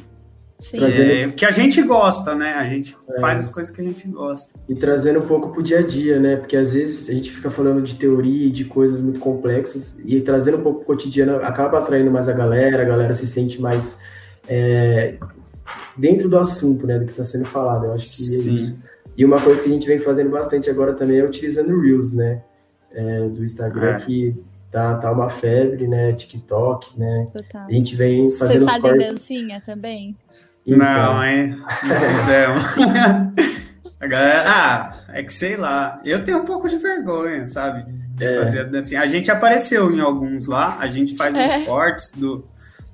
Sim. 0.62 0.84
É, 0.84 1.32
que 1.32 1.43
a 1.43 1.52
gente 1.52 1.82
gosta, 1.82 2.36
né? 2.36 2.54
A 2.54 2.69
gente 2.69 2.95
é. 3.10 3.19
faz 3.19 3.39
as 3.39 3.50
coisas 3.50 3.74
que 3.74 3.82
a 3.82 3.84
gente 3.84 4.08
gosta. 4.08 4.54
E 4.69 4.76
trazendo 4.76 5.19
um 5.19 5.28
pouco 5.28 5.50
pro 5.50 5.63
dia 5.63 5.80
a 5.80 5.82
dia, 5.82 6.19
né? 6.19 6.38
Porque 6.38 6.56
às 6.56 6.74
vezes 6.74 7.10
a 7.10 7.13
gente 7.13 7.32
fica 7.32 7.50
falando 7.50 7.82
de 7.82 7.95
teoria 7.95 8.47
e 8.47 8.52
de 8.52 8.65
coisas 8.65 9.02
muito 9.02 9.19
complexas 9.19 10.00
e 10.06 10.21
trazendo 10.21 10.58
um 10.58 10.62
pouco 10.62 10.86
pro 10.86 10.95
cotidiano 10.95 11.38
acaba 11.38 11.80
atraindo 11.80 12.12
mais 12.12 12.30
a 12.30 12.34
galera, 12.34 12.84
a 12.84 12.86
galera 12.86 13.13
se 13.13 13.26
sente 13.26 13.60
mais 13.60 14.00
é, 14.47 15.17
dentro 15.97 16.30
do 16.30 16.38
assunto, 16.38 16.86
né? 16.86 17.00
Do 17.00 17.06
que 17.06 17.12
está 17.12 17.24
sendo 17.24 17.45
falado. 17.45 17.88
Eu 17.88 17.93
acho 17.93 18.06
que 18.06 18.24
é 18.24 18.26
Sim. 18.26 18.50
é 18.50 18.54
isso. 18.54 18.91
E 19.17 19.26
uma 19.26 19.41
coisa 19.41 19.62
que 19.62 19.69
a 19.69 19.74
gente 19.74 19.88
vem 19.88 20.00
fazendo 20.00 20.30
bastante 20.30 20.69
agora 20.69 20.93
também 20.93 21.19
é 21.19 21.26
utilizando 21.26 21.74
o 21.74 21.82
Reels, 21.82 22.13
né? 22.13 22.43
É, 22.93 23.30
do 23.30 23.43
Instagram, 23.43 23.95
é. 23.95 24.00
que 24.00 24.34
tá, 24.71 24.95
tá 24.97 25.12
uma 25.12 25.30
febre, 25.30 25.88
né? 25.88 26.13
TikTok, 26.13 27.00
né? 27.00 27.28
Total. 27.32 27.67
A 27.67 27.71
gente 27.71 27.95
vem 27.95 28.24
fazendo. 28.32 28.65
Vocês 28.65 28.82
fazem 28.82 28.97
dancinha 28.97 29.62
também? 29.65 30.15
Então. 30.65 30.78
Não, 30.78 31.24
hein? 31.24 31.58
Não 31.84 33.32
A 34.00 34.08
galera, 34.08 34.43
ah, 34.47 34.93
é 35.10 35.21
que 35.21 35.32
sei 35.32 35.56
lá. 35.56 36.02
Eu 36.04 36.24
tenho 36.24 36.39
um 36.39 36.45
pouco 36.45 36.67
de 36.67 36.78
vergonha, 36.78 37.47
sabe? 37.47 37.86
De 38.15 38.26
é. 38.26 38.43
fazer 38.43 38.76
assim. 38.76 38.95
A 38.95 39.06
gente 39.06 39.30
apareceu 39.30 39.91
em 39.95 40.00
alguns 40.00 40.47
lá, 40.47 40.78
a 40.80 40.88
gente 40.88 41.15
faz 41.15 41.36
é. 41.36 41.45
os 41.45 41.65
cortes 41.65 42.12
do, 42.13 42.43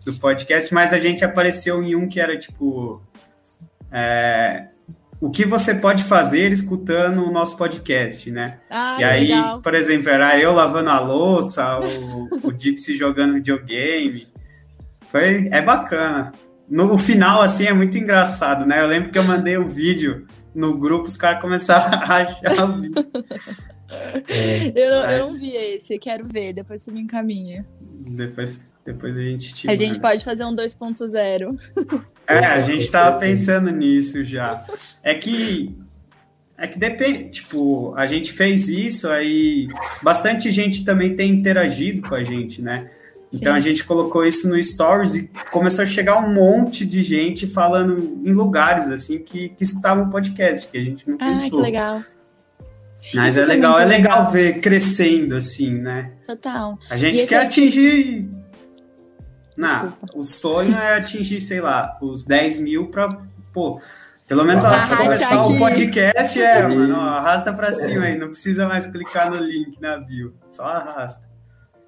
do 0.05 0.13
podcast, 0.15 0.73
mas 0.73 0.91
a 0.91 0.99
gente 0.99 1.23
apareceu 1.23 1.81
em 1.81 1.95
um 1.95 2.09
que 2.09 2.19
era 2.19 2.37
tipo. 2.37 3.01
É, 3.89 4.67
o 5.21 5.29
que 5.29 5.45
você 5.45 5.73
pode 5.73 6.03
fazer 6.03 6.51
escutando 6.51 7.25
o 7.25 7.31
nosso 7.31 7.55
podcast, 7.55 8.29
né? 8.29 8.59
Ah, 8.69 8.97
e 8.99 9.03
aí, 9.05 9.27
legal. 9.27 9.61
por 9.61 9.73
exemplo, 9.73 10.09
era 10.09 10.37
eu 10.37 10.53
lavando 10.53 10.89
a 10.89 10.99
louça, 10.99 11.79
o, 11.79 12.47
o 12.47 12.51
Dipsy 12.51 12.97
jogando 12.97 13.35
videogame. 13.35 14.27
Foi, 15.09 15.47
é 15.51 15.61
bacana 15.61 16.33
no 16.69 16.97
final, 16.97 17.41
assim, 17.41 17.65
é 17.65 17.73
muito 17.73 17.97
engraçado, 17.97 18.65
né? 18.65 18.81
Eu 18.81 18.87
lembro 18.87 19.11
que 19.11 19.17
eu 19.17 19.23
mandei 19.23 19.57
o 19.57 19.61
um 19.61 19.67
vídeo 19.67 20.27
no 20.53 20.77
grupo, 20.77 21.07
os 21.07 21.15
caras 21.15 21.41
começaram 21.41 21.85
a 21.93 22.03
rachar 22.03 22.69
o 22.69 22.81
vídeo. 22.81 23.05
É, 24.27 24.73
eu, 24.75 24.89
não, 24.89 25.09
eu 25.11 25.19
não 25.27 25.33
vi 25.35 25.55
esse, 25.55 25.97
quero 25.97 26.25
ver, 26.25 26.51
depois 26.51 26.81
você 26.81 26.91
me 26.91 26.99
encaminha. 26.99 27.65
Depois, 27.81 28.59
depois 28.85 29.15
a 29.15 29.21
gente 29.21 29.53
te 29.53 29.67
A 29.67 29.71
manda. 29.71 29.83
gente 29.83 29.99
pode 29.99 30.25
fazer 30.25 30.43
um 30.43 30.55
2.0. 30.55 31.57
É, 32.27 32.39
a 32.39 32.59
gente 32.59 32.91
tava 32.91 33.17
pensando 33.17 33.71
nisso 33.71 34.25
já. 34.25 34.61
É 35.01 35.13
que 35.15 35.73
É 36.57 36.67
que 36.67 36.77
depende, 36.77 37.29
tipo, 37.29 37.93
a 37.95 38.05
gente 38.07 38.33
fez 38.33 38.67
isso, 38.67 39.07
aí 39.07 39.69
bastante 40.01 40.51
gente 40.51 40.83
também 40.83 41.15
tem 41.15 41.31
interagido 41.31 42.01
com 42.01 42.15
a 42.15 42.23
gente, 42.23 42.61
né? 42.61 42.89
Então 43.33 43.51
Sim. 43.51 43.57
a 43.57 43.59
gente 43.59 43.83
colocou 43.83 44.25
isso 44.25 44.47
no 44.47 44.61
Stories 44.61 45.15
e 45.15 45.29
começou 45.51 45.83
a 45.83 45.87
chegar 45.87 46.17
um 46.23 46.33
monte 46.33 46.85
de 46.85 47.03
gente 47.03 47.45
falando 47.45 48.21
em 48.23 48.31
lugares 48.31 48.89
assim 48.89 49.19
que, 49.19 49.49
que 49.49 49.63
escutavam 49.63 50.05
o 50.05 50.09
podcast, 50.09 50.67
que 50.67 50.77
a 50.77 50.83
gente 50.83 51.09
não 51.09 51.17
pensou. 51.17 51.45
Ah, 51.45 51.49
que 51.49 51.55
legal. 51.57 52.01
Mas 53.13 53.31
isso 53.33 53.39
é 53.39 53.45
legal, 53.45 53.79
é 53.79 53.85
legal, 53.85 54.19
legal, 54.19 54.31
ver 54.31 54.59
crescendo 54.59 55.35
assim, 55.35 55.73
né? 55.73 56.11
Total. 56.25 56.77
A 56.89 56.97
gente 56.97 57.27
quer 57.27 57.43
é... 57.43 57.45
atingir. 57.45 58.29
Não, 59.55 59.93
o 60.15 60.23
sonho 60.23 60.75
é 60.75 60.97
atingir, 60.97 61.41
sei 61.41 61.59
lá, 61.59 61.97
os 62.01 62.23
10 62.23 62.59
mil 62.59 62.87
para 62.87 63.09
pô, 63.51 63.81
pelo 64.27 64.43
menos 64.43 64.63
começar 64.63 65.43
o 65.43 65.57
podcast 65.57 66.39
é, 66.39 66.67
mano, 66.67 66.95
ó, 66.95 66.99
arrasta 66.99 67.51
para 67.51 67.73
cima 67.73 68.05
aí, 68.05 68.17
não 68.17 68.27
precisa 68.27 68.67
mais 68.67 68.85
clicar 68.85 69.31
no 69.31 69.37
link 69.37 69.81
na 69.81 69.97
bio, 69.97 70.35
só 70.49 70.63
arrasta. 70.63 71.26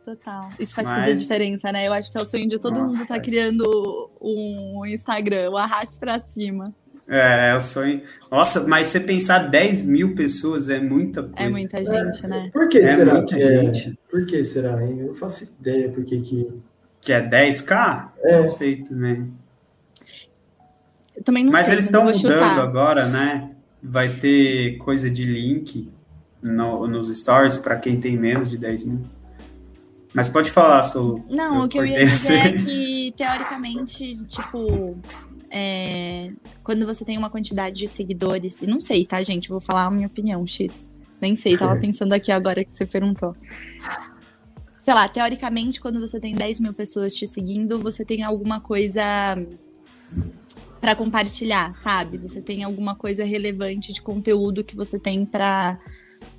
Total. 0.10 0.50
Isso 0.60 0.74
faz 0.74 0.88
Mas... 0.88 1.00
toda 1.00 1.12
a 1.12 1.16
diferença, 1.16 1.72
né? 1.72 1.88
Eu 1.88 1.94
acho 1.94 2.12
que 2.12 2.18
é 2.18 2.22
o 2.22 2.26
sonho 2.26 2.48
de 2.48 2.58
todo 2.58 2.80
Nossa, 2.80 2.96
mundo 2.96 3.04
estar 3.04 3.14
tá 3.14 3.20
criando 3.20 4.10
um 4.20 4.84
Instagram, 4.88 5.52
o 5.52 5.58
arraste 5.58 6.00
para 6.00 6.20
cima. 6.20 6.64
É, 7.08 7.52
é 7.52 7.56
o 7.56 7.62
sonho. 7.62 8.02
Nossa, 8.32 8.68
mas 8.68 8.88
você 8.88 9.00
pensar 9.00 9.50
10 9.50 9.84
mil 9.84 10.16
pessoas 10.16 10.68
é 10.68 10.80
muita 10.80 11.22
coisa. 11.22 11.38
É 11.38 11.50
muita 11.50 11.78
gente, 11.78 12.26
é, 12.26 12.28
né? 12.28 12.50
Por 12.52 12.68
que 12.70 12.80
é 12.80 12.86
será 12.86 13.14
muita 13.14 13.36
que 13.36 13.44
é? 13.44 13.64
gente? 13.64 13.90
É? 13.90 14.12
Por 14.12 14.26
que 14.26 14.44
será, 14.44 14.84
hein? 14.84 15.00
Eu 15.00 15.08
não 15.08 15.16
faço 15.16 15.44
ideia 15.44 15.90
por 15.90 16.04
que 16.04 16.20
que... 16.22 16.48
Que 17.02 17.14
é 17.14 17.30
10k? 17.30 18.12
É. 18.24 18.42
Não 18.42 18.50
sei 18.50 18.78
também. 18.84 19.32
Eu 21.16 21.24
também 21.24 21.46
não 21.46 21.52
mas 21.52 21.66
sei. 21.66 21.68
Mas 21.68 21.74
eles 21.74 21.86
estão 21.86 22.04
mudando 22.04 22.20
chutar. 22.20 22.60
agora, 22.60 23.06
né? 23.08 23.52
Vai 23.82 24.10
ter 24.10 24.78
coisa 24.78 25.10
de 25.10 25.24
link 25.24 25.88
no, 26.42 26.88
nos 26.88 27.16
stories 27.16 27.58
para 27.58 27.78
quem 27.78 28.00
tem 28.00 28.18
menos 28.18 28.50
de 28.50 28.58
10 28.58 28.86
mil. 28.86 29.19
Mas 30.16 30.28
pode 30.28 30.50
falar, 30.50 30.82
Solo. 30.84 31.24
Não, 31.30 31.66
o 31.66 31.68
que 31.68 31.78
eu 31.78 31.86
ia 31.86 32.04
dizer 32.04 32.38
é 32.38 32.54
que, 32.54 33.14
teoricamente, 33.16 34.26
tipo, 34.26 34.98
é, 35.52 36.32
quando 36.64 36.86
você 36.86 37.06
tem 37.06 37.18
uma 37.18 37.30
quantidade 37.30 37.78
de 37.78 37.88
seguidores, 37.88 38.62
e 38.62 38.68
não 38.68 38.82
sei, 38.82 39.06
tá, 39.06 39.22
gente? 39.22 39.50
Vou 39.50 39.60
falar 39.60 39.86
a 39.86 39.92
minha 39.92 40.08
opinião, 40.08 40.46
X. 40.48 40.88
Nem 41.22 41.36
sei, 41.36 41.58
tava 41.58 41.76
pensando 41.80 42.14
aqui 42.14 42.32
agora 42.32 42.64
que 42.64 42.76
você 42.76 42.86
perguntou. 42.86 43.36
Sei 44.82 44.94
lá, 44.94 45.08
teoricamente, 45.08 45.80
quando 45.80 46.00
você 46.00 46.20
tem 46.20 46.34
10 46.34 46.60
mil 46.62 46.74
pessoas 46.74 47.14
te 47.14 47.28
seguindo, 47.28 47.80
você 47.80 48.04
tem 48.04 48.24
alguma 48.24 48.60
coisa 48.60 49.04
para 50.82 50.96
compartilhar, 50.96 51.72
sabe? 51.74 52.18
Você 52.18 52.42
tem 52.42 52.64
alguma 52.64 52.96
coisa 52.96 53.24
relevante 53.24 53.94
de 53.94 54.02
conteúdo 54.02 54.64
que 54.64 54.76
você 54.76 54.98
tem 54.98 55.26
para 55.26 55.78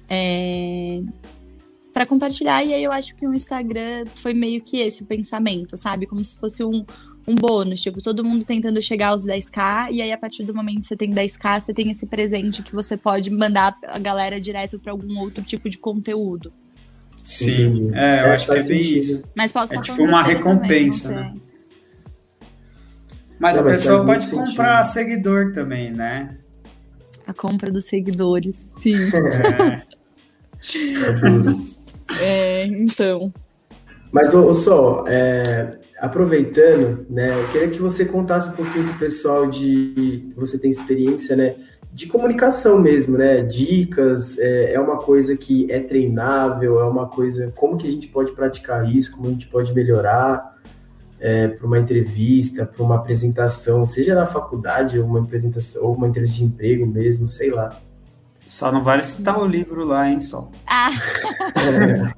é, 0.09 1.03
para 1.93 2.07
compartilhar. 2.07 2.65
E 2.65 2.75
aí 2.75 2.83
eu 2.83 2.93
acho 2.93 3.15
que 3.17 3.27
o 3.27 3.35
Instagram 3.35 4.07
foi 4.15 4.35
meio 4.35 4.61
que 4.63 4.79
esse 4.81 5.05
pensamento, 5.05 5.77
sabe? 5.77 6.07
Como 6.07 6.25
se 6.25 6.39
fosse 6.39 6.65
um, 6.65 6.85
um 7.27 7.35
bônus, 7.35 7.81
tipo, 7.81 8.01
todo 8.03 8.25
mundo 8.25 8.45
tentando 8.45 8.81
chegar 8.81 9.09
aos 9.09 9.25
10k, 9.25 9.89
e 9.91 10.03
aí 10.03 10.13
a 10.13 10.19
partir 10.19 10.45
do 10.45 10.55
momento 10.55 10.81
que 10.81 10.87
você 10.87 10.97
tem 10.97 11.13
10k, 11.13 11.61
você 11.61 11.75
tem 11.75 11.91
esse 11.91 12.07
presente 12.07 12.63
que 12.63 12.75
você 12.75 12.97
pode 12.97 13.31
mandar 13.31 13.77
a 13.83 13.99
galera 13.99 14.41
direto 14.41 14.79
para 14.79 14.93
algum 14.93 15.19
outro 15.19 15.43
tipo 15.43 15.69
de 15.69 15.79
conteúdo. 15.79 16.53
Sim, 17.23 17.91
é, 17.95 18.23
eu 18.23 18.27
é, 18.27 18.35
acho 18.35 18.47
que 18.47 18.59
é 18.59 18.63
bem 18.63 18.81
isso. 18.81 19.23
Mas 19.37 19.53
posso 19.53 19.75
é 19.75 19.83
tipo 19.83 20.03
uma 20.03 20.23
recompensa, 20.23 21.11
também, 21.11 21.35
né? 21.35 21.41
Mas 23.39 23.57
não, 23.57 23.63
a 23.63 23.67
pessoa 23.67 24.05
pode 24.05 24.31
comprar 24.31 24.83
sentido. 24.85 25.11
seguidor 25.11 25.53
também, 25.53 25.93
né? 25.93 26.37
A 27.27 27.33
compra 27.33 27.71
dos 27.71 27.85
seguidores, 27.85 28.67
sim. 28.79 28.97
É. 30.63 31.80
É, 32.21 32.67
então. 32.67 33.33
Mas, 34.11 34.35
o 34.35 34.53
Sol, 34.53 35.05
é, 35.07 35.79
aproveitando, 35.99 37.07
né, 37.09 37.33
eu 37.39 37.49
queria 37.49 37.69
que 37.69 37.81
você 37.81 38.05
contasse 38.05 38.51
um 38.51 38.53
pouquinho 38.53 38.89
pro 38.89 38.99
pessoal 38.99 39.47
de 39.47 40.33
você 40.37 40.59
tem 40.59 40.71
experiência, 40.71 41.37
né, 41.37 41.55
de 41.93 42.07
comunicação 42.07 42.79
mesmo, 42.79 43.19
né, 43.19 43.43
dicas, 43.43 44.39
é, 44.39 44.75
é 44.75 44.81
uma 44.81 44.99
coisa 44.99 45.37
que 45.37 45.71
é 45.71 45.81
treinável, 45.81 46.81
é 46.81 46.85
uma 46.85 47.07
coisa, 47.07 47.53
como 47.55 47.77
que 47.77 47.87
a 47.87 47.91
gente 47.91 48.09
pode 48.09 48.33
praticar 48.33 48.89
isso, 48.89 49.13
como 49.13 49.29
a 49.29 49.31
gente 49.31 49.47
pode 49.49 49.75
melhorar 49.75 50.57
é, 51.21 51.49
para 51.49 51.67
uma 51.67 51.79
entrevista, 51.79 52.65
para 52.65 52.83
uma 52.83 52.97
apresentação, 52.97 53.87
seja 53.87 54.15
na 54.15 54.25
faculdade, 54.25 54.99
ou 54.99 55.07
uma 55.07 55.21
apresentação, 55.21 55.85
ou 55.85 55.95
uma 55.95 56.09
entrevista 56.09 56.39
de 56.39 56.45
emprego 56.45 56.87
mesmo, 56.87 57.29
sei 57.29 57.51
lá. 57.51 57.79
Só 58.51 58.73
não 58.73 58.83
vale 58.83 59.05
citar 59.05 59.41
o 59.41 59.47
livro 59.47 59.87
lá, 59.87 60.11
hein, 60.11 60.19
Sol. 60.19 60.51
Ah! 60.67 60.91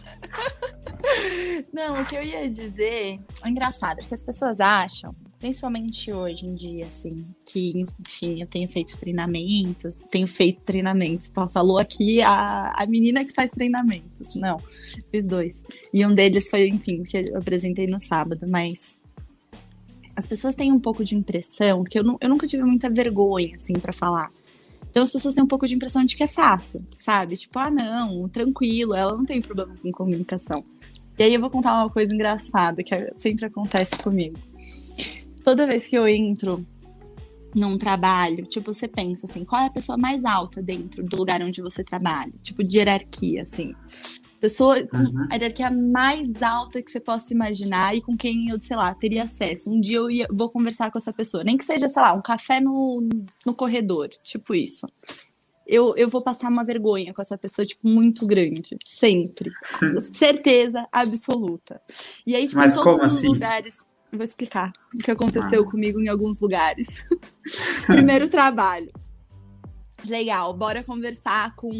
não, 1.70 2.00
o 2.00 2.06
que 2.06 2.16
eu 2.16 2.22
ia 2.22 2.48
dizer 2.48 3.20
é 3.44 3.48
engraçado, 3.50 3.98
porque 3.98 4.14
as 4.14 4.22
pessoas 4.22 4.58
acham, 4.58 5.14
principalmente 5.38 6.10
hoje 6.10 6.46
em 6.46 6.54
dia, 6.54 6.86
assim, 6.86 7.26
que, 7.44 7.74
enfim, 7.76 8.40
eu 8.40 8.46
tenho 8.46 8.66
feito 8.66 8.96
treinamentos, 8.96 10.06
tenho 10.10 10.26
feito 10.26 10.62
treinamentos. 10.62 11.30
Falou 11.52 11.76
aqui 11.76 12.22
a, 12.22 12.72
a 12.78 12.86
menina 12.86 13.26
que 13.26 13.34
faz 13.34 13.50
treinamentos. 13.50 14.34
Não, 14.36 14.58
fiz 15.10 15.26
dois. 15.26 15.62
E 15.92 16.04
um 16.06 16.14
deles 16.14 16.48
foi, 16.48 16.66
enfim, 16.66 17.02
que 17.02 17.28
eu 17.28 17.36
apresentei 17.36 17.86
no 17.86 18.00
sábado, 18.00 18.46
mas 18.48 18.98
as 20.16 20.26
pessoas 20.26 20.54
têm 20.54 20.72
um 20.72 20.80
pouco 20.80 21.04
de 21.04 21.14
impressão 21.14 21.84
que 21.84 21.98
eu, 21.98 22.16
eu 22.22 22.28
nunca 22.30 22.46
tive 22.46 22.62
muita 22.62 22.88
vergonha, 22.88 23.54
assim, 23.54 23.74
para 23.74 23.92
falar 23.92 24.30
então 24.92 25.02
as 25.02 25.10
pessoas 25.10 25.34
têm 25.34 25.42
um 25.42 25.46
pouco 25.46 25.66
de 25.66 25.74
impressão 25.74 26.04
de 26.04 26.14
que 26.14 26.22
é 26.22 26.26
fácil, 26.26 26.84
sabe? 26.94 27.34
Tipo, 27.34 27.58
ah, 27.58 27.70
não, 27.70 28.28
tranquilo, 28.28 28.94
ela 28.94 29.16
não 29.16 29.24
tem 29.24 29.40
problema 29.40 29.74
com 29.80 29.90
comunicação. 29.90 30.62
E 31.18 31.22
aí 31.22 31.32
eu 31.32 31.40
vou 31.40 31.48
contar 31.48 31.72
uma 31.72 31.88
coisa 31.88 32.14
engraçada 32.14 32.82
que 32.82 32.94
sempre 33.16 33.46
acontece 33.46 33.96
comigo. 33.96 34.38
Toda 35.42 35.66
vez 35.66 35.86
que 35.88 35.96
eu 35.96 36.06
entro 36.06 36.62
num 37.56 37.78
trabalho, 37.78 38.44
tipo, 38.44 38.74
você 38.74 38.86
pensa 38.86 39.24
assim, 39.26 39.46
qual 39.46 39.62
é 39.62 39.66
a 39.66 39.70
pessoa 39.70 39.96
mais 39.96 40.26
alta 40.26 40.60
dentro 40.60 41.02
do 41.02 41.16
lugar 41.16 41.40
onde 41.40 41.62
você 41.62 41.82
trabalha? 41.82 42.32
Tipo, 42.42 42.62
de 42.62 42.76
hierarquia, 42.76 43.42
assim. 43.42 43.74
Pessoa 44.42 44.84
com 44.88 44.96
uhum. 44.96 45.28
a 45.30 45.36
hierarquia 45.36 45.70
mais 45.70 46.42
alta 46.42 46.82
que 46.82 46.90
você 46.90 46.98
possa 46.98 47.32
imaginar 47.32 47.94
e 47.94 48.02
com 48.02 48.16
quem 48.16 48.48
eu, 48.48 48.60
sei 48.60 48.76
lá, 48.76 48.92
teria 48.92 49.22
acesso. 49.22 49.70
Um 49.70 49.80
dia 49.80 49.98
eu 49.98 50.10
ia, 50.10 50.26
vou 50.32 50.50
conversar 50.50 50.90
com 50.90 50.98
essa 50.98 51.12
pessoa. 51.12 51.44
Nem 51.44 51.56
que 51.56 51.64
seja, 51.64 51.88
sei 51.88 52.02
lá, 52.02 52.12
um 52.12 52.20
café 52.20 52.60
no, 52.60 53.08
no 53.46 53.54
corredor. 53.54 54.08
Tipo 54.08 54.52
isso. 54.52 54.84
Eu, 55.64 55.96
eu 55.96 56.08
vou 56.08 56.24
passar 56.24 56.48
uma 56.48 56.64
vergonha 56.64 57.14
com 57.14 57.22
essa 57.22 57.38
pessoa, 57.38 57.64
tipo, 57.64 57.88
muito 57.88 58.26
grande. 58.26 58.76
Sempre. 58.84 59.48
Certeza 60.12 60.88
absoluta. 60.90 61.80
E 62.26 62.34
aí, 62.34 62.48
tipo, 62.48 62.58
Mas 62.58 62.72
em 62.72 62.82
todos 62.82 62.96
os 62.96 63.18
assim? 63.18 63.28
lugares. 63.28 63.86
Vou 64.12 64.24
explicar 64.24 64.72
o 64.92 64.98
que 64.98 65.10
aconteceu 65.12 65.62
ah. 65.62 65.70
comigo 65.70 66.00
em 66.00 66.08
alguns 66.08 66.40
lugares. 66.40 67.06
Primeiro 67.86 68.28
trabalho. 68.28 68.90
Legal, 70.04 70.52
bora 70.54 70.82
conversar 70.82 71.54
com 71.56 71.70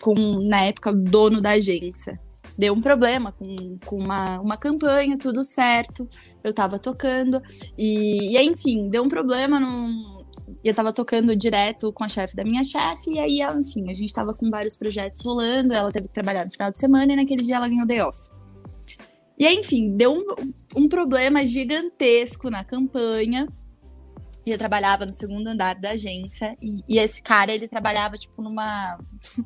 com, 0.00 0.14
na 0.44 0.62
época, 0.62 0.90
o 0.90 0.94
dono 0.94 1.40
da 1.40 1.50
agência. 1.50 2.20
Deu 2.58 2.72
um 2.72 2.80
problema 2.80 3.32
com, 3.32 3.78
com 3.84 3.98
uma, 3.98 4.40
uma 4.40 4.56
campanha, 4.56 5.18
tudo 5.18 5.44
certo. 5.44 6.08
Eu 6.42 6.54
tava 6.54 6.78
tocando. 6.78 7.42
E, 7.76 8.36
e 8.36 8.42
enfim, 8.42 8.88
deu 8.88 9.02
um 9.02 9.08
problema 9.08 9.58
num, 9.58 10.24
eu 10.64 10.74
tava 10.74 10.92
tocando 10.92 11.34
direto 11.34 11.92
com 11.92 12.04
a 12.04 12.08
chefe 12.08 12.36
da 12.36 12.44
minha 12.44 12.64
chefe, 12.64 13.10
e 13.10 13.18
aí, 13.18 13.40
enfim, 13.58 13.90
a 13.90 13.94
gente 13.94 14.12
tava 14.12 14.32
com 14.32 14.48
vários 14.48 14.76
projetos 14.76 15.22
rolando, 15.22 15.74
ela 15.74 15.92
teve 15.92 16.08
que 16.08 16.14
trabalhar 16.14 16.44
no 16.44 16.52
final 16.52 16.70
de 16.70 16.78
semana, 16.78 17.12
e 17.12 17.16
naquele 17.16 17.42
dia 17.42 17.56
ela 17.56 17.68
ganhou 17.68 17.86
day 17.86 18.00
off. 18.00 18.28
E 19.38 19.44
aí, 19.46 19.56
enfim, 19.56 19.94
deu 19.94 20.14
um, 20.14 20.24
um 20.76 20.88
problema 20.88 21.44
gigantesco 21.44 22.48
na 22.48 22.64
campanha, 22.64 23.46
e 24.46 24.52
eu 24.52 24.58
trabalhava 24.58 25.04
no 25.04 25.12
segundo 25.12 25.48
andar 25.48 25.74
da 25.74 25.90
agência. 25.90 26.56
E, 26.62 26.84
e 26.88 26.98
esse 26.98 27.20
cara, 27.20 27.52
ele 27.52 27.66
trabalhava, 27.66 28.16
tipo, 28.16 28.40
numa, 28.40 28.96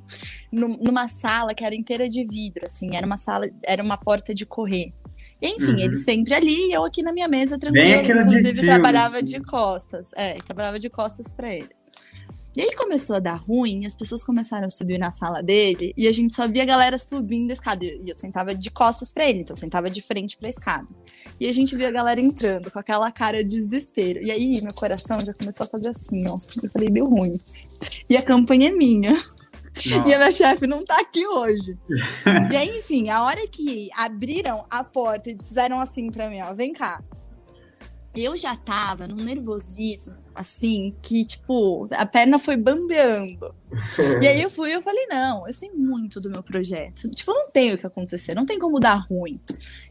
numa 0.52 1.08
sala 1.08 1.54
que 1.54 1.64
era 1.64 1.74
inteira 1.74 2.06
de 2.06 2.22
vidro, 2.22 2.66
assim. 2.66 2.94
Era 2.94 3.06
uma 3.06 3.16
sala, 3.16 3.48
era 3.64 3.82
uma 3.82 3.96
porta 3.96 4.34
de 4.34 4.44
correr. 4.44 4.92
E, 5.40 5.48
enfim, 5.48 5.72
uhum. 5.72 5.78
ele 5.78 5.96
sempre 5.96 6.34
ali 6.34 6.68
e 6.68 6.72
eu 6.72 6.84
aqui 6.84 7.02
na 7.02 7.12
minha 7.12 7.28
mesa, 7.28 7.58
tranquilo. 7.58 7.86
Inclusive, 7.88 8.60
trabalhava 8.60 9.16
assim. 9.16 9.24
de 9.24 9.40
costas. 9.40 10.10
É, 10.14 10.34
trabalhava 10.34 10.78
de 10.78 10.90
costas 10.90 11.32
para 11.32 11.54
ele. 11.54 11.79
E 12.56 12.60
aí 12.60 12.74
começou 12.74 13.16
a 13.16 13.20
dar 13.20 13.36
ruim, 13.36 13.86
as 13.86 13.94
pessoas 13.94 14.24
começaram 14.24 14.66
a 14.66 14.70
subir 14.70 14.98
na 14.98 15.12
sala 15.12 15.40
dele 15.40 15.92
e 15.96 16.08
a 16.08 16.12
gente 16.12 16.34
só 16.34 16.48
via 16.48 16.64
a 16.64 16.66
galera 16.66 16.98
subindo 16.98 17.50
a 17.50 17.54
escada. 17.54 17.84
E 17.84 18.08
eu 18.08 18.14
sentava 18.14 18.54
de 18.54 18.70
costas 18.70 19.12
para 19.12 19.28
ele, 19.28 19.40
então 19.40 19.54
eu 19.54 19.60
sentava 19.60 19.88
de 19.88 20.02
frente 20.02 20.36
para 20.36 20.48
a 20.48 20.50
escada. 20.50 20.88
E 21.38 21.48
a 21.48 21.52
gente 21.52 21.76
via 21.76 21.88
a 21.88 21.92
galera 21.92 22.20
entrando 22.20 22.70
com 22.70 22.78
aquela 22.78 23.10
cara 23.12 23.44
de 23.44 23.56
desespero. 23.56 24.20
E 24.22 24.30
aí 24.32 24.60
meu 24.62 24.74
coração 24.74 25.20
já 25.20 25.32
começou 25.32 25.64
a 25.66 25.68
fazer 25.68 25.90
assim, 25.90 26.24
ó. 26.28 26.38
Eu 26.62 26.70
falei, 26.70 26.88
deu 26.88 27.08
ruim. 27.08 27.40
E 28.08 28.16
a 28.16 28.22
campanha 28.22 28.68
é 28.68 28.72
minha. 28.72 29.12
Nossa. 29.12 30.08
E 30.08 30.14
a 30.14 30.18
minha 30.18 30.32
chefe 30.32 30.66
não 30.66 30.84
tá 30.84 30.98
aqui 31.00 31.24
hoje. 31.26 31.78
e 32.50 32.56
aí, 32.56 32.78
enfim, 32.78 33.08
a 33.08 33.22
hora 33.22 33.46
que 33.46 33.88
abriram 33.94 34.66
a 34.68 34.82
porta 34.82 35.30
e 35.30 35.38
fizeram 35.38 35.80
assim 35.80 36.10
pra 36.10 36.28
mim, 36.28 36.40
ó, 36.40 36.52
vem 36.52 36.72
cá. 36.72 37.00
Eu 38.14 38.36
já 38.36 38.56
tava 38.56 39.06
num 39.06 39.22
nervosismo, 39.22 40.16
assim, 40.34 40.94
que, 41.00 41.24
tipo, 41.24 41.86
a 41.92 42.04
perna 42.04 42.38
foi 42.38 42.56
bambeando. 42.56 43.54
e 44.20 44.26
aí 44.26 44.42
eu 44.42 44.50
fui 44.50 44.74
eu 44.74 44.82
falei, 44.82 45.06
não, 45.06 45.46
eu 45.46 45.52
sei 45.52 45.70
muito 45.70 46.20
do 46.20 46.30
meu 46.30 46.42
projeto. 46.42 47.08
Tipo, 47.14 47.32
não 47.32 47.50
tem 47.50 47.72
o 47.72 47.78
que 47.78 47.86
acontecer, 47.86 48.34
não 48.34 48.44
tem 48.44 48.58
como 48.58 48.80
dar 48.80 49.06
ruim. 49.08 49.40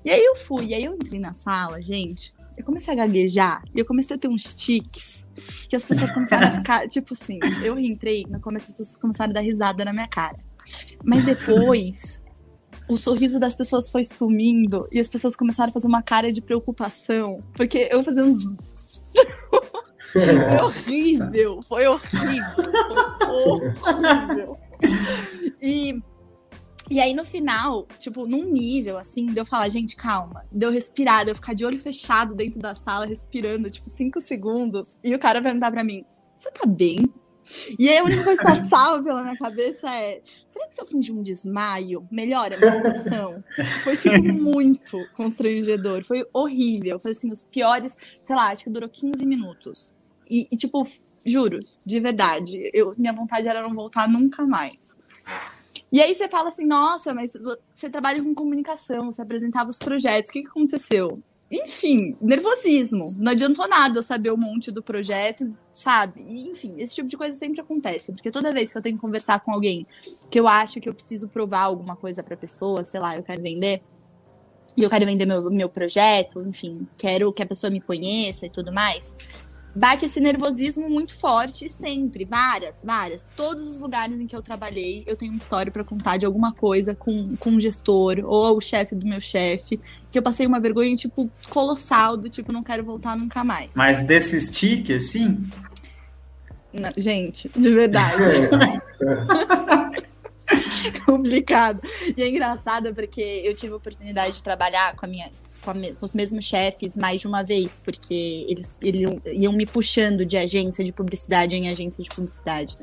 E 0.03 0.10
aí 0.10 0.23
eu 0.23 0.36
fui, 0.36 0.67
e 0.67 0.73
aí 0.73 0.84
eu 0.84 0.93
entrei 0.93 1.19
na 1.19 1.34
sala, 1.34 1.82
gente, 1.82 2.34
eu 2.58 2.65
comecei 2.65 2.93
a 2.93 2.97
gaguejar 2.97 3.63
e 3.73 3.79
eu 3.79 3.86
comecei 3.86 4.17
a 4.17 4.19
ter 4.19 4.27
uns 4.27 4.53
tiques. 4.53 5.27
Que 5.69 5.75
as 5.77 5.86
pessoas 5.86 6.12
começaram 6.12 6.47
a 6.47 6.51
ficar, 6.51 6.88
tipo 6.89 7.13
assim, 7.13 7.39
eu 7.63 7.79
entrei, 7.79 8.25
no 8.29 8.41
começo 8.41 8.71
as 8.71 8.75
pessoas 8.75 8.97
começaram 8.97 9.32
a 9.32 9.36
dar 9.36 9.41
risada 9.41 9.86
na 9.86 9.93
minha 9.93 10.08
cara. 10.10 10.38
Mas 11.05 11.23
depois 11.25 12.19
o 12.89 12.97
sorriso 12.97 13.39
das 13.39 13.56
pessoas 13.56 13.89
foi 13.91 14.04
sumindo 14.04 14.88
e 14.91 14.99
as 14.99 15.08
pessoas 15.08 15.36
começaram 15.36 15.69
a 15.69 15.73
fazer 15.73 15.88
uma 15.88 16.02
cara 16.02 16.32
de 16.32 16.41
preocupação. 16.41 17.41
Porque 17.54 17.88
eu 17.91 18.04
fazia 18.04 18.23
uns. 18.23 18.43
foi 20.12 20.62
horrível, 20.63 21.62
foi 21.62 21.88
horrível, 21.88 22.56
foi 23.19 23.93
horrível. 23.93 24.58
E, 25.62 26.02
e 26.89 26.99
aí 26.99 27.13
no 27.13 27.23
final, 27.23 27.88
tipo, 27.99 28.25
num 28.25 28.52
nível 28.52 28.97
assim, 28.97 29.28
de 29.28 29.39
eu 29.39 29.45
falar, 29.45 29.69
gente, 29.69 29.95
calma, 29.95 30.43
de 30.52 30.65
eu 30.65 30.71
respirar, 30.71 31.25
de 31.25 31.32
eu 31.32 31.36
ficar 31.36 31.54
de 31.54 31.63
olho 31.63 31.80
fechado 31.80 32.34
dentro 32.34 32.60
da 32.60 32.73
sala, 32.73 33.06
respirando, 33.06 33.69
tipo, 33.69 33.88
cinco 33.89 34.19
segundos, 34.19 34.97
e 35.04 35.13
o 35.13 35.19
cara 35.19 35.41
perguntar 35.41 35.71
pra 35.71 35.84
mim: 35.84 36.04
Você 36.36 36.49
tá 36.52 36.65
bem? 36.65 37.08
E 37.78 37.90
aí 37.90 37.98
a 37.98 38.04
única 38.04 38.24
coisa 38.24 38.42
que 38.42 38.48
passava 38.48 39.04
pela 39.04 39.22
minha 39.24 39.38
cabeça 39.38 39.90
é: 39.90 40.22
será 40.48 40.68
que 40.68 40.76
se 40.76 40.82
eu 40.82 40.86
fingir 40.86 41.16
um 41.16 41.22
desmaio, 41.22 42.08
melhora 42.12 42.56
a 42.56 42.60
minha 42.60 42.72
situação? 42.72 43.44
Foi, 43.84 43.98
tipo, 43.98 44.22
muito 44.24 44.98
constrangedor. 45.14 46.04
Foi 46.04 46.26
horrível. 46.34 47.00
Foi 47.00 47.12
assim, 47.12 47.32
os 47.32 47.44
piores, 47.44 47.96
sei 48.24 48.36
lá, 48.36 48.52
acho 48.52 48.64
que 48.64 48.70
durou 48.70 48.90
15 48.90 49.26
minutos. 49.26 49.94
E, 50.30 50.48
e 50.52 50.56
tipo, 50.56 50.84
juro, 51.26 51.60
de 51.86 52.00
verdade, 52.00 52.70
eu, 52.74 52.94
minha 52.98 53.14
vontade 53.14 53.48
era 53.48 53.62
não 53.62 53.74
voltar 53.74 54.08
nunca 54.08 54.46
mais. 54.46 54.96
E 55.92 56.02
aí 56.02 56.14
você 56.14 56.28
fala 56.28 56.50
assim, 56.50 56.66
nossa, 56.66 57.14
mas 57.14 57.34
você 57.74 57.90
trabalha 57.90 58.24
com 58.24 58.34
comunicação, 58.36 59.12
você 59.12 59.22
apresentava 59.22 59.70
os 59.70 59.78
projetos, 59.78 60.30
o 60.30 60.34
que, 60.34 60.44
que 60.44 60.48
aconteceu? 60.48 61.20
Enfim, 61.52 62.16
nervosismo. 62.22 63.06
Não 63.18 63.32
adiantou 63.32 63.68
nada 63.68 63.98
eu 63.98 64.04
saber 64.04 64.32
um 64.32 64.38
monte 64.38 64.72
do 64.72 64.84
projeto, 64.84 65.52
sabe? 65.72 66.22
Enfim, 66.22 66.76
esse 66.80 66.96
tipo 66.96 67.08
de 67.08 67.18
coisa 67.18 67.38
sempre 67.38 67.60
acontece. 67.60 68.12
Porque 68.12 68.30
toda 68.30 68.54
vez 68.54 68.72
que 68.72 68.78
eu 68.78 68.82
tenho 68.82 68.96
que 68.96 69.02
conversar 69.02 69.40
com 69.40 69.52
alguém 69.52 69.86
que 70.30 70.40
eu 70.40 70.48
acho 70.48 70.80
que 70.80 70.88
eu 70.88 70.94
preciso 70.94 71.28
provar 71.28 71.62
alguma 71.62 71.96
coisa 71.96 72.22
pra 72.22 72.38
pessoa, 72.38 72.86
sei 72.86 73.00
lá, 73.00 73.16
eu 73.16 73.24
quero 73.24 73.42
vender, 73.42 73.82
e 74.78 74.84
eu 74.84 74.90
quero 74.90 75.06
vender 75.06 75.26
meu, 75.26 75.50
meu 75.50 75.70
projeto, 75.70 76.42
enfim, 76.48 76.88
quero 76.98 77.34
que 77.34 77.42
a 77.42 77.46
pessoa 77.46 77.70
me 77.70 77.82
conheça 77.82 78.46
e 78.46 78.50
tudo 78.50 78.72
mais, 78.72 79.16
bate 79.80 80.06
esse 80.06 80.20
nervosismo 80.20 80.89
muito 80.89 81.18
forte 81.18 81.70
sempre, 81.70 82.26
várias, 82.26 82.82
várias. 82.84 83.26
Todos 83.36 83.65
os 83.65 83.80
lugares 83.80 84.20
em 84.20 84.28
que 84.28 84.36
eu 84.36 84.42
trabalhei, 84.42 85.04
eu 85.08 85.15
tenho 85.15 85.32
uma 85.32 85.38
história 85.38 85.72
para 85.72 85.86
contar 85.86 86.18
de 86.18 86.26
alguma 86.26 86.54
coisa 86.54 86.94
com, 86.94 87.38
com 87.38 87.52
um 87.52 87.60
gestor 87.60 88.20
ou 88.26 88.58
o 88.58 88.62
chefe 88.62 88.94
do 88.94 89.08
meu 89.08 89.22
chefe, 89.22 89.80
que 90.12 90.20
eu 90.20 90.22
passei 90.22 90.46
uma 90.46 90.60
vergonha, 90.60 90.94
tipo, 90.96 91.32
colossal, 91.50 92.18
do 92.18 92.30
tipo, 92.30 92.52
não 92.52 92.62
quero 92.62 92.84
voltar 92.84 93.15
nunca 93.15 93.42
mais. 93.42 93.70
Mas 93.74 94.04
desse 94.04 94.39
stick, 94.42 94.92
assim? 94.92 95.50
Não, 96.74 96.92
gente, 96.98 97.50
de 97.56 97.70
verdade. 97.70 98.18
Complicado. 101.06 101.80
E 102.18 102.22
é 102.22 102.28
engraçado 102.28 102.94
porque 102.94 103.44
eu 103.46 103.54
tive 103.54 103.74
a 103.74 103.78
oportunidade 103.78 104.34
de 104.34 104.44
trabalhar 104.44 104.96
com 104.96 105.06
a 105.06 105.10
minha 105.10 105.32
com, 105.63 105.74
com, 105.74 106.06
os 106.06 106.13
mesmos 106.13 106.45
chefes 106.45 106.95
mais 106.95 107.22
de 107.22 107.28
uma 107.28 107.43
vez, 107.43 107.80
porque 107.84 108.45
eles, 108.48 108.78
eles 108.82 109.10
iam 109.34 109.54
me 109.54 109.65
puxando 109.65 110.26
de 110.26 110.38
agência 110.38 110.84
de 110.84 110.91
publicidade 110.91 111.56
em 111.56 111.69
agência 111.69 112.04
de 112.04 112.10
publicidade. 112.10 112.76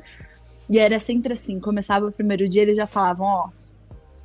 E 0.69 0.79
era 0.79 0.99
sempre 0.99 1.33
assim, 1.33 1.59
começava 1.59 2.07
o 2.07 2.11
primeiro 2.11 2.47
dia, 2.47 2.61
eles 2.61 2.77
já 2.77 2.87
falavam, 2.87 3.25
ó, 3.25 3.49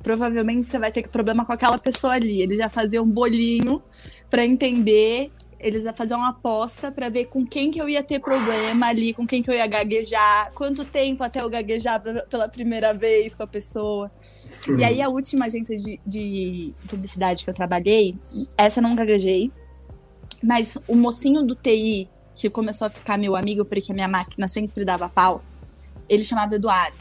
provavelmente 0.03 0.67
você 0.67 0.77
vai 0.77 0.91
ter 0.91 1.07
problema 1.07 1.45
com 1.45 1.53
aquela 1.53 1.79
pessoa 1.79 2.13
ali. 2.13 2.41
Eles 2.41 2.57
já 2.57 2.69
faziam 2.69 3.05
um 3.05 3.09
bolinho 3.09 3.81
para 4.29 4.45
entender 4.45 5.31
eles 5.63 5.85
iam 5.85 5.95
fazer 5.95 6.13
uma 6.13 6.29
aposta 6.29 6.91
para 6.91 7.09
ver 7.09 7.25
com 7.25 7.45
quem 7.45 7.71
que 7.71 7.81
eu 7.81 7.87
ia 7.87 8.03
ter 8.03 8.19
problema 8.19 8.87
ali, 8.87 9.13
com 9.13 9.25
quem 9.25 9.41
que 9.41 9.49
eu 9.49 9.55
ia 9.55 9.65
gaguejar, 9.65 10.51
quanto 10.53 10.83
tempo 10.83 11.23
até 11.23 11.41
eu 11.41 11.49
gaguejar 11.49 12.01
pela 12.29 12.49
primeira 12.49 12.93
vez 12.93 13.33
com 13.33 13.43
a 13.43 13.47
pessoa. 13.47 14.11
Uhum. 14.67 14.77
E 14.77 14.83
aí 14.83 15.01
a 15.01 15.07
última 15.07 15.45
agência 15.45 15.77
de, 15.77 15.99
de 16.05 16.73
publicidade 16.87 17.45
que 17.45 17.49
eu 17.49 17.53
trabalhei, 17.53 18.15
essa 18.57 18.79
eu 18.79 18.83
não 18.83 18.93
gaguejei, 18.93 19.49
mas 20.43 20.77
o 20.85 20.95
mocinho 20.95 21.41
do 21.43 21.55
TI, 21.55 22.09
que 22.35 22.49
começou 22.49 22.85
a 22.87 22.89
ficar 22.89 23.17
meu 23.17 23.35
amigo 23.35 23.63
porque 23.63 23.91
a 23.91 23.95
minha 23.95 24.07
máquina 24.07 24.49
sempre 24.49 24.83
dava 24.83 25.07
pau, 25.07 25.41
ele 26.09 26.23
chamava 26.23 26.55
Eduardo. 26.55 26.97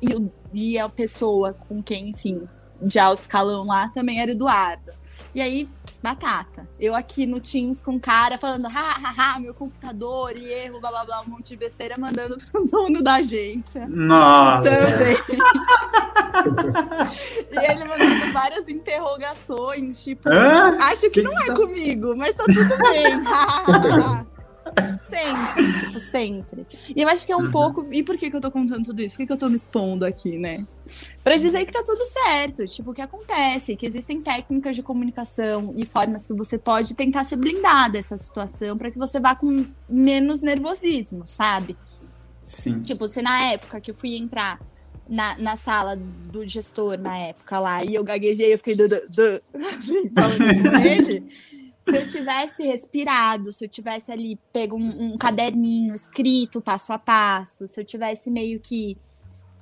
E, 0.00 0.14
o, 0.14 0.32
e 0.52 0.78
a 0.78 0.88
pessoa 0.88 1.52
com 1.52 1.82
quem, 1.82 2.10
enfim, 2.10 2.48
de 2.80 2.98
alto 2.98 3.20
escalão 3.20 3.66
lá 3.66 3.88
também 3.88 4.20
era 4.20 4.30
Eduardo. 4.30 4.92
E 5.34 5.42
aí 5.42 5.68
batata. 6.06 6.68
Eu 6.78 6.94
aqui 6.94 7.26
no 7.26 7.40
Teams 7.40 7.82
com 7.82 7.96
o 7.96 8.00
cara 8.00 8.38
falando, 8.38 8.66
ha, 8.66 8.70
ha, 8.70 9.34
ha, 9.34 9.40
meu 9.40 9.52
computador 9.52 10.36
e 10.36 10.52
erro, 10.52 10.80
blá 10.80 10.90
blá 10.90 11.04
blá, 11.04 11.22
um 11.22 11.30
monte 11.30 11.48
de 11.48 11.56
besteira, 11.56 11.96
mandando 11.98 12.38
pro 12.52 12.64
dono 12.68 13.02
da 13.02 13.14
agência. 13.14 13.88
Nossa! 13.88 14.70
Também. 14.70 15.16
e 17.50 17.72
ele 17.72 17.84
mandando 17.84 18.32
várias 18.32 18.68
interrogações, 18.68 20.04
tipo, 20.04 20.28
Hã? 20.28 20.78
acho 20.80 21.10
que, 21.10 21.20
que 21.20 21.22
não 21.22 21.42
é 21.42 21.46
tá... 21.46 21.54
comigo, 21.54 22.14
mas 22.16 22.36
tá 22.36 22.44
tudo 22.44 22.78
bem. 22.78 24.26
Sempre, 25.08 25.80
tipo, 25.80 26.00
sempre. 26.00 26.66
E 26.94 27.00
eu 27.00 27.08
acho 27.08 27.24
que 27.24 27.32
é 27.32 27.36
um 27.36 27.44
uhum. 27.44 27.50
pouco. 27.50 27.86
E 27.92 28.02
por 28.02 28.16
que, 28.16 28.30
que 28.30 28.36
eu 28.36 28.40
tô 28.40 28.50
contando 28.50 28.84
tudo 28.84 29.00
isso? 29.00 29.14
Por 29.14 29.18
que, 29.18 29.26
que 29.26 29.32
eu 29.32 29.36
tô 29.36 29.48
me 29.48 29.56
expondo 29.56 30.04
aqui, 30.04 30.38
né? 30.38 30.56
Pra 31.24 31.36
dizer 31.36 31.64
que 31.64 31.72
tá 31.72 31.82
tudo 31.84 32.04
certo. 32.04 32.66
Tipo, 32.66 32.90
o 32.90 32.94
que 32.94 33.00
acontece? 33.00 33.76
Que 33.76 33.86
existem 33.86 34.18
técnicas 34.18 34.76
de 34.76 34.82
comunicação 34.82 35.72
e 35.76 35.86
formas 35.86 36.26
que 36.26 36.34
você 36.34 36.58
pode 36.58 36.94
tentar 36.94 37.24
se 37.24 37.36
blindar 37.36 37.90
dessa 37.90 38.18
situação 38.18 38.76
para 38.76 38.90
que 38.90 38.98
você 38.98 39.18
vá 39.18 39.34
com 39.34 39.66
menos 39.88 40.40
nervosismo, 40.40 41.26
sabe? 41.26 41.76
Sim. 42.44 42.80
Tipo, 42.80 43.08
se 43.08 43.22
na 43.22 43.52
época 43.52 43.80
que 43.80 43.90
eu 43.90 43.94
fui 43.94 44.16
entrar 44.16 44.60
na, 45.08 45.38
na 45.38 45.56
sala 45.56 45.96
do 45.96 46.46
gestor, 46.46 46.98
na 46.98 47.16
época 47.18 47.58
lá, 47.58 47.84
e 47.84 47.94
eu 47.94 48.04
gaguejei, 48.04 48.52
eu 48.52 48.58
fiquei 48.58 48.76
do, 48.76 48.88
do, 48.88 49.00
do, 49.08 49.42
assim, 49.54 50.10
falando 50.10 50.70
com 50.70 50.76
ele 50.78 51.24
se 51.88 51.96
eu 51.96 52.06
tivesse 52.06 52.66
respirado, 52.66 53.52
se 53.52 53.64
eu 53.64 53.68
tivesse 53.68 54.10
ali 54.10 54.38
pego 54.52 54.76
um, 54.76 55.12
um 55.12 55.16
caderninho 55.16 55.94
escrito 55.94 56.60
passo 56.60 56.92
a 56.92 56.98
passo, 56.98 57.68
se 57.68 57.80
eu 57.80 57.84
tivesse 57.84 58.28
meio 58.28 58.58
que, 58.58 58.98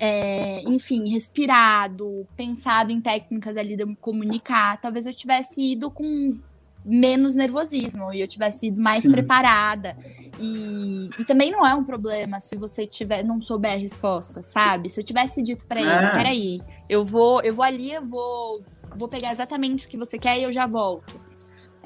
é, 0.00 0.62
enfim, 0.62 1.10
respirado, 1.10 2.26
pensado 2.34 2.90
em 2.90 3.00
técnicas 3.00 3.56
ali 3.58 3.76
de 3.76 3.84
me 3.84 3.96
comunicar, 3.96 4.80
talvez 4.80 5.06
eu 5.06 5.12
tivesse 5.12 5.60
ido 5.60 5.90
com 5.90 6.38
menos 6.82 7.34
nervosismo 7.34 8.12
e 8.12 8.20
eu 8.20 8.28
tivesse 8.28 8.68
ido 8.68 8.82
mais 8.82 9.02
Sim. 9.02 9.12
preparada. 9.12 9.96
E, 10.40 11.10
e 11.18 11.24
também 11.24 11.50
não 11.50 11.66
é 11.66 11.74
um 11.74 11.84
problema 11.84 12.40
se 12.40 12.56
você 12.56 12.86
tiver 12.86 13.22
não 13.22 13.40
souber 13.40 13.72
a 13.72 13.76
resposta, 13.76 14.42
sabe? 14.42 14.88
Se 14.88 14.98
eu 14.98 15.04
tivesse 15.04 15.42
dito 15.42 15.66
para 15.66 15.80
ele, 15.80 15.90
é. 15.90 16.12
peraí, 16.12 16.60
eu 16.88 17.04
vou, 17.04 17.42
eu 17.42 17.54
vou 17.54 17.64
ali, 17.64 17.92
eu 17.92 18.04
vou, 18.06 18.62
vou 18.96 19.08
pegar 19.08 19.32
exatamente 19.32 19.86
o 19.86 19.88
que 19.88 19.96
você 19.96 20.18
quer 20.18 20.38
e 20.38 20.42
eu 20.42 20.52
já 20.52 20.66
volto 20.66 21.33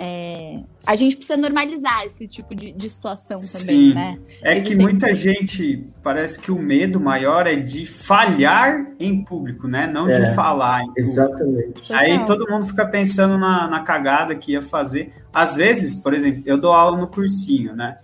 é, 0.01 0.61
a 0.87 0.95
gente 0.95 1.17
precisa 1.17 1.37
normalizar 1.37 2.05
esse 2.07 2.29
tipo 2.29 2.55
de, 2.55 2.71
de 2.71 2.89
situação 2.89 3.41
também, 3.41 3.89
Sim. 3.89 3.95
né? 3.95 4.17
É 4.43 4.53
Existem... 4.53 4.77
que 4.77 4.83
muita 4.83 5.13
gente 5.13 5.93
parece 6.05 6.39
que 6.39 6.53
o 6.53 6.59
medo 6.59 7.01
maior 7.01 7.49
é 7.49 7.57
de 7.57 7.85
falhar 7.85 8.93
em 9.01 9.25
público, 9.25 9.67
né? 9.67 9.89
Não 9.89 10.09
é, 10.09 10.21
de 10.21 10.35
falar. 10.37 10.85
exatamente. 10.97 11.93
Aí 11.93 12.25
todo 12.25 12.49
mundo 12.49 12.67
fica 12.67 12.87
pensando 12.87 13.37
na, 13.37 13.67
na 13.67 13.81
cagada 13.81 14.37
que 14.37 14.53
ia 14.53 14.63
fazer. 14.63 15.13
Às 15.33 15.57
vezes, 15.57 15.97
por 15.97 16.15
exemplo, 16.15 16.45
eu 16.47 16.57
dou 16.57 16.73
aula 16.73 16.97
no 16.97 17.09
cursinho, 17.09 17.75
né? 17.75 17.97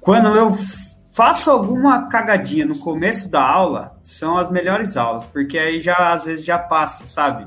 Quando 0.00 0.28
eu 0.34 0.52
faço 1.12 1.52
alguma 1.52 2.08
cagadinha 2.08 2.66
no 2.66 2.76
começo 2.76 3.30
da 3.30 3.42
aula, 3.42 3.96
são 4.02 4.36
as 4.36 4.50
melhores 4.50 4.96
aulas, 4.96 5.24
porque 5.24 5.56
aí 5.56 5.78
já 5.78 6.12
às 6.12 6.24
vezes 6.24 6.44
já 6.44 6.58
passa, 6.58 7.06
sabe? 7.06 7.46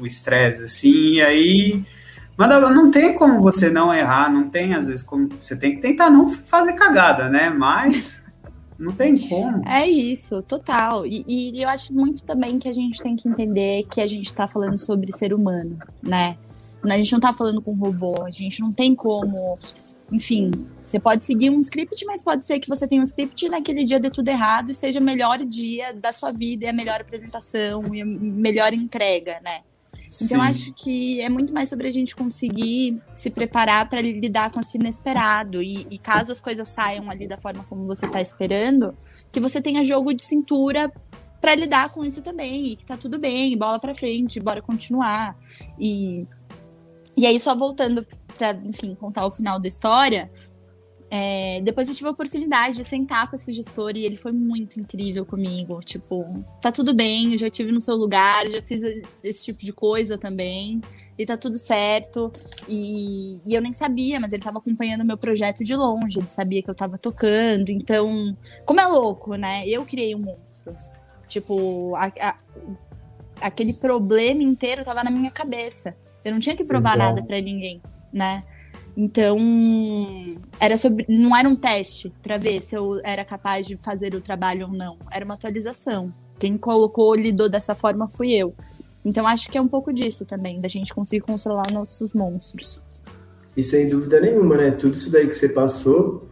O 0.00 0.06
estresse, 0.06 0.62
assim, 0.62 1.14
e 1.14 1.22
aí. 1.22 1.84
Mas 2.36 2.48
não 2.48 2.90
tem 2.90 3.14
como 3.14 3.40
você 3.40 3.70
não 3.70 3.94
errar, 3.94 4.32
não 4.32 4.48
tem, 4.48 4.74
às 4.74 4.88
vezes, 4.88 5.02
como. 5.02 5.28
Você 5.38 5.56
tem 5.56 5.76
que 5.76 5.80
tentar 5.80 6.10
não 6.10 6.28
fazer 6.28 6.72
cagada, 6.74 7.28
né? 7.28 7.50
Mas. 7.50 8.22
Não 8.78 8.92
tem 8.92 9.16
como. 9.28 9.66
É 9.68 9.88
isso, 9.88 10.42
total. 10.42 11.06
E, 11.06 11.24
e, 11.28 11.62
eu 11.62 11.68
acho 11.68 11.94
muito 11.94 12.24
também 12.24 12.58
que 12.58 12.68
a 12.68 12.72
gente 12.72 13.00
tem 13.00 13.14
que 13.14 13.28
entender 13.28 13.84
que 13.84 14.00
a 14.00 14.06
gente 14.06 14.26
está 14.26 14.48
falando 14.48 14.76
sobre 14.76 15.12
ser 15.12 15.32
humano, 15.32 15.78
né? 16.02 16.36
A 16.82 16.96
gente 16.96 17.12
não 17.12 17.18
está 17.18 17.32
falando 17.32 17.62
com 17.62 17.72
robô, 17.72 18.24
a 18.24 18.30
gente 18.30 18.60
não 18.60 18.72
tem 18.72 18.94
como. 18.94 19.56
Enfim, 20.12 20.50
você 20.80 21.00
pode 21.00 21.24
seguir 21.24 21.50
um 21.50 21.60
script, 21.60 22.04
mas 22.04 22.22
pode 22.22 22.44
ser 22.44 22.58
que 22.58 22.68
você 22.68 22.86
tenha 22.86 23.00
um 23.00 23.04
script 23.04 23.46
e 23.46 23.48
naquele 23.48 23.84
dia 23.84 23.98
dê 23.98 24.10
tudo 24.10 24.28
errado 24.28 24.70
e 24.70 24.74
seja 24.74 25.00
o 25.00 25.02
melhor 25.02 25.38
dia 25.38 25.94
da 25.94 26.12
sua 26.12 26.30
vida 26.30 26.66
e 26.66 26.68
a 26.68 26.72
melhor 26.72 27.00
apresentação 27.00 27.94
e 27.94 28.02
a 28.02 28.04
melhor 28.04 28.72
entrega, 28.74 29.40
né? 29.42 29.62
Então, 30.22 30.40
acho 30.40 30.72
que 30.72 31.20
é 31.20 31.28
muito 31.28 31.52
mais 31.52 31.68
sobre 31.68 31.88
a 31.88 31.90
gente 31.90 32.14
conseguir 32.14 33.02
se 33.12 33.30
preparar 33.30 33.88
para 33.88 34.00
lidar 34.00 34.50
com 34.52 34.60
esse 34.60 34.78
inesperado. 34.78 35.62
E, 35.62 35.86
e, 35.90 35.98
caso 35.98 36.30
as 36.30 36.40
coisas 36.40 36.68
saiam 36.68 37.10
ali 37.10 37.26
da 37.26 37.36
forma 37.36 37.64
como 37.68 37.86
você 37.86 38.06
está 38.06 38.20
esperando, 38.20 38.96
que 39.32 39.40
você 39.40 39.60
tenha 39.60 39.82
jogo 39.82 40.14
de 40.14 40.22
cintura 40.22 40.92
para 41.40 41.54
lidar 41.54 41.90
com 41.90 42.04
isso 42.04 42.22
também. 42.22 42.66
E 42.68 42.76
que 42.76 42.84
tá 42.84 42.96
tudo 42.96 43.18
bem, 43.18 43.56
bola 43.58 43.80
para 43.80 43.94
frente, 43.94 44.38
bora 44.38 44.62
continuar. 44.62 45.36
E, 45.78 46.26
e 47.16 47.26
aí, 47.26 47.38
só 47.40 47.56
voltando 47.56 48.06
para, 48.38 48.52
enfim, 48.64 48.94
contar 48.94 49.26
o 49.26 49.30
final 49.30 49.58
da 49.58 49.68
história. 49.68 50.30
É, 51.10 51.60
depois 51.62 51.88
eu 51.88 51.94
tive 51.94 52.08
a 52.08 52.12
oportunidade 52.12 52.76
de 52.76 52.84
sentar 52.84 53.28
com 53.28 53.36
esse 53.36 53.52
gestor 53.52 53.92
e 53.94 54.04
ele 54.04 54.16
foi 54.16 54.32
muito 54.32 54.80
incrível 54.80 55.24
comigo. 55.24 55.80
Tipo, 55.80 56.24
tá 56.60 56.72
tudo 56.72 56.94
bem, 56.94 57.32
eu 57.32 57.38
já 57.38 57.50
tive 57.50 57.70
no 57.70 57.80
seu 57.80 57.94
lugar, 57.94 58.46
já 58.50 58.62
fiz 58.62 58.82
esse 59.22 59.44
tipo 59.44 59.60
de 59.60 59.72
coisa 59.72 60.18
também, 60.18 60.80
e 61.18 61.24
tá 61.24 61.36
tudo 61.36 61.58
certo. 61.58 62.32
E, 62.68 63.40
e 63.46 63.54
eu 63.54 63.62
nem 63.62 63.72
sabia, 63.72 64.18
mas 64.18 64.32
ele 64.32 64.42
tava 64.42 64.58
acompanhando 64.58 65.02
o 65.02 65.06
meu 65.06 65.16
projeto 65.16 65.62
de 65.62 65.76
longe, 65.76 66.18
ele 66.18 66.28
sabia 66.28 66.62
que 66.62 66.70
eu 66.70 66.74
tava 66.74 66.98
tocando. 66.98 67.68
Então, 67.70 68.36
como 68.64 68.80
é 68.80 68.86
louco, 68.86 69.34
né? 69.36 69.66
Eu 69.68 69.84
criei 69.84 70.14
um 70.14 70.20
monstro. 70.20 70.76
Tipo, 71.28 71.94
a, 71.96 72.12
a, 72.20 72.36
aquele 73.40 73.74
problema 73.74 74.42
inteiro 74.42 74.84
tava 74.84 75.04
na 75.04 75.10
minha 75.10 75.30
cabeça. 75.30 75.94
Eu 76.24 76.32
não 76.32 76.40
tinha 76.40 76.56
que 76.56 76.64
provar 76.64 76.96
Exato. 76.96 77.14
nada 77.16 77.22
para 77.26 77.40
ninguém, 77.40 77.80
né? 78.12 78.42
Então, 78.96 79.36
era 80.60 80.76
sobre, 80.76 81.04
não 81.08 81.36
era 81.36 81.48
um 81.48 81.56
teste 81.56 82.12
para 82.22 82.38
ver 82.38 82.60
se 82.60 82.76
eu 82.76 83.00
era 83.02 83.24
capaz 83.24 83.66
de 83.66 83.76
fazer 83.76 84.14
o 84.14 84.20
trabalho 84.20 84.68
ou 84.68 84.72
não. 84.72 84.96
Era 85.10 85.24
uma 85.24 85.34
atualização. 85.34 86.12
Quem 86.38 86.56
colocou, 86.56 87.14
lidou 87.14 87.48
dessa 87.48 87.74
forma 87.74 88.08
fui 88.08 88.32
eu. 88.32 88.54
Então, 89.04 89.26
acho 89.26 89.50
que 89.50 89.58
é 89.58 89.60
um 89.60 89.68
pouco 89.68 89.92
disso 89.92 90.24
também, 90.24 90.60
da 90.60 90.68
gente 90.68 90.94
conseguir 90.94 91.22
controlar 91.22 91.64
nossos 91.72 92.14
monstros. 92.14 92.80
E 93.56 93.62
sem 93.62 93.88
dúvida 93.88 94.20
nenhuma, 94.20 94.56
né? 94.56 94.70
Tudo 94.70 94.94
isso 94.94 95.10
daí 95.10 95.26
que 95.26 95.34
você 95.34 95.48
passou, 95.48 96.28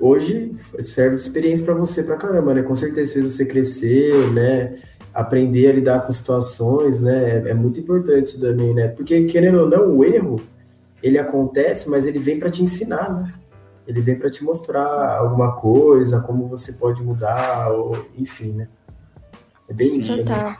hoje 0.00 0.52
serve 0.82 1.16
de 1.16 1.22
experiência 1.22 1.64
para 1.64 1.74
você 1.74 2.02
pra 2.02 2.16
caramba, 2.16 2.54
né? 2.54 2.62
Com 2.62 2.74
certeza 2.74 3.12
fez 3.12 3.32
você 3.32 3.46
crescer, 3.46 4.32
né? 4.32 4.78
Aprender 5.14 5.68
a 5.68 5.72
lidar 5.72 6.04
com 6.04 6.12
situações, 6.12 7.00
né? 7.00 7.42
É, 7.46 7.50
é 7.50 7.54
muito 7.54 7.78
importante 7.78 8.28
isso 8.28 8.40
também, 8.40 8.74
né? 8.74 8.88
Porque, 8.88 9.24
querendo 9.24 9.60
ou 9.60 9.68
não, 9.68 9.96
o 9.96 10.04
erro 10.04 10.40
ele 11.02 11.18
acontece, 11.18 11.90
mas 11.90 12.06
ele 12.06 12.18
vem 12.18 12.38
para 12.38 12.50
te 12.50 12.62
ensinar, 12.62 13.10
né? 13.12 13.34
Ele 13.86 14.00
vem 14.00 14.16
para 14.16 14.30
te 14.30 14.44
mostrar 14.44 15.18
alguma 15.18 15.56
coisa, 15.56 16.20
como 16.20 16.46
você 16.46 16.74
pode 16.74 17.02
mudar, 17.02 17.68
ou, 17.72 18.06
enfim, 18.16 18.52
né? 18.52 18.68
É 19.68 19.74
bem 19.74 19.98
isso. 19.98 20.16
Total. 20.16 20.56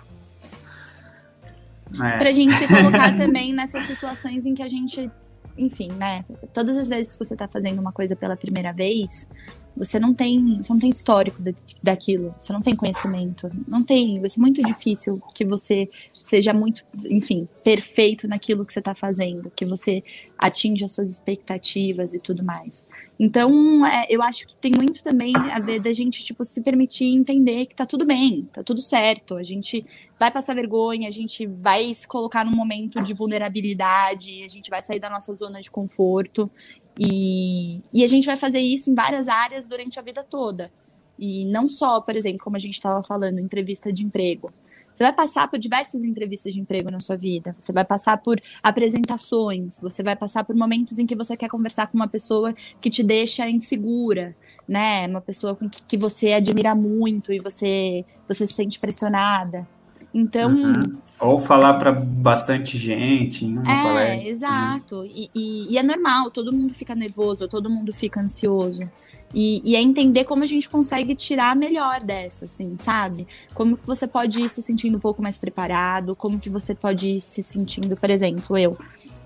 Né? 1.90 2.14
É. 2.14 2.18
Pra 2.18 2.32
gente 2.32 2.52
se 2.54 2.66
colocar 2.66 3.14
também 3.16 3.52
nessas 3.52 3.84
situações 3.84 4.44
em 4.44 4.54
que 4.54 4.62
a 4.62 4.68
gente, 4.68 5.10
enfim, 5.56 5.92
né? 5.92 6.24
Todas 6.52 6.76
as 6.76 6.88
vezes 6.88 7.12
que 7.12 7.24
você 7.24 7.36
tá 7.36 7.46
fazendo 7.46 7.78
uma 7.78 7.92
coisa 7.92 8.16
pela 8.16 8.36
primeira 8.36 8.72
vez, 8.72 9.28
você 9.76 9.98
não 9.98 10.14
tem, 10.14 10.56
você 10.56 10.72
não 10.72 10.80
tem 10.80 10.90
histórico 10.90 11.42
daquilo, 11.82 12.34
você 12.38 12.52
não 12.52 12.60
tem 12.60 12.76
conhecimento, 12.76 13.50
não 13.66 13.82
tem, 13.82 14.20
vai 14.20 14.28
ser 14.28 14.40
muito 14.40 14.62
difícil 14.62 15.20
que 15.34 15.44
você 15.44 15.88
seja 16.12 16.52
muito, 16.52 16.84
enfim, 17.08 17.48
perfeito 17.64 18.28
naquilo 18.28 18.64
que 18.64 18.72
você 18.72 18.78
está 18.80 18.94
fazendo, 18.94 19.50
que 19.54 19.64
você 19.64 20.02
atinja 20.38 20.86
as 20.86 20.92
suas 20.92 21.10
expectativas 21.10 22.14
e 22.14 22.18
tudo 22.18 22.42
mais. 22.44 22.84
Então, 23.18 23.86
é, 23.86 24.06
eu 24.10 24.20
acho 24.20 24.46
que 24.46 24.56
tem 24.56 24.72
muito 24.76 25.02
também 25.02 25.32
a 25.36 25.60
ver 25.60 25.78
da 25.78 25.92
gente, 25.92 26.24
tipo, 26.24 26.44
se 26.44 26.60
permitir 26.60 27.04
entender 27.04 27.66
que 27.66 27.74
tá 27.74 27.86
tudo 27.86 28.04
bem, 28.04 28.48
tá 28.52 28.64
tudo 28.64 28.80
certo, 28.80 29.36
a 29.36 29.44
gente 29.44 29.86
vai 30.18 30.30
passar 30.30 30.54
vergonha, 30.54 31.06
a 31.06 31.10
gente 31.10 31.46
vai 31.46 31.94
se 31.94 32.06
colocar 32.08 32.44
num 32.44 32.54
momento 32.54 33.00
de 33.00 33.14
vulnerabilidade, 33.14 34.42
a 34.42 34.48
gente 34.48 34.68
vai 34.68 34.82
sair 34.82 34.98
da 34.98 35.08
nossa 35.08 35.32
zona 35.34 35.60
de 35.60 35.70
conforto, 35.70 36.50
e, 36.98 37.80
e 37.92 38.04
a 38.04 38.06
gente 38.06 38.26
vai 38.26 38.36
fazer 38.36 38.60
isso 38.60 38.90
em 38.90 38.94
várias 38.94 39.28
áreas 39.28 39.66
durante 39.66 39.98
a 39.98 40.02
vida 40.02 40.22
toda. 40.22 40.70
E 41.18 41.44
não 41.46 41.68
só, 41.68 42.00
por 42.00 42.16
exemplo, 42.16 42.40
como 42.42 42.56
a 42.56 42.58
gente 42.58 42.74
estava 42.74 43.02
falando, 43.02 43.38
entrevista 43.38 43.92
de 43.92 44.04
emprego. 44.04 44.52
Você 44.92 45.04
vai 45.04 45.12
passar 45.12 45.48
por 45.48 45.58
diversas 45.58 46.02
entrevistas 46.02 46.52
de 46.52 46.60
emprego 46.60 46.90
na 46.90 47.00
sua 47.00 47.16
vida. 47.16 47.54
Você 47.58 47.72
vai 47.72 47.84
passar 47.84 48.18
por 48.18 48.40
apresentações. 48.62 49.80
Você 49.80 50.02
vai 50.02 50.14
passar 50.14 50.44
por 50.44 50.54
momentos 50.54 50.98
em 50.98 51.06
que 51.06 51.16
você 51.16 51.36
quer 51.36 51.48
conversar 51.48 51.86
com 51.86 51.96
uma 51.96 52.08
pessoa 52.08 52.54
que 52.80 52.90
te 52.90 53.02
deixa 53.02 53.48
insegura, 53.48 54.36
né? 54.68 55.06
Uma 55.08 55.20
pessoa 55.20 55.56
com 55.56 55.68
que, 55.68 55.82
que 55.82 55.96
você 55.96 56.32
admira 56.34 56.74
muito 56.74 57.32
e 57.32 57.40
você, 57.40 58.04
você 58.28 58.46
se 58.46 58.52
sente 58.52 58.78
pressionada. 58.78 59.66
Então. 60.14 60.50
Uhum. 60.50 60.98
Ou 61.20 61.38
falar 61.38 61.74
para 61.74 61.92
bastante 61.92 62.76
gente 62.76 63.44
em 63.44 63.58
uma 63.58 63.62
é, 63.62 63.82
palestra. 63.82 64.30
Exato. 64.30 65.02
Né? 65.02 65.08
E, 65.14 65.30
e, 65.34 65.72
e, 65.72 65.78
é 65.78 65.82
normal, 65.82 66.30
todo 66.32 66.52
mundo 66.52 66.74
fica 66.74 66.96
nervoso, 66.96 67.46
todo 67.46 67.70
mundo 67.70 67.92
fica 67.92 68.20
ansioso. 68.20 68.90
E, 69.34 69.62
e, 69.64 69.76
é 69.76 69.80
entender 69.80 70.24
como 70.24 70.42
a 70.42 70.46
gente 70.46 70.68
consegue 70.68 71.14
tirar 71.14 71.56
melhor 71.56 72.00
dessa, 72.00 72.44
assim, 72.44 72.76
sabe? 72.76 73.26
Como 73.54 73.76
que 73.76 73.86
você 73.86 74.06
pode 74.06 74.40
ir 74.42 74.48
se 74.48 74.60
sentindo 74.60 74.96
um 74.96 75.00
pouco 75.00 75.22
mais 75.22 75.38
preparado, 75.38 76.14
como 76.14 76.38
que 76.38 76.50
você 76.50 76.74
pode 76.74 77.08
ir 77.08 77.20
se 77.20 77.42
sentindo, 77.42 77.96
por 77.96 78.10
exemplo, 78.10 78.58
eu. 78.58 78.76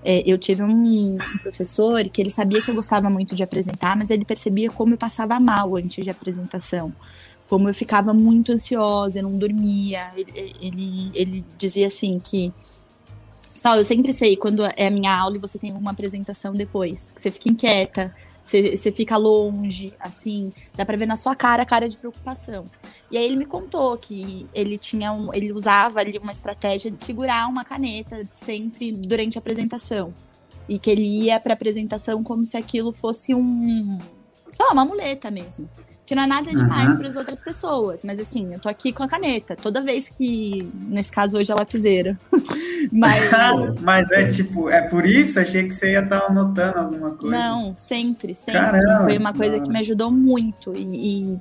É, 0.05 0.23
eu 0.25 0.39
tive 0.39 0.63
um, 0.63 1.17
um 1.17 1.39
professor 1.43 2.05
que 2.05 2.23
ele 2.23 2.31
sabia 2.31 2.63
que 2.63 2.71
eu 2.71 2.75
gostava 2.75 3.11
muito 3.11 3.35
de 3.35 3.43
apresentar, 3.43 3.97
mas 3.97 4.11
ele 4.11 4.25
percebia 4.25 4.71
como 4.71 4.95
eu 4.95 4.99
passava 4.99 5.41
mal 5.41 5.75
antes 5.75 6.05
de 6.05 6.11
apresentação 6.11 6.93
como 7.49 7.69
eu 7.69 7.75
ficava 7.75 8.13
muito 8.13 8.53
ansiosa, 8.53 9.19
eu 9.19 9.23
não 9.23 9.39
dormia. 9.39 10.11
Ele, 10.17 10.55
ele, 10.61 11.11
ele 11.15 11.45
dizia 11.57 11.87
assim 11.87 12.19
que. 12.19 12.53
eu 13.65 13.85
sempre 13.85 14.13
sei 14.13 14.37
quando 14.37 14.65
é 14.65 14.87
a 14.89 14.91
minha 14.91 15.17
aula 15.17 15.37
e 15.37 15.41
você 15.41 15.59
tem 15.59 15.73
uma 15.73 15.93
apresentação 15.93 16.53
depois, 16.53 17.13
que 17.13 17.23
você 17.23 17.31
fica 17.31 17.49
inquieta, 17.49 18.15
você, 18.45 18.77
você 18.77 18.93
fica 18.93 19.17
longe, 19.17 19.95
assim, 19.99 20.53
dá 20.77 20.85
pra 20.85 20.97
ver 20.97 21.07
na 21.07 21.17
sua 21.17 21.35
cara 21.37 21.63
a 21.63 21.67
cara 21.67 21.89
de 21.89 21.97
preocupação. 21.97 22.67
E 23.11 23.17
aí 23.17 23.25
ele 23.25 23.37
me 23.37 23.47
contou 23.47 23.97
que 23.97 24.47
ele 24.53 24.77
tinha 24.77 25.13
um, 25.13 25.33
ele 25.33 25.53
usava 25.53 26.01
ali 26.01 26.19
uma 26.19 26.33
estratégia 26.33 26.91
de 26.91 27.03
segurar 27.03 27.49
uma 27.49 27.65
caneta 27.65 28.29
sempre 28.33 28.93
durante 28.93 29.39
a 29.39 29.41
apresentação. 29.41 30.13
E 30.69 30.81
que 30.81 30.91
ele 30.91 31.27
ia 31.27 31.39
pra 31.39 31.55
apresentação 31.55 32.25
como 32.25 32.45
se 32.45 32.57
aquilo 32.57 32.93
fosse 32.93 33.33
um. 33.33 33.99
Sei 34.57 34.67
uma 34.73 34.85
muleta 34.85 35.31
mesmo 35.31 35.69
que 36.07 36.15
não 36.15 36.23
é 36.23 36.27
nada 36.27 36.51
demais 36.53 36.93
uhum. 36.93 36.99
para 36.99 37.09
as 37.09 37.17
outras 37.17 37.43
pessoas. 37.43 38.05
Mas 38.05 38.21
assim, 38.21 38.55
eu 38.55 38.61
tô 38.61 38.69
aqui 38.69 38.93
com 38.93 39.03
a 39.03 39.09
caneta. 39.09 39.57
Toda 39.57 39.83
vez 39.83 40.09
que, 40.09 40.71
nesse 40.89 41.11
caso 41.11 41.37
hoje, 41.37 41.51
é 41.51 41.55
lapiseira. 41.55 42.17
mas... 42.93 43.81
mas 43.83 44.13
é 44.13 44.29
tipo, 44.29 44.71
é 44.71 44.83
por 44.83 45.05
isso? 45.05 45.41
Achei 45.41 45.65
que 45.65 45.75
você 45.75 45.93
ia 45.93 46.03
estar 46.03 46.21
tá 46.21 46.27
anotando 46.27 46.79
alguma 46.79 47.11
coisa. 47.11 47.37
Não, 47.37 47.75
sempre, 47.75 48.35
sempre. 48.35 48.61
Caramba, 48.61 49.03
Foi 49.03 49.19
uma 49.19 49.33
coisa 49.33 49.61
que 49.61 49.69
me 49.69 49.81
ajudou 49.81 50.13
muito. 50.13 50.73
E, 50.77 51.33
e, 51.33 51.41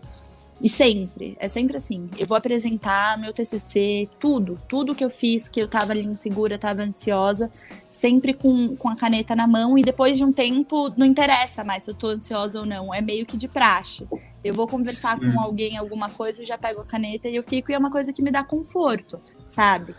e, 0.62 0.70
sempre, 0.70 1.36
é 1.40 1.48
sempre 1.48 1.78
assim. 1.78 2.08
Eu 2.18 2.26
vou 2.26 2.38
apresentar 2.38 3.18
meu 3.18 3.34
TCC, 3.34 4.10
tudo, 4.20 4.60
tudo 4.68 4.96
que 4.96 5.04
eu 5.04 5.10
fiz, 5.10 5.50
que 5.50 5.60
eu 5.60 5.68
tava 5.68 5.92
ali 5.92 6.04
insegura, 6.04 6.58
tava 6.58 6.82
ansiosa, 6.82 7.52
sempre 7.90 8.34
com, 8.34 8.76
com 8.76 8.90
a 8.90 8.96
caneta 8.96 9.36
na 9.36 9.48
mão. 9.48 9.78
E 9.78 9.84
depois 9.84 10.18
de 10.18 10.24
um 10.24 10.32
tempo, 10.32 10.94
não 10.98 11.06
interessa 11.06 11.64
mais 11.64 11.84
se 11.84 11.92
eu 11.92 11.96
tô 11.96 12.08
ansiosa 12.08 12.60
ou 12.60 12.66
não. 12.66 12.94
É 12.94 13.02
meio 13.02 13.26
que 13.26 13.36
de 13.36 13.48
praxe. 13.48 14.08
Eu 14.44 14.54
vou 14.54 14.68
conversar 14.68 15.18
Sim. 15.18 15.32
com 15.32 15.42
alguém 15.42 15.78
alguma 15.78 16.10
coisa, 16.10 16.42
eu 16.42 16.46
já 16.46 16.58
pego 16.58 16.82
a 16.82 16.86
caneta 16.86 17.28
e 17.28 17.36
eu 17.36 17.44
fico, 17.44 17.72
e 17.72 17.74
é 17.74 17.78
uma 17.78 17.92
coisa 17.92 18.14
que 18.14 18.22
me 18.22 18.32
dá 18.32 18.44
conforto, 18.44 19.20
sabe? 19.46 19.96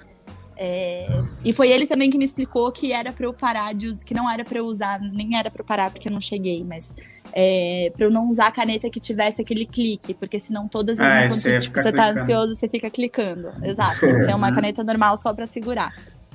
É, 0.59 1.07
e 1.45 1.53
foi 1.53 1.71
ele 1.71 1.87
também 1.87 2.09
que 2.09 2.17
me 2.17 2.25
explicou 2.25 2.73
que 2.73 2.91
era 2.91 3.13
para 3.13 3.27
eu 3.27 3.35
parar 3.35 3.75
de 3.75 3.89
usar, 3.89 4.05
que 4.05 4.15
não 4.15 4.31
era 4.31 4.43
para 4.43 4.59
eu 4.59 4.65
usar, 4.65 4.99
nem 5.01 5.37
era 5.37 5.51
para 5.51 5.61
eu 5.61 5.67
parar 5.67 5.91
porque 5.91 6.09
eu 6.09 6.13
não 6.13 6.21
cheguei, 6.21 6.65
mas 6.65 6.97
é, 7.39 7.93
para 7.95 8.07
eu 8.07 8.11
não 8.11 8.31
usar 8.31 8.47
a 8.47 8.51
caneta 8.51 8.89
que 8.89 8.99
tivesse 8.99 9.43
aquele 9.43 9.67
clique, 9.67 10.15
porque 10.15 10.41
senão 10.41 10.67
todas 10.67 10.99
as 10.99 11.07
vezes 11.07 11.45
ah, 11.45 11.51
quando 11.51 11.61
tipo, 11.61 11.83
você 11.83 11.93
tá 11.93 12.09
ansioso, 12.09 12.55
você 12.55 12.67
fica 12.67 12.89
clicando. 12.89 13.53
Exato, 13.63 14.01
tem 14.01 14.15
que 14.15 14.25
ser 14.25 14.35
uma 14.35 14.51
caneta 14.55 14.83
normal 14.83 15.19
só 15.19 15.35
para 15.35 15.45
segurar. 15.45 15.93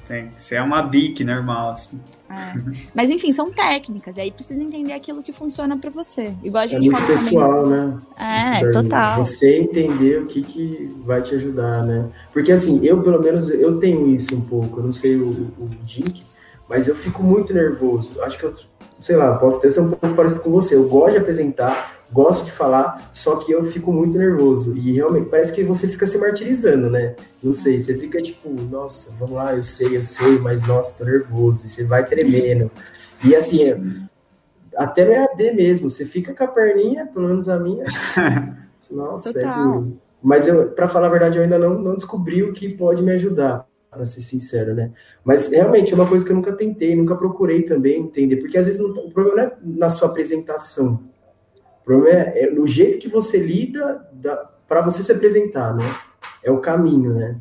Tem. 0.08 0.30
Você 0.38 0.56
é 0.56 0.62
uma 0.62 0.84
BIC 0.84 1.24
normal, 1.24 1.72
assim. 1.72 2.00
É. 2.30 2.54
Mas 2.96 3.10
enfim, 3.10 3.32
são 3.32 3.52
técnicas. 3.52 4.18
E 4.18 4.22
aí 4.22 4.32
precisa 4.32 4.62
entender 4.62 4.94
aquilo 4.94 5.24
que 5.24 5.32
funciona 5.32 5.76
para 5.76 5.90
você. 5.90 6.36
Igual 6.44 6.62
a 6.62 6.66
é 6.66 6.68
gente 6.68 6.88
é 6.88 6.92
muito 6.92 7.08
pessoal, 7.08 7.64
também. 7.64 7.86
né? 7.88 8.62
É, 8.62 8.72
total. 8.72 9.24
Você 9.24 9.58
entender 9.58 10.22
o 10.22 10.28
que, 10.28 10.44
que 10.44 10.96
vai 11.04 11.22
te 11.24 11.34
ajudar, 11.34 11.84
né? 11.84 12.10
Porque 12.32 12.52
assim, 12.52 12.86
eu 12.86 13.02
pelo 13.02 13.20
menos 13.20 13.50
eu 13.50 13.80
tenho 13.80 14.08
isso 14.14 14.36
um 14.36 14.42
pouco. 14.42 14.82
Eu 14.82 14.84
não 14.84 14.94
sei 14.94 15.16
o, 15.16 15.30
o 15.30 15.68
Dink, 15.84 16.26
mas 16.70 16.88
eu 16.88 16.96
fico 16.96 17.24
muito 17.24 17.54
nervoso. 17.54 18.22
Acho 18.22 18.38
que 18.38 18.44
eu, 18.44 18.54
sei 19.02 19.16
lá, 19.16 19.36
posso 19.36 19.60
ter 19.60 19.72
ser 19.72 19.82
um 19.82 19.90
pouco 19.90 20.16
parecido 20.16 20.42
com 20.42 20.52
você. 20.52 20.76
Eu 20.76 20.88
gosto 20.88 21.14
de 21.14 21.18
apresentar, 21.18 22.04
gosto 22.12 22.46
de 22.46 22.52
falar, 22.52 23.10
só 23.14 23.36
que 23.36 23.52
eu 23.52 23.64
fico 23.66 23.92
muito 23.92 24.18
nervoso. 24.18 24.78
E 24.78 24.94
realmente 24.94 25.30
parece 25.30 25.52
que 25.52 25.64
você 25.64 25.88
fica 25.88 26.06
se 26.06 26.18
martirizando, 26.18 26.90
né? 26.90 27.16
Não 27.42 27.52
sei, 27.52 27.82
você 27.82 27.98
fica 27.98 28.22
tipo, 28.22 28.50
nossa, 28.50 29.12
vamos 29.18 29.36
lá, 29.36 29.56
eu 29.56 29.64
sei, 29.64 29.98
eu 29.98 30.04
sei, 30.04 30.38
mas 30.38 30.66
nossa, 30.66 30.98
tô 30.98 31.04
nervoso. 31.04 31.66
E 31.66 31.68
você 31.68 31.84
vai 31.84 32.06
tremendo. 32.06 32.70
E 33.24 33.36
assim, 33.36 33.64
é, 33.64 33.78
até 34.76 35.04
no 35.04 35.12
EAD 35.12 35.56
mesmo, 35.56 35.90
você 35.90 36.06
fica 36.06 36.34
com 36.34 36.44
a 36.44 36.48
perninha, 36.48 37.08
pelo 37.08 37.28
menos 37.28 37.50
a 37.50 37.60
minha. 37.60 37.84
Nossa, 38.90 39.30
é 39.30 39.34
Total. 39.34 39.52
é 39.52 39.64
duro. 39.64 39.98
Mas 40.22 40.48
eu, 40.48 40.70
para 40.70 40.88
falar 40.88 41.08
a 41.08 41.10
verdade, 41.10 41.38
eu 41.38 41.44
ainda 41.44 41.58
não, 41.58 41.80
não 41.80 41.96
descobri 41.96 42.44
o 42.44 42.54
que 42.54 42.70
pode 42.70 43.02
me 43.02 43.12
ajudar. 43.12 43.66
Para 43.92 44.06
ser 44.06 44.22
sincero, 44.22 44.74
né? 44.74 44.92
Mas 45.24 45.50
realmente 45.50 45.92
é 45.92 45.96
uma 45.96 46.08
coisa 46.08 46.26
que 46.26 46.32
eu 46.32 46.36
nunca 46.36 46.54
tentei, 46.54 46.96
nunca 46.96 47.14
procurei 47.14 47.62
também 47.62 48.00
entender, 48.00 48.38
porque 48.38 48.58
às 48.58 48.66
vezes 48.66 48.82
não, 48.82 48.90
o 48.90 49.12
problema 49.12 49.36
não 49.36 49.44
é 49.44 49.58
na 49.62 49.90
sua 49.90 50.08
apresentação, 50.08 51.04
o 51.82 51.84
problema 51.84 52.20
é, 52.20 52.46
é 52.46 52.52
no 52.52 52.66
jeito 52.66 53.00
que 53.00 53.10
você 53.10 53.38
lida 53.38 54.10
para 54.66 54.82
você 54.82 55.04
se 55.04 55.12
apresentar, 55.12 55.76
né? 55.76 55.84
É 56.42 56.50
o 56.50 56.60
caminho, 56.60 57.14
né? 57.14 57.38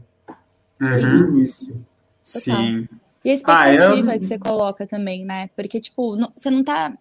Uhum. 0.83 1.39
Isso. 1.39 1.85
Sim. 2.23 2.89
E 3.25 3.31
a 3.31 3.35
expectativa 3.35 4.11
ah, 4.11 4.17
eu... 4.17 4.21
que 4.21 4.27
você 4.27 4.39
coloca 4.39 4.87
também, 4.87 5.25
né? 5.25 5.49
Porque, 5.55 5.79
tipo, 5.79 6.17
não, 6.17 6.33
você 6.35 6.51
não 6.51 6.65
tá. 6.65 6.93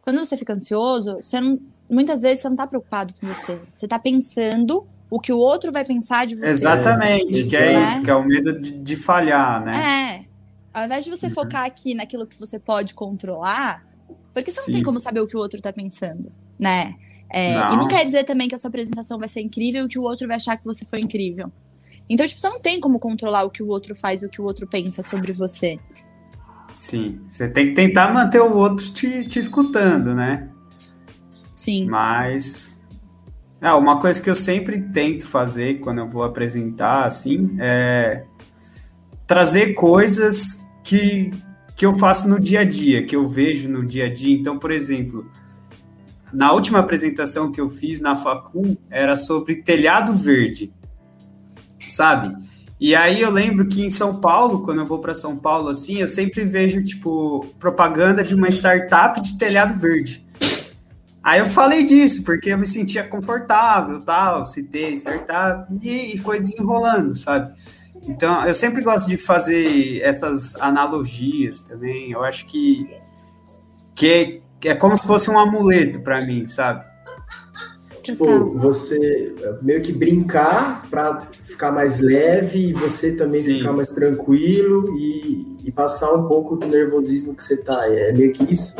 Quando 0.00 0.24
você 0.24 0.36
fica 0.36 0.54
ansioso, 0.54 1.16
você 1.16 1.40
não. 1.40 1.58
Muitas 1.90 2.22
vezes 2.22 2.40
você 2.40 2.48
não 2.48 2.56
tá 2.56 2.66
preocupado 2.66 3.12
com 3.20 3.26
você. 3.26 3.60
Você 3.72 3.86
tá 3.86 3.98
pensando 3.98 4.86
o 5.10 5.20
que 5.20 5.32
o 5.32 5.38
outro 5.38 5.72
vai 5.72 5.84
pensar 5.84 6.26
de 6.26 6.34
você. 6.34 6.46
Exatamente, 6.46 7.40
isso, 7.40 7.50
que 7.50 7.56
é 7.56 7.72
né? 7.72 7.84
isso, 7.84 8.02
que 8.02 8.10
é 8.10 8.14
o 8.14 8.24
medo 8.24 8.60
de, 8.60 8.72
de 8.72 8.96
falhar, 8.96 9.64
né? 9.64 10.22
É. 10.22 10.36
Ao 10.78 10.84
invés 10.84 11.04
de 11.04 11.10
você 11.10 11.26
uhum. 11.26 11.32
focar 11.32 11.64
aqui 11.64 11.94
naquilo 11.94 12.26
que 12.26 12.38
você 12.38 12.58
pode 12.58 12.94
controlar, 12.94 13.86
porque 14.34 14.50
você 14.50 14.60
Sim. 14.60 14.70
não 14.70 14.76
tem 14.78 14.84
como 14.84 15.00
saber 15.00 15.20
o 15.20 15.26
que 15.26 15.36
o 15.36 15.40
outro 15.40 15.60
tá 15.60 15.72
pensando, 15.72 16.30
né? 16.58 16.94
É, 17.30 17.54
não. 17.54 17.72
E 17.72 17.76
não 17.76 17.88
quer 17.88 18.04
dizer 18.04 18.24
também 18.24 18.48
que 18.48 18.54
a 18.54 18.58
sua 18.58 18.68
apresentação 18.68 19.18
vai 19.18 19.28
ser 19.28 19.40
incrível 19.40 19.86
e 19.86 19.88
que 19.88 19.98
o 19.98 20.02
outro 20.02 20.26
vai 20.26 20.36
achar 20.36 20.56
que 20.56 20.64
você 20.64 20.84
foi 20.84 21.00
incrível. 21.00 21.50
Então, 22.08 22.26
tipo, 22.26 22.40
você 22.40 22.48
não 22.48 22.60
tem 22.60 22.78
como 22.78 22.98
controlar 22.98 23.44
o 23.44 23.50
que 23.50 23.62
o 23.62 23.68
outro 23.68 23.94
faz, 23.94 24.22
o 24.22 24.28
que 24.28 24.40
o 24.40 24.44
outro 24.44 24.66
pensa 24.66 25.02
sobre 25.02 25.32
você. 25.32 25.78
Sim, 26.74 27.20
você 27.26 27.48
tem 27.48 27.68
que 27.68 27.74
tentar 27.74 28.12
manter 28.12 28.40
o 28.40 28.54
outro 28.54 28.90
te, 28.90 29.26
te 29.26 29.38
escutando, 29.38 30.14
né? 30.14 30.50
Sim. 31.50 31.86
Mas. 31.86 32.75
É, 33.60 33.72
uma 33.72 33.98
coisa 33.98 34.20
que 34.20 34.28
eu 34.28 34.34
sempre 34.34 34.80
tento 34.92 35.26
fazer 35.26 35.80
quando 35.80 35.98
eu 35.98 36.08
vou 36.08 36.22
apresentar, 36.22 37.04
assim, 37.04 37.56
é 37.58 38.24
trazer 39.26 39.74
coisas 39.74 40.64
que, 40.84 41.32
que 41.74 41.84
eu 41.84 41.94
faço 41.94 42.28
no 42.28 42.38
dia 42.38 42.60
a 42.60 42.64
dia, 42.64 43.04
que 43.04 43.16
eu 43.16 43.26
vejo 43.26 43.68
no 43.68 43.84
dia 43.84 44.06
a 44.06 44.12
dia. 44.12 44.36
Então, 44.36 44.58
por 44.58 44.70
exemplo, 44.70 45.28
na 46.32 46.52
última 46.52 46.78
apresentação 46.78 47.50
que 47.50 47.60
eu 47.60 47.70
fiz 47.70 48.00
na 48.00 48.14
Facul 48.14 48.76
era 48.90 49.16
sobre 49.16 49.62
telhado 49.62 50.14
verde 50.14 50.72
sabe? 51.90 52.34
E 52.78 52.94
aí 52.94 53.22
eu 53.22 53.30
lembro 53.30 53.66
que 53.66 53.82
em 53.82 53.88
São 53.88 54.20
Paulo, 54.20 54.62
quando 54.62 54.80
eu 54.80 54.86
vou 54.86 54.98
para 54.98 55.14
São 55.14 55.36
Paulo 55.36 55.68
assim, 55.68 55.98
eu 55.98 56.08
sempre 56.08 56.44
vejo 56.44 56.84
tipo 56.84 57.46
propaganda 57.58 58.22
de 58.22 58.34
uma 58.34 58.48
startup 58.48 59.20
de 59.20 59.38
telhado 59.38 59.78
verde. 59.78 60.25
Aí 61.26 61.40
eu 61.40 61.46
falei 61.46 61.82
disso 61.82 62.22
porque 62.22 62.50
eu 62.50 62.56
me 62.56 62.66
sentia 62.66 63.02
confortável, 63.02 64.00
tal, 64.00 64.46
citei 64.46 64.92
startup 64.92 65.66
e, 65.82 66.14
e 66.14 66.18
foi 66.18 66.38
desenrolando, 66.38 67.16
sabe? 67.16 67.52
Então 68.04 68.46
eu 68.46 68.54
sempre 68.54 68.80
gosto 68.80 69.08
de 69.08 69.18
fazer 69.18 70.00
essas 70.02 70.54
analogias 70.60 71.62
também. 71.62 72.12
Eu 72.12 72.22
acho 72.22 72.46
que 72.46 72.88
que 73.92 74.40
é, 74.62 74.68
é 74.70 74.74
como 74.76 74.96
se 74.96 75.04
fosse 75.04 75.28
um 75.28 75.36
amuleto 75.36 76.00
para 76.00 76.24
mim, 76.24 76.46
sabe? 76.46 76.84
Tipo, 78.04 78.56
você 78.56 79.34
meio 79.62 79.82
que 79.82 79.90
brincar 79.92 80.88
para 80.88 81.26
ficar 81.42 81.72
mais 81.72 81.98
leve 81.98 82.68
e 82.68 82.72
você 82.72 83.16
também 83.16 83.40
Sim. 83.40 83.58
ficar 83.58 83.72
mais 83.72 83.90
tranquilo 83.90 84.96
e, 84.96 85.64
e, 85.64 85.72
passar 85.72 86.12
um 86.12 86.28
pouco 86.28 86.54
do 86.54 86.68
nervosismo 86.68 87.34
que 87.34 87.42
você 87.42 87.56
tá. 87.56 87.84
É 87.88 88.12
meio 88.12 88.32
que 88.32 88.44
isso? 88.44 88.76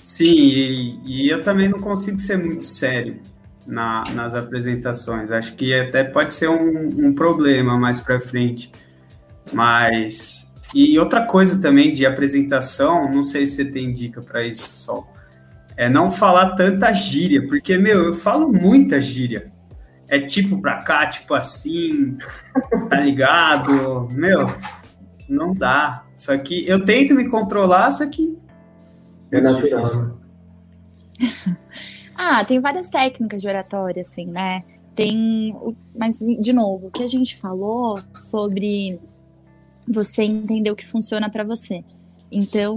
Sim, 0.00 0.24
e, 0.24 1.00
e 1.04 1.28
eu 1.28 1.42
também 1.42 1.68
não 1.68 1.78
consigo 1.78 2.18
ser 2.18 2.38
muito 2.38 2.64
sério 2.64 3.20
na, 3.66 4.04
nas 4.14 4.34
apresentações. 4.34 5.30
Acho 5.30 5.54
que 5.54 5.74
até 5.74 6.02
pode 6.04 6.34
ser 6.34 6.48
um, 6.48 6.88
um 7.06 7.14
problema 7.14 7.78
mais 7.78 8.00
para 8.00 8.20
frente. 8.20 8.72
Mas. 9.52 10.48
E 10.74 10.98
outra 10.98 11.26
coisa 11.26 11.60
também 11.60 11.92
de 11.92 12.06
apresentação, 12.06 13.12
não 13.12 13.22
sei 13.22 13.44
se 13.44 13.56
você 13.56 13.64
tem 13.64 13.92
dica 13.92 14.20
para 14.20 14.46
isso, 14.46 14.68
Sol 14.76 15.10
é 15.80 15.88
não 15.88 16.10
falar 16.10 16.56
tanta 16.56 16.92
gíria, 16.92 17.48
porque, 17.48 17.78
meu, 17.78 18.04
eu 18.04 18.12
falo 18.12 18.52
muita 18.52 19.00
gíria. 19.00 19.50
É 20.06 20.20
tipo 20.20 20.60
pra 20.60 20.82
cá, 20.82 21.06
tipo 21.06 21.32
assim, 21.32 22.18
tá 22.90 23.00
ligado? 23.00 24.06
Meu, 24.10 24.54
não 25.26 25.54
dá. 25.54 26.04
Só 26.14 26.36
que 26.36 26.68
eu 26.68 26.84
tento 26.84 27.14
me 27.14 27.30
controlar, 27.30 27.90
só 27.92 28.06
que. 28.06 28.36
É 29.32 29.40
natural. 29.40 30.18
ah, 32.16 32.44
tem 32.44 32.60
várias 32.60 32.88
técnicas 32.88 33.40
de 33.40 33.48
oratória, 33.48 34.02
assim, 34.02 34.26
né? 34.26 34.64
Tem. 34.94 35.54
Mas, 35.96 36.18
de 36.18 36.52
novo, 36.52 36.88
o 36.88 36.90
que 36.90 37.02
a 37.02 37.08
gente 37.08 37.36
falou 37.36 38.00
sobre 38.30 38.98
você 39.86 40.22
entender 40.22 40.70
o 40.70 40.76
que 40.76 40.86
funciona 40.86 41.28
para 41.28 41.44
você. 41.44 41.84
Então, 42.30 42.76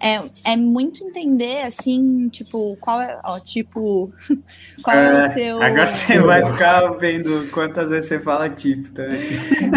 é, 0.00 0.52
é 0.52 0.56
muito 0.56 1.04
entender, 1.04 1.62
assim, 1.62 2.28
tipo, 2.28 2.76
qual 2.80 3.00
é, 3.00 3.20
ó, 3.24 3.38
tipo, 3.40 4.12
qual 4.82 4.96
é, 4.96 5.06
é 5.06 5.18
o 5.18 5.32
seu... 5.32 5.62
Agora 5.62 5.86
você 5.86 6.18
vai 6.20 6.46
ficar 6.46 6.90
vendo 6.92 7.50
quantas 7.50 7.90
vezes 7.90 8.08
você 8.08 8.20
fala 8.20 8.48
tipo 8.48 8.90
também. 8.92 9.20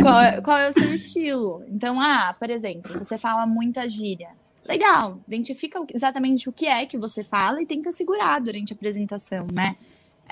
qual, 0.01 0.21
é, 0.21 0.41
qual 0.41 0.57
é 0.57 0.69
o 0.69 0.73
seu 0.73 0.93
estilo? 0.93 1.63
Então, 1.67 1.99
ah, 1.99 2.35
por 2.39 2.49
exemplo, 2.49 2.97
você 2.97 3.17
fala 3.17 3.45
muita 3.45 3.87
gíria. 3.89 4.29
Legal, 4.67 5.19
identifica 5.27 5.83
exatamente 5.93 6.47
o 6.47 6.51
que 6.51 6.67
é 6.67 6.85
que 6.85 6.97
você 6.97 7.23
fala 7.23 7.61
e 7.61 7.65
tenta 7.65 7.91
segurar 7.91 8.39
durante 8.39 8.73
a 8.73 8.75
apresentação, 8.75 9.47
né? 9.51 9.75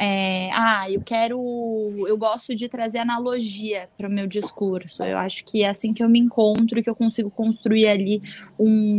É, 0.01 0.49
ah, 0.53 0.89
eu 0.89 1.01
quero. 1.01 1.37
Eu 2.07 2.17
gosto 2.17 2.55
de 2.55 2.69
trazer 2.69 2.99
analogia 2.99 3.89
para 3.97 4.07
o 4.07 4.11
meu 4.11 4.25
discurso. 4.25 5.03
Eu 5.03 5.17
acho 5.17 5.43
que 5.43 5.61
é 5.61 5.67
assim 5.67 5.93
que 5.93 6.01
eu 6.01 6.07
me 6.07 6.17
encontro, 6.17 6.81
que 6.81 6.89
eu 6.89 6.95
consigo 6.95 7.29
construir 7.29 7.85
ali 7.85 8.21
um, 8.57 8.97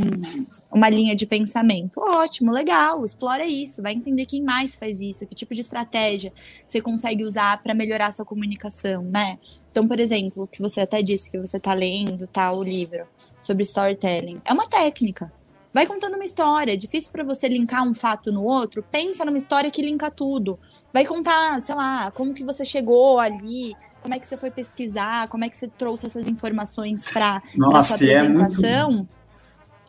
uma 0.71 0.91
linha 0.91 1.17
de 1.17 1.25
pensamento. 1.25 1.99
Ótimo, 1.99 2.53
legal, 2.53 3.03
explora 3.03 3.47
isso, 3.47 3.81
vai 3.81 3.95
entender 3.95 4.27
quem 4.27 4.43
mais 4.43 4.77
faz 4.77 5.01
isso, 5.01 5.27
que 5.27 5.35
tipo 5.35 5.55
de 5.55 5.63
estratégia 5.63 6.35
você 6.67 6.83
consegue 6.83 7.25
usar 7.25 7.63
para 7.63 7.73
melhorar 7.73 8.13
sua 8.13 8.27
comunicação, 8.27 9.03
né? 9.03 9.39
Então, 9.71 9.87
por 9.87 10.01
exemplo, 10.01 10.49
que 10.51 10.61
você 10.61 10.81
até 10.81 11.03
disse 11.03 11.31
que 11.31 11.39
você 11.39 11.57
está 11.57 11.75
lendo 11.75 12.27
tal 12.27 12.59
tá, 12.59 12.65
livro 12.65 13.07
sobre 13.41 13.63
storytelling, 13.63 14.41
é 14.45 14.53
uma 14.53 14.69
técnica. 14.69 15.33
Vai 15.73 15.87
contando 15.87 16.15
uma 16.15 16.25
história, 16.25 16.73
é 16.73 16.77
difícil 16.77 17.13
para 17.13 17.23
você 17.23 17.47
linkar 17.49 17.87
um 17.87 17.95
fato 17.95 18.33
no 18.33 18.43
outro, 18.43 18.85
pensa 18.91 19.25
numa 19.25 19.39
história 19.39 19.71
que 19.71 19.83
linka 19.83 20.11
tudo 20.11 20.59
vai 20.93 21.05
contar, 21.05 21.61
sei 21.63 21.75
lá, 21.75 22.11
como 22.11 22.35
que 22.35 22.45
você 22.45 22.65
chegou 22.65 23.19
ali, 23.19 23.77
como 24.03 24.15
é 24.15 24.19
que 24.19 24.27
você 24.27 24.37
foi 24.37 24.51
pesquisar, 24.51 25.29
como 25.29 25.45
é 25.45 25.49
que 25.49 25.57
você 25.57 25.69
trouxe 25.69 26.07
essas 26.07 26.27
informações 26.27 27.09
para 27.09 27.43
sua 27.55 27.79
apresentação. 27.79 28.91
É 28.91 28.93
muito... 28.93 29.09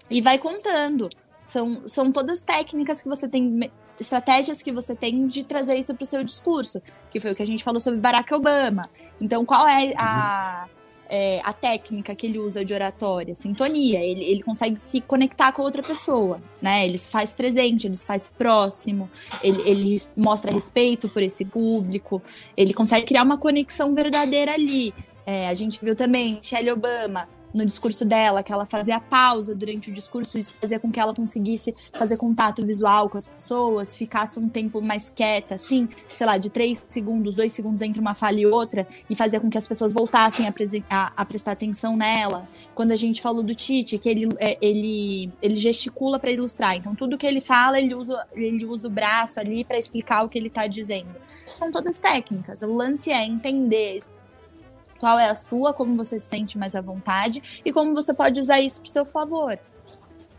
E 0.10 0.22
vai 0.22 0.38
contando. 0.38 1.10
São, 1.44 1.88
são 1.88 2.12
todas 2.12 2.42
técnicas 2.42 3.02
que 3.02 3.10
você 3.10 3.28
tem, 3.28 3.60
estratégias 4.00 4.62
que 4.62 4.72
você 4.72 4.96
tem 4.96 5.28
de 5.28 5.44
trazer 5.44 5.76
isso 5.76 5.94
para 5.96 6.04
o 6.04 6.08
seu 6.08 6.24
discurso, 6.24 6.82
que 7.10 7.20
foi 7.20 7.32
o 7.32 7.36
que 7.36 7.42
a 7.42 7.46
gente 7.46 7.64
falou 7.64 7.80
sobre 7.80 8.00
Barack 8.00 8.34
Obama. 8.34 8.84
Então, 9.22 9.46
qual 9.46 9.68
é 9.68 9.94
a. 9.98 10.68
Uhum 10.68 10.82
é, 11.12 11.42
a 11.44 11.52
técnica 11.52 12.16
que 12.16 12.26
ele 12.26 12.40
usa 12.40 12.64
de 12.64 12.74
oratória, 12.74 13.36
sintonia, 13.36 14.00
ele, 14.00 14.24
ele 14.24 14.42
consegue 14.42 14.80
se 14.80 15.02
conectar 15.02 15.52
com 15.52 15.62
outra 15.62 15.84
pessoa, 15.84 16.42
né? 16.62 16.88
Ele 16.88 16.98
se 16.98 17.12
faz 17.12 17.34
presente, 17.34 17.86
ele 17.86 17.96
se 17.96 18.06
faz 18.06 18.34
próximo, 18.36 19.12
ele, 19.44 19.62
ele 19.70 20.02
mostra 20.16 20.54
respeito 20.54 21.10
por 21.10 21.22
esse 21.22 21.44
público, 21.44 22.22
ele 22.56 22.74
consegue 22.74 23.06
criar 23.06 23.24
uma 23.24 23.38
conexão 23.38 23.94
verdadeira 23.94 24.54
ali. 24.54 24.94
É, 25.26 25.50
a 25.50 25.54
gente 25.54 25.84
viu 25.84 25.98
também 25.98 26.36
Michelle 26.36 26.72
Obama 26.72 27.28
no 27.54 27.66
discurso 27.66 28.06
dela, 28.06 28.44
que 28.44 28.52
ela 28.52 28.66
fazia 28.66 29.00
pausa 29.00 29.54
durante 29.54 29.90
o 29.90 29.94
discurso, 29.94 30.38
isso 30.38 30.58
fazia 30.60 30.80
com 30.80 30.92
que 30.92 31.00
ela 31.00 31.14
conseguisse 31.14 31.76
fazer 31.94 32.18
contato 32.18 32.66
visual 32.66 33.10
com 33.10 33.18
as 33.18 33.28
pessoas, 33.28 33.96
ficasse 33.96 34.40
um 34.40 34.48
tempo 34.48 34.82
mais 34.82 35.10
quieta, 35.10 35.56
assim, 35.56 35.88
sei 36.08 36.28
lá, 36.28 36.38
de 36.38 36.50
três 36.50 36.84
segundos, 36.90 37.36
dois 37.36 37.52
segundos 37.52 37.82
entre 37.82 38.00
uma 38.00 38.14
fala 38.14 38.40
e 38.40 38.46
outra, 38.46 38.88
e 39.10 39.16
fazia 39.16 39.40
com 39.40 39.50
que 39.50 39.58
as 39.58 39.68
pessoas 39.68 39.94
voltassem 39.94 40.48
a, 40.48 40.54
a, 40.90 41.14
a 41.18 41.26
prestar 41.26 41.52
atenção 41.52 41.98
nela. 41.98 42.48
Quando 42.74 42.92
a 42.92 42.96
gente 42.96 43.22
falou 43.22 43.44
do 43.44 43.54
Tite, 43.54 43.98
que 43.98 44.10
ele, 44.10 44.30
é, 44.40 44.58
ele, 44.62 45.32
ele 45.42 45.56
gesticula 45.56 46.20
para 46.20 46.32
ilustrar, 46.32 46.76
então 46.76 46.96
tudo 46.96 47.18
que 47.18 47.28
ele 47.28 47.42
fala, 47.42 47.80
ele 47.80 47.94
usa, 47.94 48.26
ele 48.34 48.66
usa 48.66 48.88
o 48.88 48.92
braço 48.92 49.40
ali 49.40 49.64
para 49.64 49.78
explicar 49.78 50.24
o 50.24 50.30
que 50.30 50.38
ele 50.38 50.48
está 50.48 50.68
dizendo. 50.68 51.10
São 51.46 51.72
todas 51.72 52.00
técnicas. 52.00 52.62
O 52.62 52.74
lance 52.74 53.12
é 53.12 53.26
entender 53.26 54.00
qual 55.02 55.18
é 55.18 55.32
a 55.32 55.36
sua, 55.36 55.74
como 55.74 55.96
você 55.96 56.20
se 56.20 56.28
sente 56.28 56.60
mais 56.60 56.76
à 56.76 56.82
vontade 56.82 57.42
e 57.66 57.74
como 57.74 57.96
você 57.96 58.14
pode 58.14 58.40
usar 58.40 58.62
isso 58.62 58.80
para 58.80 58.92
seu 58.92 59.04
favor. 59.04 59.58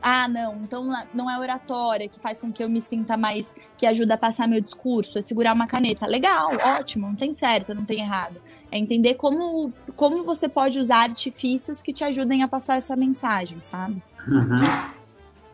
Ah, 0.01 0.29
não, 0.29 0.55
então 0.63 0.89
não 1.13 1.29
é 1.29 1.37
oratória 1.37 2.09
que 2.09 2.21
faz 2.21 2.41
com 2.41 2.53
que 2.53 2.63
eu 2.63 2.69
me 2.69 2.81
sinta 2.81 3.17
mais, 3.17 3.55
que 3.77 3.87
ajuda 3.87 4.15
a 4.15 4.19
passar 4.19 4.47
meu 4.47 4.61
discurso, 4.61 5.19
é 5.19 5.21
segurar 5.23 5.53
uma 5.53 5.67
caneta. 5.67 6.07
Legal, 6.07 6.51
ótimo, 6.79 7.09
não 7.09 7.17
tem 7.17 7.33
certo, 7.33 7.75
não 7.75 7.85
tem 7.85 8.01
errado. 8.01 8.41
É 8.71 8.79
entender 8.79 9.15
como, 9.15 9.73
como 9.97 10.23
você 10.23 10.49
pode 10.49 10.79
usar 10.79 11.03
artifícios 11.03 11.83
que 11.83 11.93
te 11.93 12.05
ajudem 12.05 12.45
a 12.45 12.49
passar 12.49 12.79
essa 12.79 12.95
mensagem, 12.95 13.59
sabe? 13.63 14.01
Uhum. 14.29 14.93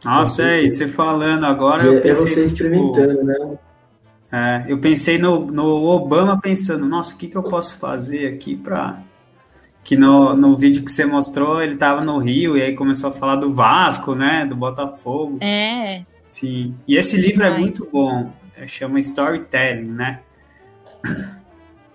Nossa, 0.05 0.43
é, 0.43 0.63
e 0.63 0.71
você 0.71 0.87
falando 0.87 1.45
agora. 1.45 1.83
eu 1.83 1.97
é, 1.97 2.01
pensei, 2.01 2.25
é 2.25 2.27
você 2.29 2.45
experimentando, 2.45 3.15
tipo, 3.15 3.25
né? 3.25 3.59
É, 4.31 4.67
eu 4.69 4.79
pensei 4.79 5.19
no, 5.19 5.47
no 5.47 5.67
Obama 5.85 6.39
pensando, 6.41 6.87
nossa, 6.87 7.15
o 7.15 7.17
que, 7.17 7.29
que 7.29 7.37
eu 7.37 7.43
posso 7.43 7.77
fazer 7.77 8.27
aqui 8.27 8.57
para 8.57 9.03
que 9.89 9.97
no, 9.97 10.35
no 10.35 10.55
vídeo 10.55 10.85
que 10.85 10.93
você 10.93 11.07
mostrou, 11.07 11.63
ele 11.63 11.75
tava 11.75 12.03
no 12.03 12.19
Rio 12.19 12.59
e 12.59 12.63
aí 12.63 12.75
começou 12.75 13.09
a 13.09 13.13
falar 13.13 13.37
do 13.37 13.51
Vasco, 13.55 14.15
né? 14.15 14.45
Do 14.45 14.55
Botafogo. 14.55 15.39
É. 15.41 16.05
Sim. 16.27 16.75
E 16.87 16.95
esse 16.95 17.17
livro 17.17 17.43
é 17.43 17.59
muito 17.59 17.91
bom. 17.91 18.31
É, 18.55 18.69
chama 18.69 19.01
Storytelling, 19.01 19.91
né? 19.91 20.21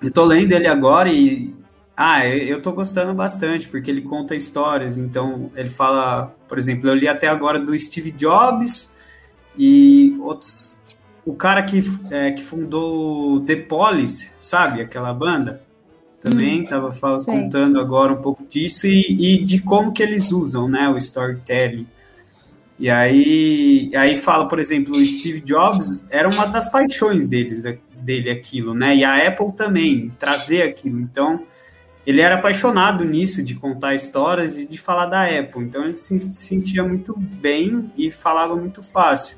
Eu 0.01 0.09
tô 0.09 0.25
lendo 0.25 0.53
ele 0.53 0.67
agora 0.67 1.07
e. 1.13 1.53
Ah, 1.95 2.25
eu 2.27 2.59
tô 2.63 2.71
gostando 2.71 3.13
bastante, 3.13 3.67
porque 3.67 3.91
ele 3.91 4.01
conta 4.01 4.35
histórias. 4.35 4.97
Então, 4.97 5.51
ele 5.55 5.69
fala, 5.69 6.35
por 6.47 6.57
exemplo, 6.57 6.89
eu 6.89 6.95
li 6.95 7.07
até 7.07 7.27
agora 7.27 7.59
do 7.59 7.77
Steve 7.77 8.09
Jobs 8.09 8.91
e 9.55 10.17
outros. 10.19 10.72
O 11.25 11.33
cara 11.33 11.63
que, 11.63 11.81
é, 12.11 12.31
que 12.31 12.43
fundou 12.43 13.39
The 13.41 13.55
Police, 13.55 14.31
sabe? 14.37 14.81
Aquela 14.81 15.13
banda 15.13 15.61
também 16.19 16.63
estava 16.63 16.89
hum, 16.89 17.25
contando 17.25 17.79
agora 17.79 18.13
um 18.13 18.21
pouco 18.21 18.45
disso 18.49 18.87
e, 18.87 19.35
e, 19.35 19.43
de 19.43 19.59
como 19.59 19.91
que 19.91 20.01
eles 20.01 20.31
usam, 20.31 20.69
né, 20.69 20.87
o 20.87 20.97
storytelling. 20.97 21.85
E 22.79 22.89
aí, 22.89 23.91
aí 23.95 24.15
fala, 24.15 24.47
por 24.47 24.59
exemplo, 24.59 24.97
o 24.97 25.05
Steve 25.05 25.41
Jobs 25.41 26.05
era 26.09 26.27
uma 26.29 26.45
das 26.45 26.69
paixões 26.69 27.27
deles, 27.27 27.63
dele 27.97 28.29
aquilo, 28.29 28.73
né? 28.73 28.95
E 28.95 29.03
a 29.03 29.27
Apple 29.27 29.53
também 29.53 30.11
trazer 30.19 30.63
aquilo. 30.63 30.99
Então, 30.99 31.45
ele 32.05 32.19
era 32.19 32.35
apaixonado 32.35 33.05
nisso 33.05 33.43
de 33.43 33.55
contar 33.55 33.93
histórias 33.93 34.57
e 34.57 34.65
de 34.65 34.77
falar 34.77 35.05
da 35.05 35.23
Apple. 35.23 35.63
Então, 35.63 35.83
ele 35.83 35.93
se 35.93 36.19
sentia 36.33 36.83
muito 36.83 37.17
bem 37.17 37.91
e 37.97 38.09
falava 38.09 38.55
muito 38.55 38.81
fácil. 38.81 39.37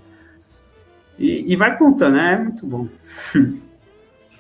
E, 1.18 1.52
e 1.52 1.56
vai 1.56 1.78
contando, 1.78 2.16
né? 2.16 2.34
É 2.34 2.38
muito 2.38 2.66
bom. 2.66 2.88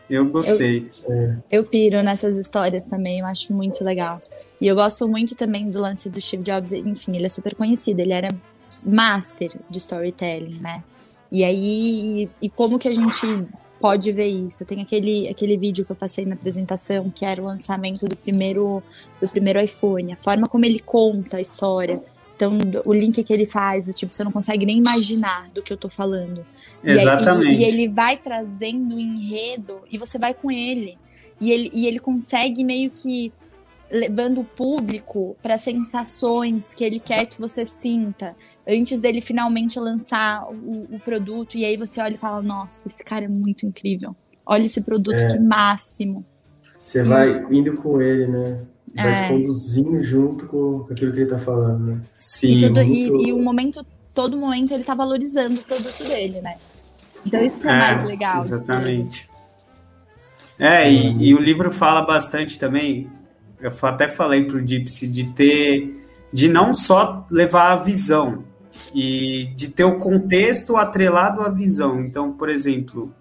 Eu 0.09 0.25
gostei. 0.27 0.87
Eu, 1.07 1.37
eu, 1.49 1.63
piro 1.63 2.03
nessas 2.03 2.37
histórias 2.37 2.85
também, 2.85 3.21
eu 3.21 3.25
acho 3.25 3.51
muito 3.53 3.83
legal. 3.83 4.19
E 4.61 4.67
eu 4.67 4.75
gosto 4.75 5.07
muito 5.07 5.35
também 5.35 5.69
do 5.69 5.81
lance 5.81 6.09
do 6.09 6.21
Steve 6.21 6.43
Jobs, 6.43 6.73
enfim, 6.73 7.15
ele 7.15 7.25
é 7.25 7.29
super 7.29 7.55
conhecido, 7.55 8.01
ele 8.01 8.13
era 8.13 8.29
master 8.85 9.51
de 9.67 9.79
storytelling, 9.79 10.59
né? 10.59 10.83
E 11.31 11.43
aí, 11.43 12.29
e 12.39 12.49
como 12.49 12.77
que 12.77 12.87
a 12.87 12.93
gente 12.93 13.47
pode 13.79 14.11
ver 14.11 14.27
isso? 14.27 14.63
Tem 14.63 14.79
aquele, 14.79 15.27
aquele 15.27 15.57
vídeo 15.57 15.83
que 15.83 15.91
eu 15.91 15.95
passei 15.95 16.23
na 16.23 16.35
apresentação, 16.35 17.09
que 17.09 17.25
era 17.25 17.41
o 17.41 17.45
lançamento 17.45 18.07
do 18.07 18.15
primeiro, 18.15 18.83
do 19.19 19.27
primeiro 19.27 19.59
iPhone, 19.59 20.13
a 20.13 20.17
forma 20.17 20.47
como 20.47 20.65
ele 20.65 20.79
conta 20.79 21.37
a 21.37 21.41
história 21.41 21.99
então, 22.35 22.57
o 22.85 22.93
link 22.93 23.23
que 23.23 23.33
ele 23.33 23.45
faz, 23.45 23.89
tipo, 23.93 24.13
você 24.13 24.23
não 24.23 24.31
consegue 24.31 24.65
nem 24.65 24.77
imaginar 24.77 25.49
do 25.53 25.63
que 25.63 25.71
eu 25.71 25.77
tô 25.77 25.87
falando. 25.87 26.45
Exatamente. 26.83 27.45
E, 27.45 27.49
aí, 27.49 27.55
e, 27.55 27.59
e 27.61 27.63
ele 27.63 27.87
vai 27.87 28.17
trazendo 28.17 28.99
enredo 28.99 29.81
e 29.89 29.97
você 29.97 30.19
vai 30.19 30.33
com 30.33 30.51
ele. 30.51 30.97
E 31.39 31.51
ele, 31.51 31.71
e 31.73 31.87
ele 31.87 31.99
consegue 31.99 32.63
meio 32.63 32.91
que 32.91 33.31
levando 33.89 34.41
o 34.41 34.43
público 34.43 35.37
para 35.41 35.57
sensações 35.57 36.73
que 36.73 36.83
ele 36.83 36.99
quer 36.99 37.25
que 37.25 37.39
você 37.39 37.65
sinta 37.65 38.35
antes 38.67 38.99
dele 38.99 39.21
finalmente 39.21 39.79
lançar 39.79 40.45
o, 40.49 40.87
o, 40.95 40.99
produto. 40.99 41.57
E 41.57 41.63
aí 41.63 41.77
você 41.77 42.01
olha 42.01 42.15
e 42.15 42.17
fala: 42.17 42.41
Nossa, 42.41 42.87
esse 42.87 43.03
cara 43.03 43.25
é 43.25 43.29
muito 43.29 43.65
incrível. 43.65 44.15
Olha 44.45 44.63
esse 44.63 44.81
produto, 44.81 45.19
é. 45.19 45.27
que 45.27 45.39
máximo. 45.39 46.25
Você 46.79 47.01
vai 47.01 47.45
indo 47.49 47.77
com 47.77 48.01
ele, 48.01 48.27
né? 48.27 48.59
Vai 48.95 49.11
é. 49.11 49.23
te 49.23 49.33
conduzindo 49.33 50.01
junto 50.01 50.45
com 50.47 50.87
aquilo 50.89 51.11
que 51.13 51.19
ele 51.19 51.29
tá 51.29 51.37
falando, 51.37 51.85
né? 51.85 52.01
Sim. 52.17 52.47
E, 52.47 52.61
tudo, 52.61 52.81
e, 52.81 53.27
e, 53.27 53.33
o 53.33 53.41
momento, 53.41 53.85
todo 54.13 54.37
momento 54.37 54.73
ele 54.73 54.83
tá 54.83 54.95
valorizando 54.95 55.59
o 55.59 55.63
produto 55.63 56.03
dele, 56.05 56.41
né? 56.41 56.55
Então 57.25 57.43
isso 57.43 57.59
que 57.59 57.67
é, 57.67 57.71
é 57.71 57.77
mais 57.77 58.03
legal. 58.03 58.41
Exatamente. 58.41 59.29
É, 60.57 60.89
e, 60.89 61.29
e, 61.29 61.35
o 61.35 61.39
livro 61.39 61.71
fala 61.71 62.01
bastante 62.01 62.57
também, 62.57 63.09
eu 63.59 63.71
até 63.81 64.07
falei 64.07 64.45
pro 64.45 64.65
Gypsy, 64.65 65.07
de 65.07 65.25
ter, 65.25 65.93
de 66.31 66.47
não 66.47 66.73
só 66.73 67.25
levar 67.29 67.73
a 67.73 67.75
visão, 67.75 68.43
e 68.93 69.47
de 69.55 69.69
ter 69.69 69.83
o 69.83 69.99
contexto 69.99 70.77
atrelado 70.77 71.41
à 71.41 71.49
visão. 71.49 71.99
Então, 72.01 72.31
por 72.31 72.49
exemplo, 72.49 73.13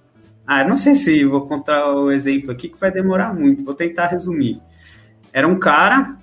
ah, 0.47 0.64
não 0.64 0.77
sei 0.77 0.95
se 0.95 1.25
vou 1.25 1.43
contar 1.43 1.93
o 1.95 2.11
exemplo 2.11 2.51
aqui 2.51 2.68
que 2.68 2.79
vai 2.79 2.91
demorar 2.91 3.35
muito, 3.35 3.64
vou 3.64 3.75
tentar 3.75 4.07
resumir. 4.07 4.61
Era 5.35 5.49
um 5.49 5.59
cara 5.59 6.16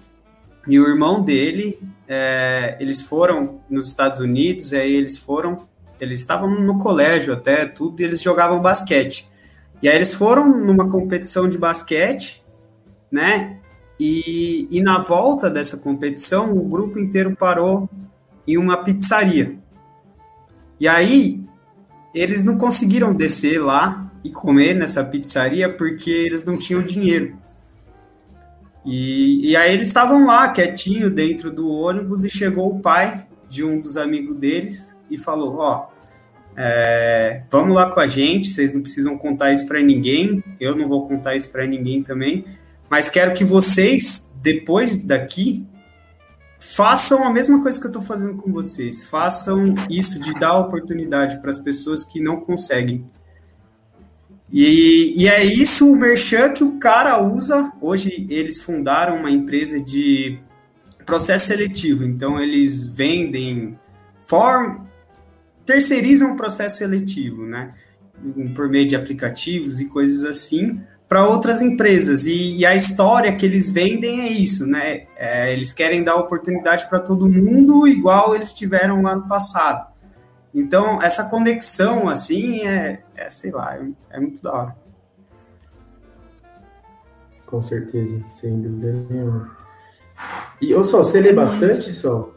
e 0.65 0.79
o 0.79 0.87
irmão 0.87 1.21
dele, 1.21 1.77
é, 2.07 2.77
eles 2.79 3.01
foram 3.01 3.59
nos 3.69 3.89
Estados 3.89 4.21
Unidos, 4.21 4.71
aí 4.71 4.93
eles 4.93 5.17
foram, 5.17 5.67
eles 5.99 6.21
estavam 6.21 6.49
no 6.49 6.77
colégio 6.77 7.33
até, 7.33 7.65
tudo, 7.65 7.99
e 7.99 8.05
eles 8.05 8.21
jogavam 8.21 8.61
basquete. 8.61 9.27
E 9.81 9.89
aí 9.89 9.95
eles 9.95 10.13
foram 10.13 10.47
numa 10.47 10.87
competição 10.87 11.49
de 11.49 11.57
basquete, 11.57 12.41
né? 13.11 13.57
E, 13.99 14.65
e 14.71 14.81
na 14.81 14.99
volta 14.99 15.49
dessa 15.49 15.75
competição, 15.75 16.53
o 16.53 16.69
grupo 16.69 16.97
inteiro 16.97 17.35
parou 17.35 17.89
em 18.47 18.57
uma 18.57 18.77
pizzaria. 18.77 19.57
E 20.79 20.87
aí 20.87 21.43
eles 22.13 22.45
não 22.45 22.57
conseguiram 22.57 23.13
descer 23.13 23.59
lá 23.59 24.09
e 24.23 24.29
comer 24.29 24.73
nessa 24.73 25.03
pizzaria 25.03 25.69
porque 25.69 26.09
eles 26.09 26.45
não 26.45 26.57
tinham 26.57 26.81
dinheiro. 26.81 27.35
E, 28.85 29.51
e 29.51 29.55
aí 29.55 29.73
eles 29.73 29.87
estavam 29.87 30.25
lá, 30.25 30.49
quietinho, 30.49 31.09
dentro 31.09 31.51
do 31.51 31.71
ônibus, 31.71 32.23
e 32.23 32.29
chegou 32.29 32.75
o 32.75 32.79
pai 32.79 33.27
de 33.47 33.63
um 33.63 33.79
dos 33.79 33.97
amigos 33.97 34.35
deles 34.35 34.95
e 35.09 35.17
falou: 35.17 35.57
Ó, 35.57 35.87
é, 36.55 37.43
vamos 37.49 37.75
lá 37.75 37.89
com 37.91 37.99
a 37.99 38.07
gente, 38.07 38.49
vocês 38.49 38.73
não 38.73 38.81
precisam 38.81 39.17
contar 39.17 39.53
isso 39.53 39.67
para 39.67 39.81
ninguém, 39.81 40.43
eu 40.59 40.75
não 40.75 40.87
vou 40.87 41.07
contar 41.07 41.35
isso 41.35 41.49
para 41.49 41.65
ninguém 41.65 42.01
também, 42.01 42.45
mas 42.89 43.09
quero 43.09 43.33
que 43.33 43.43
vocês, 43.43 44.31
depois 44.41 45.03
daqui, 45.05 45.65
façam 46.59 47.23
a 47.23 47.29
mesma 47.29 47.61
coisa 47.61 47.79
que 47.79 47.85
eu 47.85 47.89
estou 47.89 48.03
fazendo 48.03 48.35
com 48.35 48.51
vocês, 48.51 49.05
façam 49.05 49.75
isso 49.89 50.19
de 50.19 50.33
dar 50.33 50.57
oportunidade 50.57 51.39
para 51.39 51.49
as 51.49 51.57
pessoas 51.57 52.03
que 52.03 52.21
não 52.21 52.41
conseguem. 52.41 53.05
E, 54.51 55.13
e 55.15 55.27
é 55.27 55.43
isso 55.43 55.91
o 55.91 55.95
merchan 55.95 56.51
que 56.51 56.63
o 56.63 56.77
cara 56.77 57.21
usa. 57.21 57.71
Hoje 57.79 58.27
eles 58.29 58.61
fundaram 58.61 59.17
uma 59.17 59.31
empresa 59.31 59.79
de 59.79 60.39
processo 61.05 61.47
seletivo. 61.47 62.03
Então 62.03 62.39
eles 62.39 62.85
vendem, 62.85 63.79
form, 64.25 64.81
terceirizam 65.65 66.33
o 66.33 66.37
processo 66.37 66.77
seletivo, 66.77 67.45
né? 67.45 67.73
Por 68.55 68.69
meio 68.69 68.87
de 68.87 68.95
aplicativos 68.95 69.79
e 69.79 69.85
coisas 69.85 70.23
assim 70.23 70.81
para 71.11 71.27
outras 71.27 71.61
empresas. 71.61 72.25
E, 72.25 72.55
e, 72.55 72.65
a 72.65 72.73
história 72.73 73.35
que 73.35 73.45
eles 73.45 73.69
vendem 73.69 74.21
é 74.21 74.29
isso, 74.29 74.65
né? 74.65 75.03
É, 75.17 75.51
eles 75.51 75.73
querem 75.73 76.05
dar 76.05 76.15
oportunidade 76.15 76.87
para 76.87 77.01
todo 77.01 77.29
mundo, 77.29 77.85
igual 77.85 78.33
eles 78.33 78.53
tiveram 78.53 79.01
lá 79.01 79.13
no 79.13 79.27
passado. 79.27 79.91
Então, 80.55 81.01
essa 81.01 81.25
conexão, 81.25 82.07
assim, 82.07 82.65
é, 82.65 83.01
é 83.21 83.29
sei 83.29 83.51
lá, 83.51 83.77
é, 83.77 83.89
é, 84.11 84.19
muito 84.19 84.41
da 84.41 84.53
hora. 84.53 84.75
Com 87.45 87.61
certeza, 87.61 88.23
sem 88.29 88.61
dúvida 88.61 88.93
nenhuma. 89.09 89.57
E, 90.61 90.73
ô, 90.73 90.83
Sol, 90.83 91.03
você 91.03 91.19
lê 91.19 91.33
bastante, 91.33 91.91
Sol? 91.91 92.33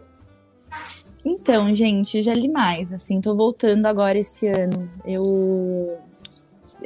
Então, 1.24 1.72
gente, 1.74 2.22
já 2.22 2.34
li 2.34 2.48
mais, 2.48 2.92
assim, 2.92 3.20
tô 3.20 3.34
voltando 3.34 3.86
agora 3.86 4.18
esse 4.18 4.46
ano. 4.46 4.90
Eu, 5.04 5.98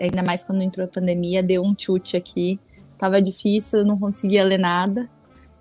ainda 0.00 0.22
mais 0.22 0.44
quando 0.44 0.62
entrou 0.62 0.84
a 0.84 0.88
pandemia, 0.88 1.42
deu 1.42 1.62
um 1.62 1.74
chute 1.76 2.16
aqui. 2.16 2.60
Tava 2.98 3.22
difícil, 3.22 3.80
eu 3.80 3.84
não 3.84 3.98
conseguia 3.98 4.44
ler 4.44 4.58
nada. 4.58 5.08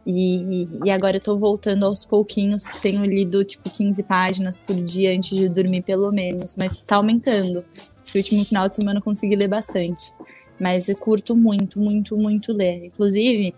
E, 0.10 0.70
e 0.86 0.90
agora 0.90 1.18
eu 1.18 1.22
tô 1.22 1.38
voltando 1.38 1.86
aos 1.86 2.06
pouquinhos, 2.06 2.64
tenho 2.82 3.04
lido 3.04 3.44
tipo 3.44 3.70
15 3.70 4.02
páginas 4.04 4.58
por 4.58 4.74
dia 4.82 5.14
antes 5.14 5.38
de 5.38 5.50
dormir, 5.50 5.82
pelo 5.82 6.10
menos, 6.14 6.56
mas 6.56 6.80
tá 6.80 6.96
aumentando. 6.96 7.66
Esse 8.06 8.18
último 8.18 8.46
final 8.46 8.70
de 8.70 8.78
semana 8.78 9.00
eu 9.00 9.04
consegui 9.04 9.36
ler 9.36 9.50
bastante. 9.50 10.14
Mas 10.58 10.88
eu 10.88 10.96
curto 10.96 11.36
muito, 11.36 11.78
muito, 11.78 12.16
muito 12.16 12.54
ler. 12.54 12.86
Inclusive, 12.86 13.54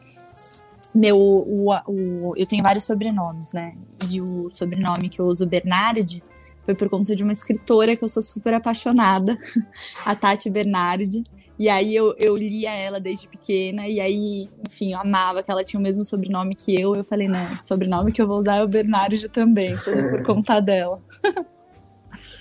meu, 0.96 1.20
o, 1.20 1.70
o, 1.88 2.34
eu 2.36 2.48
tenho 2.48 2.64
vários 2.64 2.84
sobrenomes, 2.86 3.54
né? 3.54 3.76
E 4.10 4.20
o 4.20 4.50
sobrenome 4.52 5.08
que 5.08 5.22
eu 5.22 5.28
uso, 5.28 5.46
Bernardi, 5.46 6.24
foi 6.64 6.74
por 6.74 6.90
conta 6.90 7.16
de 7.16 7.22
uma 7.22 7.32
escritora 7.32 7.96
que 7.96 8.04
eu 8.04 8.10
sou 8.10 8.24
super 8.24 8.56
apaixonada, 8.56 9.38
a 10.04 10.16
Tati 10.16 10.50
Bernardi. 10.50 11.22
E 11.60 11.68
aí 11.68 11.94
eu, 11.94 12.16
eu 12.18 12.38
lia 12.38 12.74
ela 12.74 13.02
desde 13.02 13.28
pequena, 13.28 13.86
e 13.86 14.00
aí, 14.00 14.50
enfim, 14.66 14.94
eu 14.94 15.00
amava 15.00 15.44
que 15.44 15.52
ela 15.52 15.62
tinha 15.62 15.78
o 15.78 15.84
mesmo 15.84 16.06
sobrenome 16.06 16.56
que 16.56 16.80
eu. 16.80 16.96
Eu 16.96 17.04
falei, 17.04 17.28
não, 17.28 17.62
sobrenome 17.62 18.14
que 18.14 18.22
eu 18.22 18.28
vou 18.28 18.40
usar 18.40 18.56
é 18.56 18.64
o 18.64 18.68
Bernardo 18.68 19.28
também, 19.28 19.76
tudo 19.76 20.02
por 20.10 20.24
conta 20.24 20.62
dela. 20.62 21.02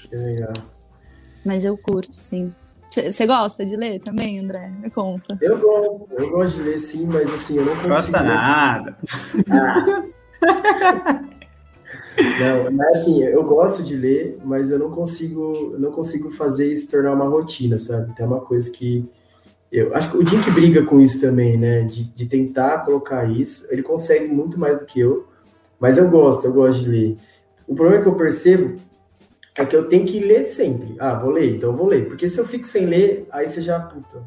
Que 0.08 0.14
legal. 0.14 0.52
Mas 1.44 1.64
eu 1.64 1.76
curto, 1.76 2.14
sim. 2.14 2.54
Você 2.88 3.26
gosta 3.26 3.64
de 3.66 3.76
ler 3.76 4.00
também, 4.00 4.38
André? 4.38 4.68
Me 4.68 4.88
conta. 4.88 5.36
Eu 5.42 5.58
gosto, 5.58 6.08
eu 6.16 6.30
gosto 6.30 6.54
de 6.56 6.62
ler 6.62 6.78
sim, 6.78 7.04
mas 7.04 7.32
assim, 7.32 7.56
eu 7.58 7.64
não 7.64 7.74
consigo. 7.74 7.94
Gosta 7.94 8.22
nada. 8.22 8.96
Ah. 9.50 11.24
Não, 12.40 12.70
mas 12.72 12.96
assim, 12.96 13.22
eu 13.22 13.44
gosto 13.44 13.82
de 13.82 13.96
ler, 13.96 14.38
mas 14.44 14.70
eu 14.70 14.78
não 14.78 14.90
consigo, 14.90 15.76
não 15.78 15.92
consigo 15.92 16.30
fazer 16.30 16.70
isso 16.70 16.90
tornar 16.90 17.12
uma 17.12 17.26
rotina, 17.26 17.78
sabe? 17.78 18.10
Então 18.12 18.26
é 18.26 18.28
uma 18.28 18.40
coisa 18.40 18.70
que, 18.70 19.08
Eu 19.70 19.94
acho 19.94 20.10
que 20.10 20.16
o 20.16 20.26
Jim 20.26 20.40
que 20.42 20.50
briga 20.50 20.84
com 20.84 21.00
isso 21.00 21.20
também, 21.20 21.56
né? 21.56 21.82
De, 21.82 22.04
de 22.04 22.26
tentar 22.26 22.84
colocar 22.84 23.24
isso. 23.30 23.66
Ele 23.70 23.82
consegue 23.82 24.26
muito 24.26 24.58
mais 24.58 24.78
do 24.78 24.84
que 24.86 24.98
eu, 25.00 25.26
mas 25.78 25.98
eu 25.98 26.10
gosto, 26.10 26.44
eu 26.44 26.52
gosto 26.52 26.82
de 26.82 26.88
ler. 26.90 27.16
O 27.66 27.74
problema 27.74 28.02
que 28.02 28.08
eu 28.08 28.14
percebo 28.14 28.78
é 29.56 29.64
que 29.64 29.76
eu 29.76 29.88
tenho 29.88 30.06
que 30.06 30.18
ler 30.20 30.44
sempre. 30.44 30.96
Ah, 30.98 31.14
vou 31.14 31.30
ler, 31.30 31.56
então 31.56 31.76
vou 31.76 31.86
ler. 31.86 32.06
Porque 32.06 32.28
se 32.28 32.38
eu 32.40 32.46
fico 32.46 32.66
sem 32.66 32.86
ler, 32.86 33.26
aí 33.30 33.48
você 33.48 33.60
já, 33.60 33.78
puta, 33.78 34.22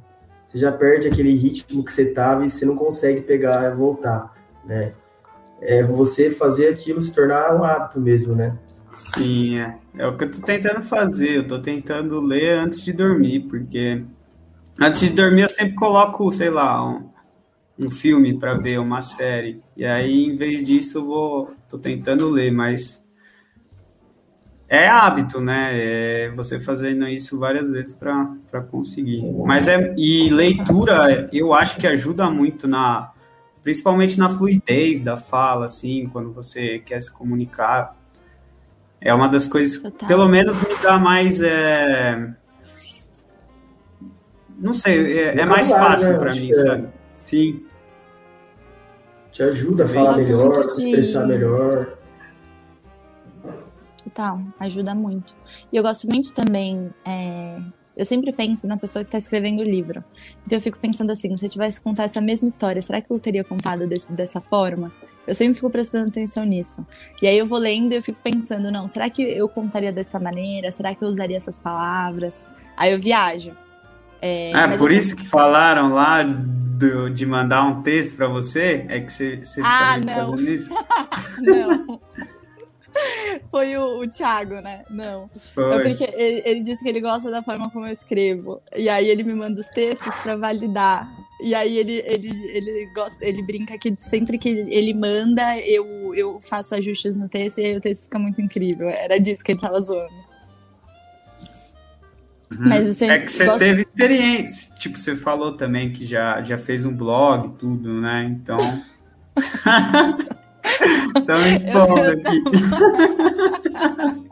você 0.46 0.58
já 0.58 0.72
perde 0.72 1.08
aquele 1.08 1.36
ritmo 1.36 1.84
que 1.84 1.92
você 1.92 2.06
tava 2.14 2.46
e 2.46 2.50
você 2.50 2.66
não 2.66 2.76
consegue 2.76 3.22
pegar 3.22 3.72
e 3.72 3.76
voltar, 3.76 4.34
né? 4.66 4.94
É 5.62 5.84
você 5.84 6.32
fazer 6.32 6.70
aquilo 6.70 6.99
se 6.99 7.14
tornar 7.14 7.55
um 7.55 7.64
hábito 7.64 7.99
mesmo, 7.99 8.36
né? 8.36 8.57
Sim, 8.93 9.59
é. 9.59 9.78
É 9.97 10.07
o 10.07 10.16
que 10.16 10.24
eu 10.24 10.32
tô 10.32 10.41
tentando 10.41 10.82
fazer. 10.82 11.38
Eu 11.38 11.47
tô 11.47 11.59
tentando 11.59 12.20
ler 12.20 12.57
antes 12.57 12.84
de 12.84 12.91
dormir, 12.91 13.41
porque 13.41 14.03
antes 14.80 15.01
de 15.01 15.09
dormir 15.12 15.43
eu 15.43 15.49
sempre 15.49 15.76
coloco, 15.76 16.32
sei 16.32 16.49
lá, 16.49 16.84
um, 16.84 17.09
um 17.80 17.89
filme 17.89 18.38
para 18.38 18.55
ver, 18.55 18.80
uma 18.80 19.01
série. 19.01 19.62
E 19.76 19.86
aí, 19.86 20.26
em 20.26 20.36
vez 20.36 20.64
disso, 20.66 20.99
eu 20.99 21.05
vou. 21.05 21.51
tô 21.70 21.78
tentando 21.78 22.30
ler, 22.30 22.51
mas. 22.51 23.01
É 24.68 24.88
hábito, 24.88 25.41
né? 25.41 25.70
É 25.74 26.30
você 26.30 26.57
fazendo 26.57 27.05
isso 27.05 27.38
várias 27.38 27.72
vezes 27.72 27.93
para 27.93 28.62
conseguir. 28.70 29.22
Mas 29.45 29.68
é. 29.68 29.93
E 29.97 30.30
leitura, 30.30 31.30
eu 31.34 31.53
acho 31.53 31.78
que 31.78 31.86
ajuda 31.86 32.30
muito 32.30 32.68
na. 32.68 33.12
Principalmente 33.64 34.18
na 34.18 34.30
fluidez 34.30 35.01
da 35.01 35.18
fala, 35.18 35.66
assim, 35.68 36.09
quando 36.12 36.32
você 36.32 36.80
quer 36.80 37.01
se 37.01 37.12
comunicar 37.12 37.95
é 39.01 39.12
uma 39.12 39.28
das 39.28 39.47
coisas 39.47 39.78
que, 39.78 40.05
pelo 40.05 40.28
menos, 40.28 40.62
me 40.62 40.78
dá 40.78 40.99
mais. 40.99 41.41
É... 41.41 42.32
Não 44.59 44.74
sei, 44.74 45.20
é, 45.20 45.39
é 45.39 45.45
mais 45.45 45.70
fácil 45.72 46.14
né? 46.14 46.20
para 46.20 46.36
mim, 46.36 46.49
é. 46.49 46.53
sabe? 46.53 46.88
Sim. 47.09 47.66
Te 49.32 49.41
ajuda 49.41 49.86
a 49.86 49.88
falar 49.88 50.18
melhor, 50.18 50.70
se 50.70 50.86
expressar 50.86 51.26
melhor. 51.26 51.97
Total, 54.03 54.39
ajuda 54.59 54.93
muito. 54.93 55.36
E 55.72 55.78
eu 55.78 55.82
gosto 55.82 56.07
muito 56.07 56.32
também. 56.32 56.93
Eu 58.02 58.06
sempre 58.06 58.34
penso 58.34 58.66
na 58.66 58.78
pessoa 58.78 59.06
que 59.06 59.10
está 59.10 59.20
escrevendo 59.20 59.60
o 59.60 59.64
livro. 59.64 60.04
Então 60.43 60.58
eu 60.58 60.62
fico 60.62 60.80
pensando 60.80 61.12
assim: 61.12 61.38
se 61.38 61.45
eu 61.45 61.49
tivesse 61.52 61.80
contar 61.80 62.06
essa 62.06 62.20
mesma 62.20 62.47
história, 62.47 62.82
será 62.82 62.99
que 62.99 63.12
eu 63.12 63.20
teria 63.20 63.43
contado 63.43 63.86
desse, 63.86 64.12
dessa 64.12 64.41
forma? 64.41 64.91
Eu 65.28 65.36
sempre 65.36 65.54
fico 65.54 65.70
prestando 65.70 66.08
atenção 66.08 66.43
nisso. 66.43 66.84
E 67.22 67.28
aí 67.28 67.38
eu 67.38 67.45
vou 67.45 67.60
lendo 67.60 67.91
e 67.91 67.95
eu 67.95 68.02
fico 68.02 68.20
pensando, 68.20 68.72
não, 68.72 68.88
será 68.88 69.08
que 69.08 69.22
eu 69.22 69.47
contaria 69.47 69.91
dessa 69.91 70.20
maneira? 70.20 70.72
Será 70.72 70.95
que 70.95 71.04
eu 71.04 71.10
usaria 71.10 71.38
essas 71.38 71.60
palavras? 71.60 72.43
Aí 72.76 72.91
eu 72.91 72.99
viajo. 72.99 73.56
É, 74.20 74.52
ah, 74.52 74.68
por 74.80 74.91
isso 74.91 75.16
que 75.16 75.28
falaram 75.28 75.93
lá 75.93 76.24
do, 76.24 77.08
de 77.08 77.24
mandar 77.28 77.66
um 77.66 77.84
texto 77.84 78.16
para 78.18 78.28
você? 78.28 78.84
É 78.89 78.99
que 78.99 79.14
você, 79.14 79.38
você 79.38 79.62
ah, 79.64 79.99
não. 80.04 80.36
isso? 80.39 80.74
não. 81.39 81.99
Foi 83.50 83.76
o, 83.78 84.02
o 84.02 84.08
Thiago, 84.08 84.56
né? 84.62 84.84
Não. 84.89 85.30
Foi. 85.54 85.76
É 85.76 85.80
porque 85.80 86.04
ele, 86.04 86.42
ele, 86.46 86.62
disse 86.62 86.84
que 86.84 86.89
ele 86.89 87.02
gosta 87.02 87.30
da 87.30 87.42
forma 87.42 87.70
como 87.70 87.86
eu 87.86 87.92
escrevo. 87.92 88.62
E 88.76 88.89
aí 88.89 89.10
ele 89.10 89.24
me 89.24 89.34
manda 89.34 89.60
os 89.60 89.68
textos 89.68 90.14
para 90.16 90.36
validar. 90.36 91.10
E 91.42 91.56
aí 91.56 91.78
ele, 91.78 92.04
ele, 92.06 92.30
ele, 92.50 92.92
gosta, 92.94 93.26
ele 93.26 93.42
brinca 93.42 93.78
que 93.78 93.96
sempre 93.98 94.38
que 94.38 94.50
ele 94.50 94.94
manda, 94.94 95.58
eu, 95.60 96.14
eu 96.14 96.39
faço 96.39 96.76
ajustes 96.76 97.18
no 97.18 97.28
texto 97.28 97.60
e 97.60 97.66
aí 97.66 97.78
o 97.78 97.82
texto 97.82 98.04
fica 98.04 98.20
muito 98.20 98.42
incrível. 98.42 98.88
Era 98.88 99.20
disso 99.20 99.44
que 99.44 99.54
ele 99.54 99.60
tava 99.60 99.82
zoando. 99.82 100.32
Uhum. 102.52 102.68
Mas, 102.68 102.89
assim, 102.89 103.10
é 103.10 103.20
que 103.20 103.32
você 103.32 103.46
gosto... 103.46 103.60
teve 103.60 103.82
experiência. 103.82 104.76
Tipo, 104.76 105.00
você 105.00 105.16
falou 105.16 105.54
também 105.54 105.92
que 105.92 106.06
já, 106.06 106.44
já 106.44 106.58
fez 106.58 106.86
um 106.86 106.94
blog 106.94 107.48
e 107.48 107.52
tudo, 107.58 108.02
né? 108.02 108.26
Então. 108.26 108.58
Estão 111.17 111.47
expondo 111.47 112.11
aqui. 112.11 112.43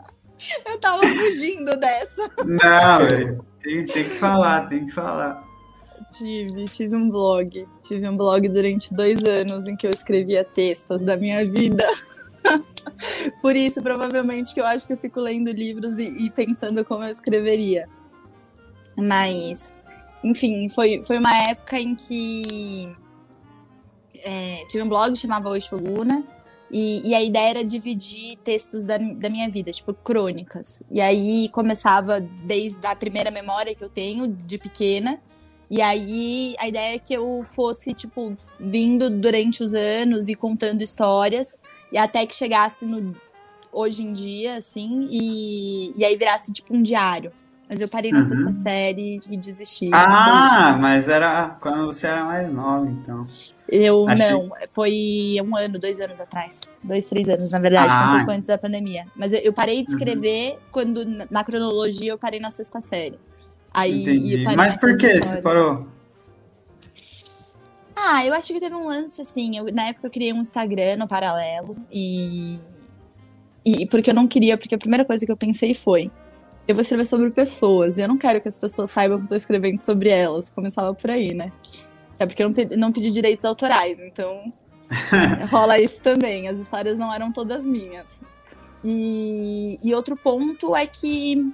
Eu 0.66 0.78
tava 0.78 1.02
fugindo 1.02 1.76
dessa. 1.76 2.30
Não, 2.44 3.06
velho. 3.06 3.44
Tem, 3.62 3.84
tem 3.84 4.04
que 4.04 4.18
falar, 4.18 4.68
tem 4.68 4.86
que 4.86 4.92
falar. 4.92 5.44
Tive, 6.12 6.64
tive 6.64 6.96
um 6.96 7.08
blog. 7.10 7.68
Tive 7.82 8.08
um 8.08 8.16
blog 8.16 8.48
durante 8.48 8.94
dois 8.94 9.22
anos 9.22 9.68
em 9.68 9.76
que 9.76 9.86
eu 9.86 9.90
escrevia 9.90 10.44
textos 10.44 11.02
da 11.04 11.16
minha 11.16 11.46
vida. 11.48 11.86
Por 13.40 13.54
isso, 13.54 13.82
provavelmente, 13.82 14.52
que 14.52 14.60
eu 14.60 14.66
acho 14.66 14.86
que 14.86 14.94
eu 14.94 14.98
fico 14.98 15.20
lendo 15.20 15.50
livros 15.52 15.98
e, 15.98 16.26
e 16.26 16.30
pensando 16.30 16.84
como 16.84 17.04
eu 17.04 17.10
escreveria. 17.10 17.88
Mas, 18.96 19.72
enfim, 20.24 20.68
foi, 20.68 21.02
foi 21.04 21.18
uma 21.18 21.36
época 21.48 21.78
em 21.78 21.94
que 21.94 22.90
é, 24.24 24.64
tive 24.68 24.82
um 24.82 24.88
blog 24.88 25.12
que 25.12 25.18
chamava 25.18 25.50
Oxoluna. 25.50 26.24
E, 26.70 27.02
e, 27.04 27.14
a 27.16 27.22
ideia 27.22 27.50
era 27.50 27.64
dividir 27.64 28.36
textos 28.44 28.84
da, 28.84 28.96
da 28.96 29.28
minha 29.28 29.50
vida, 29.50 29.72
tipo, 29.72 29.92
crônicas. 29.92 30.82
E 30.88 31.00
aí 31.00 31.48
começava 31.52 32.20
desde 32.20 32.86
a 32.86 32.94
primeira 32.94 33.30
memória 33.30 33.74
que 33.74 33.82
eu 33.82 33.88
tenho, 33.88 34.28
de 34.28 34.56
pequena. 34.56 35.18
E 35.68 35.82
aí 35.82 36.54
a 36.58 36.68
ideia 36.68 36.94
é 36.94 36.98
que 36.98 37.12
eu 37.12 37.42
fosse, 37.44 37.92
tipo, 37.92 38.36
vindo 38.60 39.10
durante 39.20 39.64
os 39.64 39.74
anos 39.74 40.28
e 40.28 40.34
contando 40.36 40.82
histórias. 40.82 41.58
E 41.92 41.98
até 41.98 42.24
que 42.24 42.36
chegasse 42.36 42.84
no 42.84 43.16
hoje 43.72 44.04
em 44.04 44.12
dia, 44.12 44.56
assim, 44.56 45.08
e, 45.10 45.92
e 45.96 46.04
aí 46.04 46.16
virasse, 46.16 46.52
tipo, 46.52 46.74
um 46.74 46.82
diário. 46.82 47.32
Mas 47.68 47.80
eu 47.80 47.88
parei 47.88 48.10
na 48.10 48.18
uhum. 48.18 48.24
sexta 48.24 48.52
série 48.54 49.20
e 49.30 49.36
desisti. 49.36 49.90
Ah, 49.92 50.76
mas 50.80 51.08
era 51.08 51.56
quando 51.60 51.86
você 51.86 52.08
era 52.08 52.24
mais 52.24 52.52
nova, 52.52 52.88
então. 52.88 53.28
Eu 53.70 54.08
Achei... 54.08 54.30
não, 54.30 54.50
foi 54.70 55.36
um 55.44 55.56
ano, 55.56 55.78
dois 55.78 56.00
anos 56.00 56.18
atrás. 56.18 56.62
Dois, 56.82 57.08
três 57.08 57.28
anos, 57.28 57.52
na 57.52 57.60
verdade, 57.60 57.92
ah. 57.96 58.12
um 58.12 58.16
pouco 58.18 58.32
antes 58.32 58.48
da 58.48 58.58
pandemia. 58.58 59.06
Mas 59.14 59.32
eu, 59.32 59.38
eu 59.38 59.52
parei 59.52 59.84
de 59.84 59.92
uhum. 59.92 59.98
escrever 59.98 60.52
uhum. 60.52 60.58
quando, 60.72 61.04
na 61.30 61.44
cronologia, 61.44 62.10
eu 62.10 62.18
parei 62.18 62.40
na 62.40 62.50
sexta 62.50 62.80
série. 62.80 63.18
Aí 63.72 64.42
Mas 64.56 64.74
por 64.74 64.96
que 64.96 65.06
histórias. 65.06 65.26
você 65.26 65.42
parou? 65.42 65.86
Ah, 67.94 68.26
eu 68.26 68.34
acho 68.34 68.52
que 68.52 68.58
teve 68.58 68.74
um 68.74 68.86
lance 68.86 69.20
assim. 69.20 69.56
Eu, 69.56 69.72
na 69.72 69.88
época 69.88 70.06
eu 70.06 70.10
criei 70.10 70.32
um 70.32 70.40
Instagram 70.40 70.96
no 70.96 71.06
paralelo 71.06 71.76
e. 71.92 72.58
E 73.64 73.86
porque 73.86 74.10
eu 74.10 74.14
não 74.14 74.26
queria, 74.26 74.56
porque 74.56 74.74
a 74.74 74.78
primeira 74.78 75.04
coisa 75.04 75.24
que 75.24 75.30
eu 75.30 75.36
pensei 75.36 75.74
foi: 75.74 76.10
eu 76.66 76.74
vou 76.74 76.82
escrever 76.82 77.04
sobre 77.04 77.30
pessoas, 77.30 77.96
e 77.96 78.00
eu 78.00 78.08
não 78.08 78.16
quero 78.16 78.40
que 78.40 78.48
as 78.48 78.58
pessoas 78.58 78.90
saibam 78.90 79.18
que 79.18 79.24
eu 79.24 79.28
tô 79.28 79.34
escrevendo 79.34 79.80
sobre 79.82 80.08
elas. 80.08 80.50
Começava 80.50 80.94
por 80.94 81.10
aí, 81.10 81.34
né? 81.34 81.52
É 82.20 82.26
porque 82.26 82.42
eu 82.42 82.48
não 82.48 82.54
pedi, 82.54 82.76
não 82.76 82.92
pedi 82.92 83.10
direitos 83.10 83.46
autorais, 83.46 83.98
então 83.98 84.44
rola 85.50 85.80
isso 85.80 86.02
também. 86.02 86.48
As 86.48 86.58
histórias 86.58 86.98
não 86.98 87.12
eram 87.12 87.32
todas 87.32 87.66
minhas. 87.66 88.20
E, 88.84 89.80
e 89.82 89.94
outro 89.94 90.14
ponto 90.14 90.76
é 90.76 90.86
que, 90.86 91.50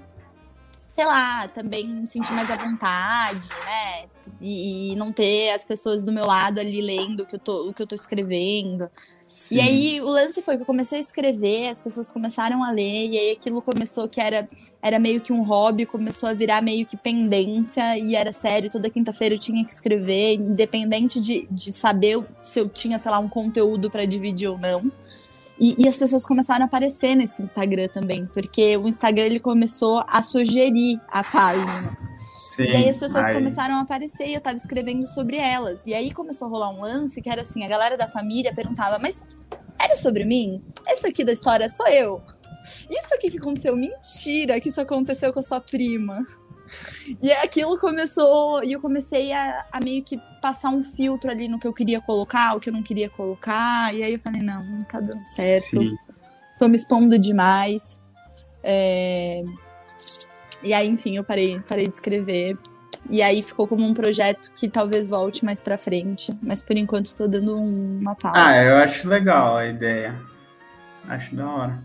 sei 0.88 1.04
lá, 1.06 1.46
também 1.46 2.04
sentir 2.04 2.32
mais 2.32 2.50
à 2.50 2.56
vontade, 2.56 3.48
né? 3.64 4.08
E, 4.40 4.92
e, 4.92 4.96
não 4.96 5.12
ter 5.12 5.50
as 5.50 5.64
pessoas 5.64 6.02
do 6.02 6.10
meu 6.10 6.26
lado 6.26 6.58
ali 6.58 6.82
lendo 6.82 7.20
o 7.20 7.26
que 7.26 7.36
eu 7.36 7.40
tô, 7.40 7.68
o 7.68 7.72
que 7.72 7.80
eu 7.80 7.86
tô 7.86 7.94
escrevendo. 7.94 8.90
Sim. 9.28 9.56
E 9.56 9.60
aí 9.60 10.00
o 10.00 10.06
lance 10.06 10.40
foi 10.40 10.56
que 10.56 10.62
eu 10.62 10.66
comecei 10.66 10.98
a 10.98 11.00
escrever, 11.00 11.68
as 11.68 11.82
pessoas 11.82 12.12
começaram 12.12 12.62
a 12.62 12.70
ler, 12.70 13.06
e 13.06 13.18
aí 13.18 13.30
aquilo 13.32 13.60
começou 13.60 14.08
que 14.08 14.20
era, 14.20 14.48
era 14.80 14.98
meio 14.98 15.20
que 15.20 15.32
um 15.32 15.42
hobby, 15.42 15.84
começou 15.84 16.28
a 16.28 16.32
virar 16.32 16.62
meio 16.62 16.86
que 16.86 16.96
pendência, 16.96 17.98
e 17.98 18.14
era 18.14 18.32
sério, 18.32 18.70
toda 18.70 18.88
quinta-feira 18.88 19.34
eu 19.34 19.38
tinha 19.38 19.64
que 19.64 19.72
escrever, 19.72 20.34
independente 20.34 21.20
de, 21.20 21.46
de 21.50 21.72
saber 21.72 22.24
se 22.40 22.60
eu 22.60 22.68
tinha, 22.68 22.98
sei 22.98 23.10
lá, 23.10 23.18
um 23.18 23.28
conteúdo 23.28 23.90
para 23.90 24.04
dividir 24.04 24.48
ou 24.48 24.58
não. 24.58 24.90
E, 25.58 25.74
e, 25.78 25.88
as 25.88 25.96
pessoas 25.96 26.24
começaram 26.26 26.64
a 26.64 26.66
aparecer 26.66 27.14
nesse 27.14 27.42
Instagram 27.42 27.88
também, 27.88 28.26
porque 28.26 28.76
o 28.76 28.86
Instagram 28.86 29.24
ele 29.24 29.40
começou 29.40 30.04
a 30.06 30.20
sugerir 30.20 31.00
a 31.08 31.24
página. 31.24 31.96
Sim, 32.56 32.64
e 32.64 32.74
aí 32.74 32.88
as 32.88 32.98
pessoas 32.98 33.26
aí... 33.26 33.34
começaram 33.34 33.74
a 33.74 33.82
aparecer 33.82 34.28
e 34.28 34.34
eu 34.34 34.40
tava 34.40 34.56
escrevendo 34.56 35.04
sobre 35.04 35.36
elas. 35.36 35.86
E 35.86 35.92
aí 35.92 36.10
começou 36.10 36.48
a 36.48 36.50
rolar 36.50 36.70
um 36.70 36.80
lance 36.80 37.20
que 37.20 37.28
era 37.28 37.42
assim, 37.42 37.62
a 37.62 37.68
galera 37.68 37.98
da 37.98 38.08
família 38.08 38.54
perguntava, 38.54 38.98
mas 38.98 39.26
era 39.78 39.94
sobre 39.96 40.24
mim? 40.24 40.64
Essa 40.86 41.08
aqui 41.08 41.22
da 41.22 41.32
história 41.32 41.68
sou 41.68 41.86
eu. 41.86 42.22
Isso 42.90 43.14
aqui 43.14 43.30
que 43.30 43.36
aconteceu, 43.36 43.76
mentira 43.76 44.58
que 44.58 44.70
isso 44.70 44.80
aconteceu 44.80 45.34
com 45.34 45.40
a 45.40 45.42
sua 45.42 45.60
prima. 45.60 46.24
E 47.22 47.30
aquilo 47.30 47.78
começou, 47.78 48.64
e 48.64 48.72
eu 48.72 48.80
comecei 48.80 49.32
a, 49.32 49.66
a, 49.70 49.78
meio 49.78 50.02
que 50.02 50.18
passar 50.40 50.70
um 50.70 50.82
filtro 50.82 51.30
ali 51.30 51.46
no 51.46 51.60
que 51.60 51.66
eu 51.66 51.74
queria 51.74 52.00
colocar, 52.00 52.56
o 52.56 52.60
que 52.60 52.70
eu 52.70 52.72
não 52.72 52.82
queria 52.82 53.10
colocar. 53.10 53.94
E 53.94 54.02
aí 54.02 54.14
eu 54.14 54.18
falei, 54.18 54.40
não, 54.40 54.64
não 54.64 54.82
tá 54.82 54.98
dando 54.98 55.22
certo. 55.22 55.80
Sim. 55.80 55.94
Tô 56.58 56.66
me 56.68 56.76
expondo 56.76 57.18
demais. 57.18 58.00
É, 58.62 59.44
e 60.66 60.74
aí, 60.74 60.88
enfim, 60.88 61.16
eu 61.16 61.24
parei, 61.24 61.60
parei 61.60 61.86
de 61.86 61.94
escrever. 61.94 62.58
E 63.08 63.22
aí 63.22 63.42
ficou 63.42 63.68
como 63.68 63.86
um 63.86 63.94
projeto 63.94 64.50
que 64.54 64.68
talvez 64.68 65.08
volte 65.08 65.44
mais 65.44 65.60
para 65.60 65.78
frente, 65.78 66.36
mas 66.42 66.60
por 66.60 66.76
enquanto 66.76 67.06
estou 67.06 67.28
dando 67.28 67.56
um, 67.56 67.98
uma 68.00 68.16
pausa. 68.16 68.44
Ah, 68.44 68.62
eu 68.62 68.76
acho 68.76 69.08
legal 69.08 69.56
a 69.56 69.66
ideia. 69.66 70.20
Acho 71.08 71.34
da 71.36 71.48
hora. 71.48 71.84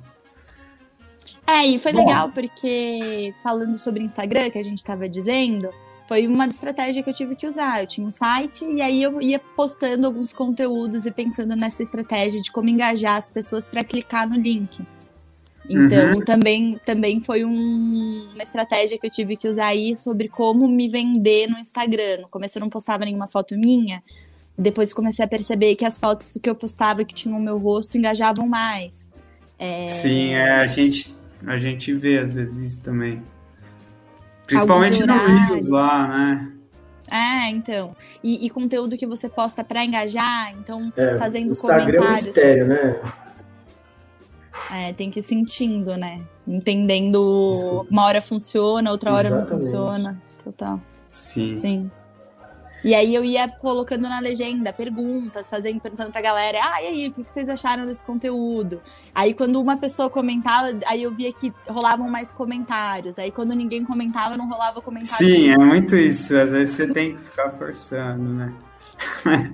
É, 1.46 1.66
e 1.66 1.78
foi 1.78 1.94
Bom. 1.94 2.00
legal 2.00 2.32
porque 2.32 3.32
falando 3.44 3.78
sobre 3.78 4.04
Instagram 4.04 4.50
que 4.50 4.58
a 4.58 4.64
gente 4.64 4.80
estava 4.80 5.08
dizendo, 5.08 5.70
foi 6.08 6.28
uma 6.28 6.48
estratégia 6.48 7.04
que 7.04 7.10
eu 7.10 7.14
tive 7.14 7.36
que 7.36 7.46
usar. 7.46 7.82
Eu 7.82 7.88
tinha 7.88 8.08
um 8.08 8.12
site 8.12 8.66
e 8.66 8.82
aí 8.82 9.04
eu 9.04 9.22
ia 9.22 9.40
postando 9.40 10.08
alguns 10.08 10.34
conteúdos 10.34 11.06
e 11.06 11.12
pensando 11.12 11.56
nessa 11.56 11.84
estratégia 11.84 12.42
de 12.42 12.52
como 12.52 12.70
engajar 12.70 13.18
as 13.18 13.30
pessoas 13.30 13.68
para 13.68 13.84
clicar 13.84 14.28
no 14.28 14.36
link. 14.36 14.86
Então, 15.70 16.14
uhum. 16.14 16.22
também, 16.22 16.80
também 16.84 17.22
foi 17.22 17.46
um, 17.46 18.30
uma 18.34 18.44
estratégia 18.44 18.98
que 18.98 19.06
eu 19.06 19.12
tive 19.12 19.38
que 19.38 19.48
usar 19.48 19.68
aí 19.68 19.96
sobre 19.96 20.28
como 20.28 20.68
me 20.68 20.90
vender 20.90 21.48
no 21.48 21.58
Instagram. 21.58 22.22
No 22.22 22.28
começo 22.28 22.58
eu 22.58 22.62
não 22.62 22.70
postava 22.70 23.06
nenhuma 23.06 23.28
foto 23.28 23.56
minha, 23.58 24.04
depois 24.58 24.94
comecei 24.94 25.24
a 25.24 25.28
perceber 25.28 25.76
que 25.76 25.86
as 25.86 26.00
fotos 26.00 26.38
que 26.42 26.50
eu 26.50 26.56
postava 26.56 27.06
que 27.06 27.14
tinham 27.14 27.38
o 27.38 27.42
meu 27.42 27.58
rosto 27.58 27.98
engajavam 27.98 28.48
mais. 28.48 29.10
É... 29.58 29.90
Sim, 29.90 30.34
é, 30.34 30.52
a, 30.52 30.68
gente, 30.68 31.16
a 31.46 31.58
gente 31.58 31.94
vê 31.94 32.18
às 32.18 32.34
vezes 32.34 32.74
isso 32.74 32.82
também. 32.82 33.22
Principalmente 34.46 35.06
no 35.06 35.14
Reels 35.14 35.68
lá, 35.68 36.08
né? 36.08 36.52
É, 37.12 37.50
então. 37.50 37.96
E, 38.24 38.46
e 38.46 38.50
conteúdo 38.50 38.98
que 38.98 39.06
você 39.06 39.30
posta 39.30 39.64
para 39.64 39.84
engajar, 39.84 40.54
então 40.58 40.92
é, 40.96 41.18
fazendo 41.18 41.52
Instagram 41.52 41.86
comentários. 41.86 42.08
É 42.08 42.22
um 42.22 42.26
mistério, 42.26 42.68
né? 42.68 43.00
É, 44.72 44.94
tem 44.94 45.10
que 45.10 45.20
ir 45.20 45.24
sentindo, 45.24 45.96
né? 45.96 46.22
Entendendo 46.48 47.86
uma 47.90 48.06
hora 48.06 48.22
funciona, 48.22 48.92
outra 48.92 49.14
hora 49.14 49.28
Exatamente. 49.28 49.50
não 49.52 49.60
funciona. 49.60 50.22
Total. 50.44 50.82
Sim. 51.08 51.56
Sim. 51.56 51.92
E 52.84 52.96
aí 52.96 53.14
eu 53.14 53.24
ia 53.24 53.48
colocando 53.48 54.10
na 54.10 54.20
legenda 54.20 54.74
perguntas, 54.74 55.50
fazendo 55.50 55.80
perguntando 55.80 56.12
pra 56.12 56.20
galera, 56.20 56.58
ah, 56.64 56.82
e 56.82 56.88
aí, 56.88 57.08
o 57.10 57.24
que 57.24 57.30
vocês 57.30 57.48
acharam 57.48 57.86
desse 57.86 58.04
conteúdo? 58.04 58.82
Aí 59.14 59.36
quando 59.36 59.62
uma 59.62 59.78
pessoa 59.78 60.10
comentava, 60.10 60.70
aí 60.88 61.04
eu 61.04 61.12
via 61.12 61.32
que 61.32 61.54
rolavam 61.68 62.10
mais 62.10 62.34
comentários. 62.34 63.20
Aí 63.20 63.30
quando 63.30 63.54
ninguém 63.54 63.86
comentava, 63.86 64.36
não 64.36 64.50
rolava 64.50 64.82
comentário. 64.82 65.28
Sim, 65.28 65.50
é 65.50 65.58
muito 65.58 65.96
isso. 65.96 66.36
Às 66.36 66.52
vezes 66.52 66.76
você 66.76 66.92
tem 66.92 67.16
que 67.16 67.24
ficar 67.24 67.52
forçando, 67.52 68.24
né? 68.24 68.54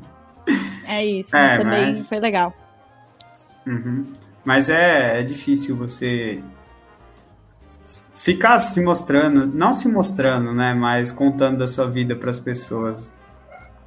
é 0.88 1.06
isso, 1.06 1.32
mas 1.34 1.52
é, 1.52 1.58
também 1.58 1.86
mas... 1.88 2.08
foi 2.08 2.20
legal. 2.20 2.54
Uhum. 3.66 4.06
Mas 4.48 4.70
é, 4.70 5.20
é 5.20 5.24
difícil 5.24 5.76
você 5.76 6.42
ficar 8.16 8.58
se 8.60 8.80
mostrando, 8.80 9.46
não 9.46 9.74
se 9.74 9.90
mostrando, 9.90 10.54
né, 10.54 10.74
mas 10.74 11.12
contando 11.12 11.58
da 11.58 11.68
sua 11.68 11.90
vida 11.90 12.16
para 12.16 12.30
as 12.30 12.40
pessoas. 12.40 13.14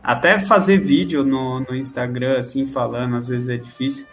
Até 0.03 0.39
fazer 0.39 0.77
vídeo 0.77 1.25
no, 1.25 1.61
no 1.61 1.75
Instagram, 1.75 2.39
assim, 2.39 2.67
falando, 2.67 3.17
às 3.17 3.29
vezes 3.29 3.49
é 3.49 3.57
difícil. 3.57 4.07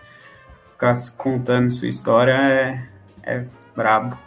Ficar 0.71 0.95
contando 1.17 1.69
sua 1.69 1.89
história 1.89 2.31
é, 2.31 2.87
é 3.23 3.45
brabo. 3.75 4.17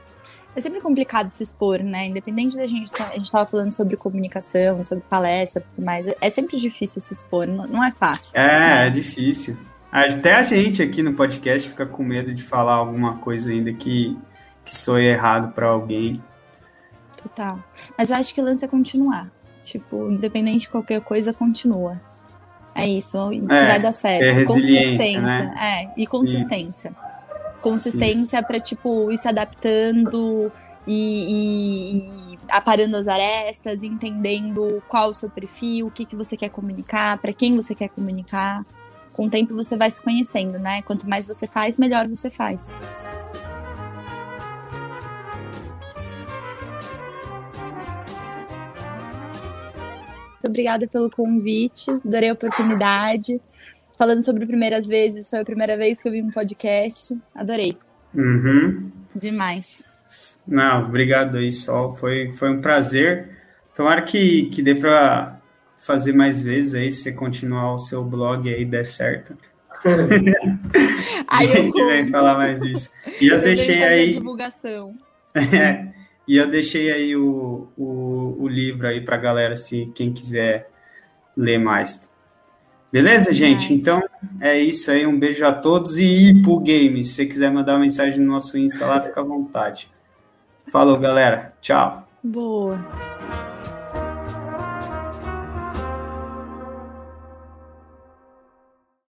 É 0.54 0.60
sempre 0.60 0.82
complicado 0.82 1.30
se 1.30 1.42
expor, 1.42 1.82
né? 1.82 2.04
Independente 2.04 2.54
da 2.54 2.66
gente, 2.66 2.94
a 3.02 3.14
gente 3.14 3.24
estava 3.24 3.46
falando 3.46 3.72
sobre 3.72 3.96
comunicação, 3.96 4.84
sobre 4.84 5.02
palestra, 5.08 5.62
tudo 5.74 5.82
mais. 5.82 6.06
É 6.20 6.28
sempre 6.28 6.58
difícil 6.58 7.00
se 7.00 7.14
expor, 7.14 7.46
não, 7.46 7.66
não 7.66 7.82
é 7.82 7.90
fácil. 7.90 8.38
É, 8.38 8.46
né? 8.46 8.86
é 8.88 8.90
difícil. 8.90 9.56
Até 9.90 10.34
a 10.34 10.42
gente 10.42 10.82
aqui 10.82 11.02
no 11.02 11.14
podcast 11.14 11.68
fica 11.68 11.84
com 11.84 12.04
medo 12.04 12.32
de 12.32 12.42
falar 12.42 12.74
alguma 12.74 13.16
coisa 13.16 13.50
ainda 13.50 13.72
que, 13.72 14.16
que 14.64 14.76
soe 14.76 15.04
errado 15.04 15.52
para 15.52 15.66
alguém. 15.66 16.22
Total. 17.20 17.58
Mas 17.98 18.10
eu 18.10 18.16
acho 18.16 18.32
que 18.32 18.40
o 18.40 18.44
lance 18.44 18.64
é 18.64 18.68
continuar. 18.68 19.30
Tipo, 19.62 20.10
independente 20.10 20.60
de 20.60 20.68
qualquer 20.68 21.02
coisa, 21.02 21.34
continua. 21.34 22.00
É 22.74 22.86
isso, 22.86 23.18
que 23.30 23.52
é, 23.52 23.66
vai 23.66 23.80
dar 23.80 23.92
certo. 23.92 24.22
É 24.22 24.44
consistência. 24.44 25.20
Né? 25.20 25.54
É, 25.60 26.00
e 26.00 26.06
consistência. 26.06 26.90
Sim. 26.90 26.96
Consistência 27.60 28.42
para 28.42 28.60
tipo, 28.60 29.10
ir 29.10 29.18
se 29.18 29.28
adaptando 29.28 30.50
e, 30.86 31.26
e, 31.28 32.34
e, 32.34 32.38
aparando 32.48 32.96
as 32.96 33.06
arestas, 33.06 33.82
entendendo 33.82 34.82
qual 34.88 35.10
o 35.10 35.14
seu 35.14 35.28
perfil, 35.28 35.88
o 35.88 35.90
que, 35.90 36.06
que 36.06 36.16
você 36.16 36.36
quer 36.36 36.48
comunicar, 36.48 37.18
para 37.18 37.34
quem 37.34 37.52
você 37.54 37.74
quer 37.74 37.88
comunicar 37.88 38.64
com 39.12 39.26
o 39.26 39.30
tempo 39.30 39.54
você 39.54 39.76
vai 39.76 39.90
se 39.90 40.02
conhecendo, 40.02 40.58
né? 40.58 40.82
Quanto 40.82 41.08
mais 41.08 41.26
você 41.26 41.46
faz, 41.46 41.78
melhor 41.78 42.06
você 42.08 42.30
faz. 42.30 42.78
Muito 50.40 50.46
obrigada 50.46 50.88
pelo 50.88 51.10
convite, 51.10 51.90
adorei 51.90 52.30
a 52.30 52.32
oportunidade. 52.32 53.40
Falando 53.98 54.24
sobre 54.24 54.46
primeiras 54.46 54.86
vezes, 54.86 55.28
foi 55.28 55.40
a 55.40 55.44
primeira 55.44 55.76
vez 55.76 56.00
que 56.00 56.08
eu 56.08 56.12
vi 56.12 56.22
um 56.22 56.30
podcast, 56.30 57.14
adorei. 57.34 57.76
Uhum. 58.14 58.90
Demais. 59.14 59.86
Não, 60.46 60.86
obrigado 60.86 61.36
aí, 61.36 61.52
Sol. 61.52 61.92
Foi, 61.92 62.32
foi 62.32 62.50
um 62.50 62.60
prazer. 62.62 63.28
Tomara 63.74 64.02
que, 64.02 64.46
que 64.46 64.62
dê 64.62 64.74
para 64.74 65.39
fazer 65.80 66.12
mais 66.12 66.42
vezes 66.42 66.74
aí, 66.74 66.92
se 66.92 67.02
você 67.02 67.12
continuar 67.12 67.74
o 67.74 67.78
seu 67.78 68.04
blog 68.04 68.52
aí 68.52 68.64
der 68.64 68.84
certo. 68.84 69.36
aí 71.26 71.52
a 71.52 71.56
gente 71.56 71.84
vai 71.84 72.06
falar 72.06 72.36
mais 72.36 72.60
disso. 72.60 72.90
E 73.20 73.28
eu, 73.28 73.36
eu 73.36 73.42
deixei 73.42 73.82
aí. 73.82 74.14
Divulgação. 74.14 74.94
É, 75.34 75.88
e 76.28 76.36
eu 76.36 76.48
deixei 76.48 76.92
aí 76.92 77.16
o, 77.16 77.68
o, 77.76 78.36
o 78.40 78.48
livro 78.48 78.86
aí 78.86 79.00
pra 79.00 79.16
galera, 79.16 79.56
se 79.56 79.90
quem 79.94 80.12
quiser 80.12 80.70
ler 81.36 81.58
mais. 81.58 82.10
Beleza, 82.92 83.32
gente? 83.32 83.72
Então 83.72 84.02
é 84.40 84.58
isso 84.58 84.90
aí. 84.90 85.06
Um 85.06 85.18
beijo 85.18 85.46
a 85.46 85.52
todos 85.52 85.96
e 85.96 86.30
Ipo 86.30 86.58
Games. 86.58 87.08
Se 87.08 87.14
você 87.14 87.26
quiser 87.26 87.50
mandar 87.50 87.74
uma 87.74 87.80
mensagem 87.80 88.18
no 88.20 88.32
nosso 88.32 88.58
Insta 88.58 88.84
lá, 88.84 89.00
fica 89.00 89.20
à 89.20 89.24
vontade. 89.24 89.88
Falou, 90.66 90.98
galera. 90.98 91.54
Tchau. 91.60 92.08
Boa. 92.22 92.78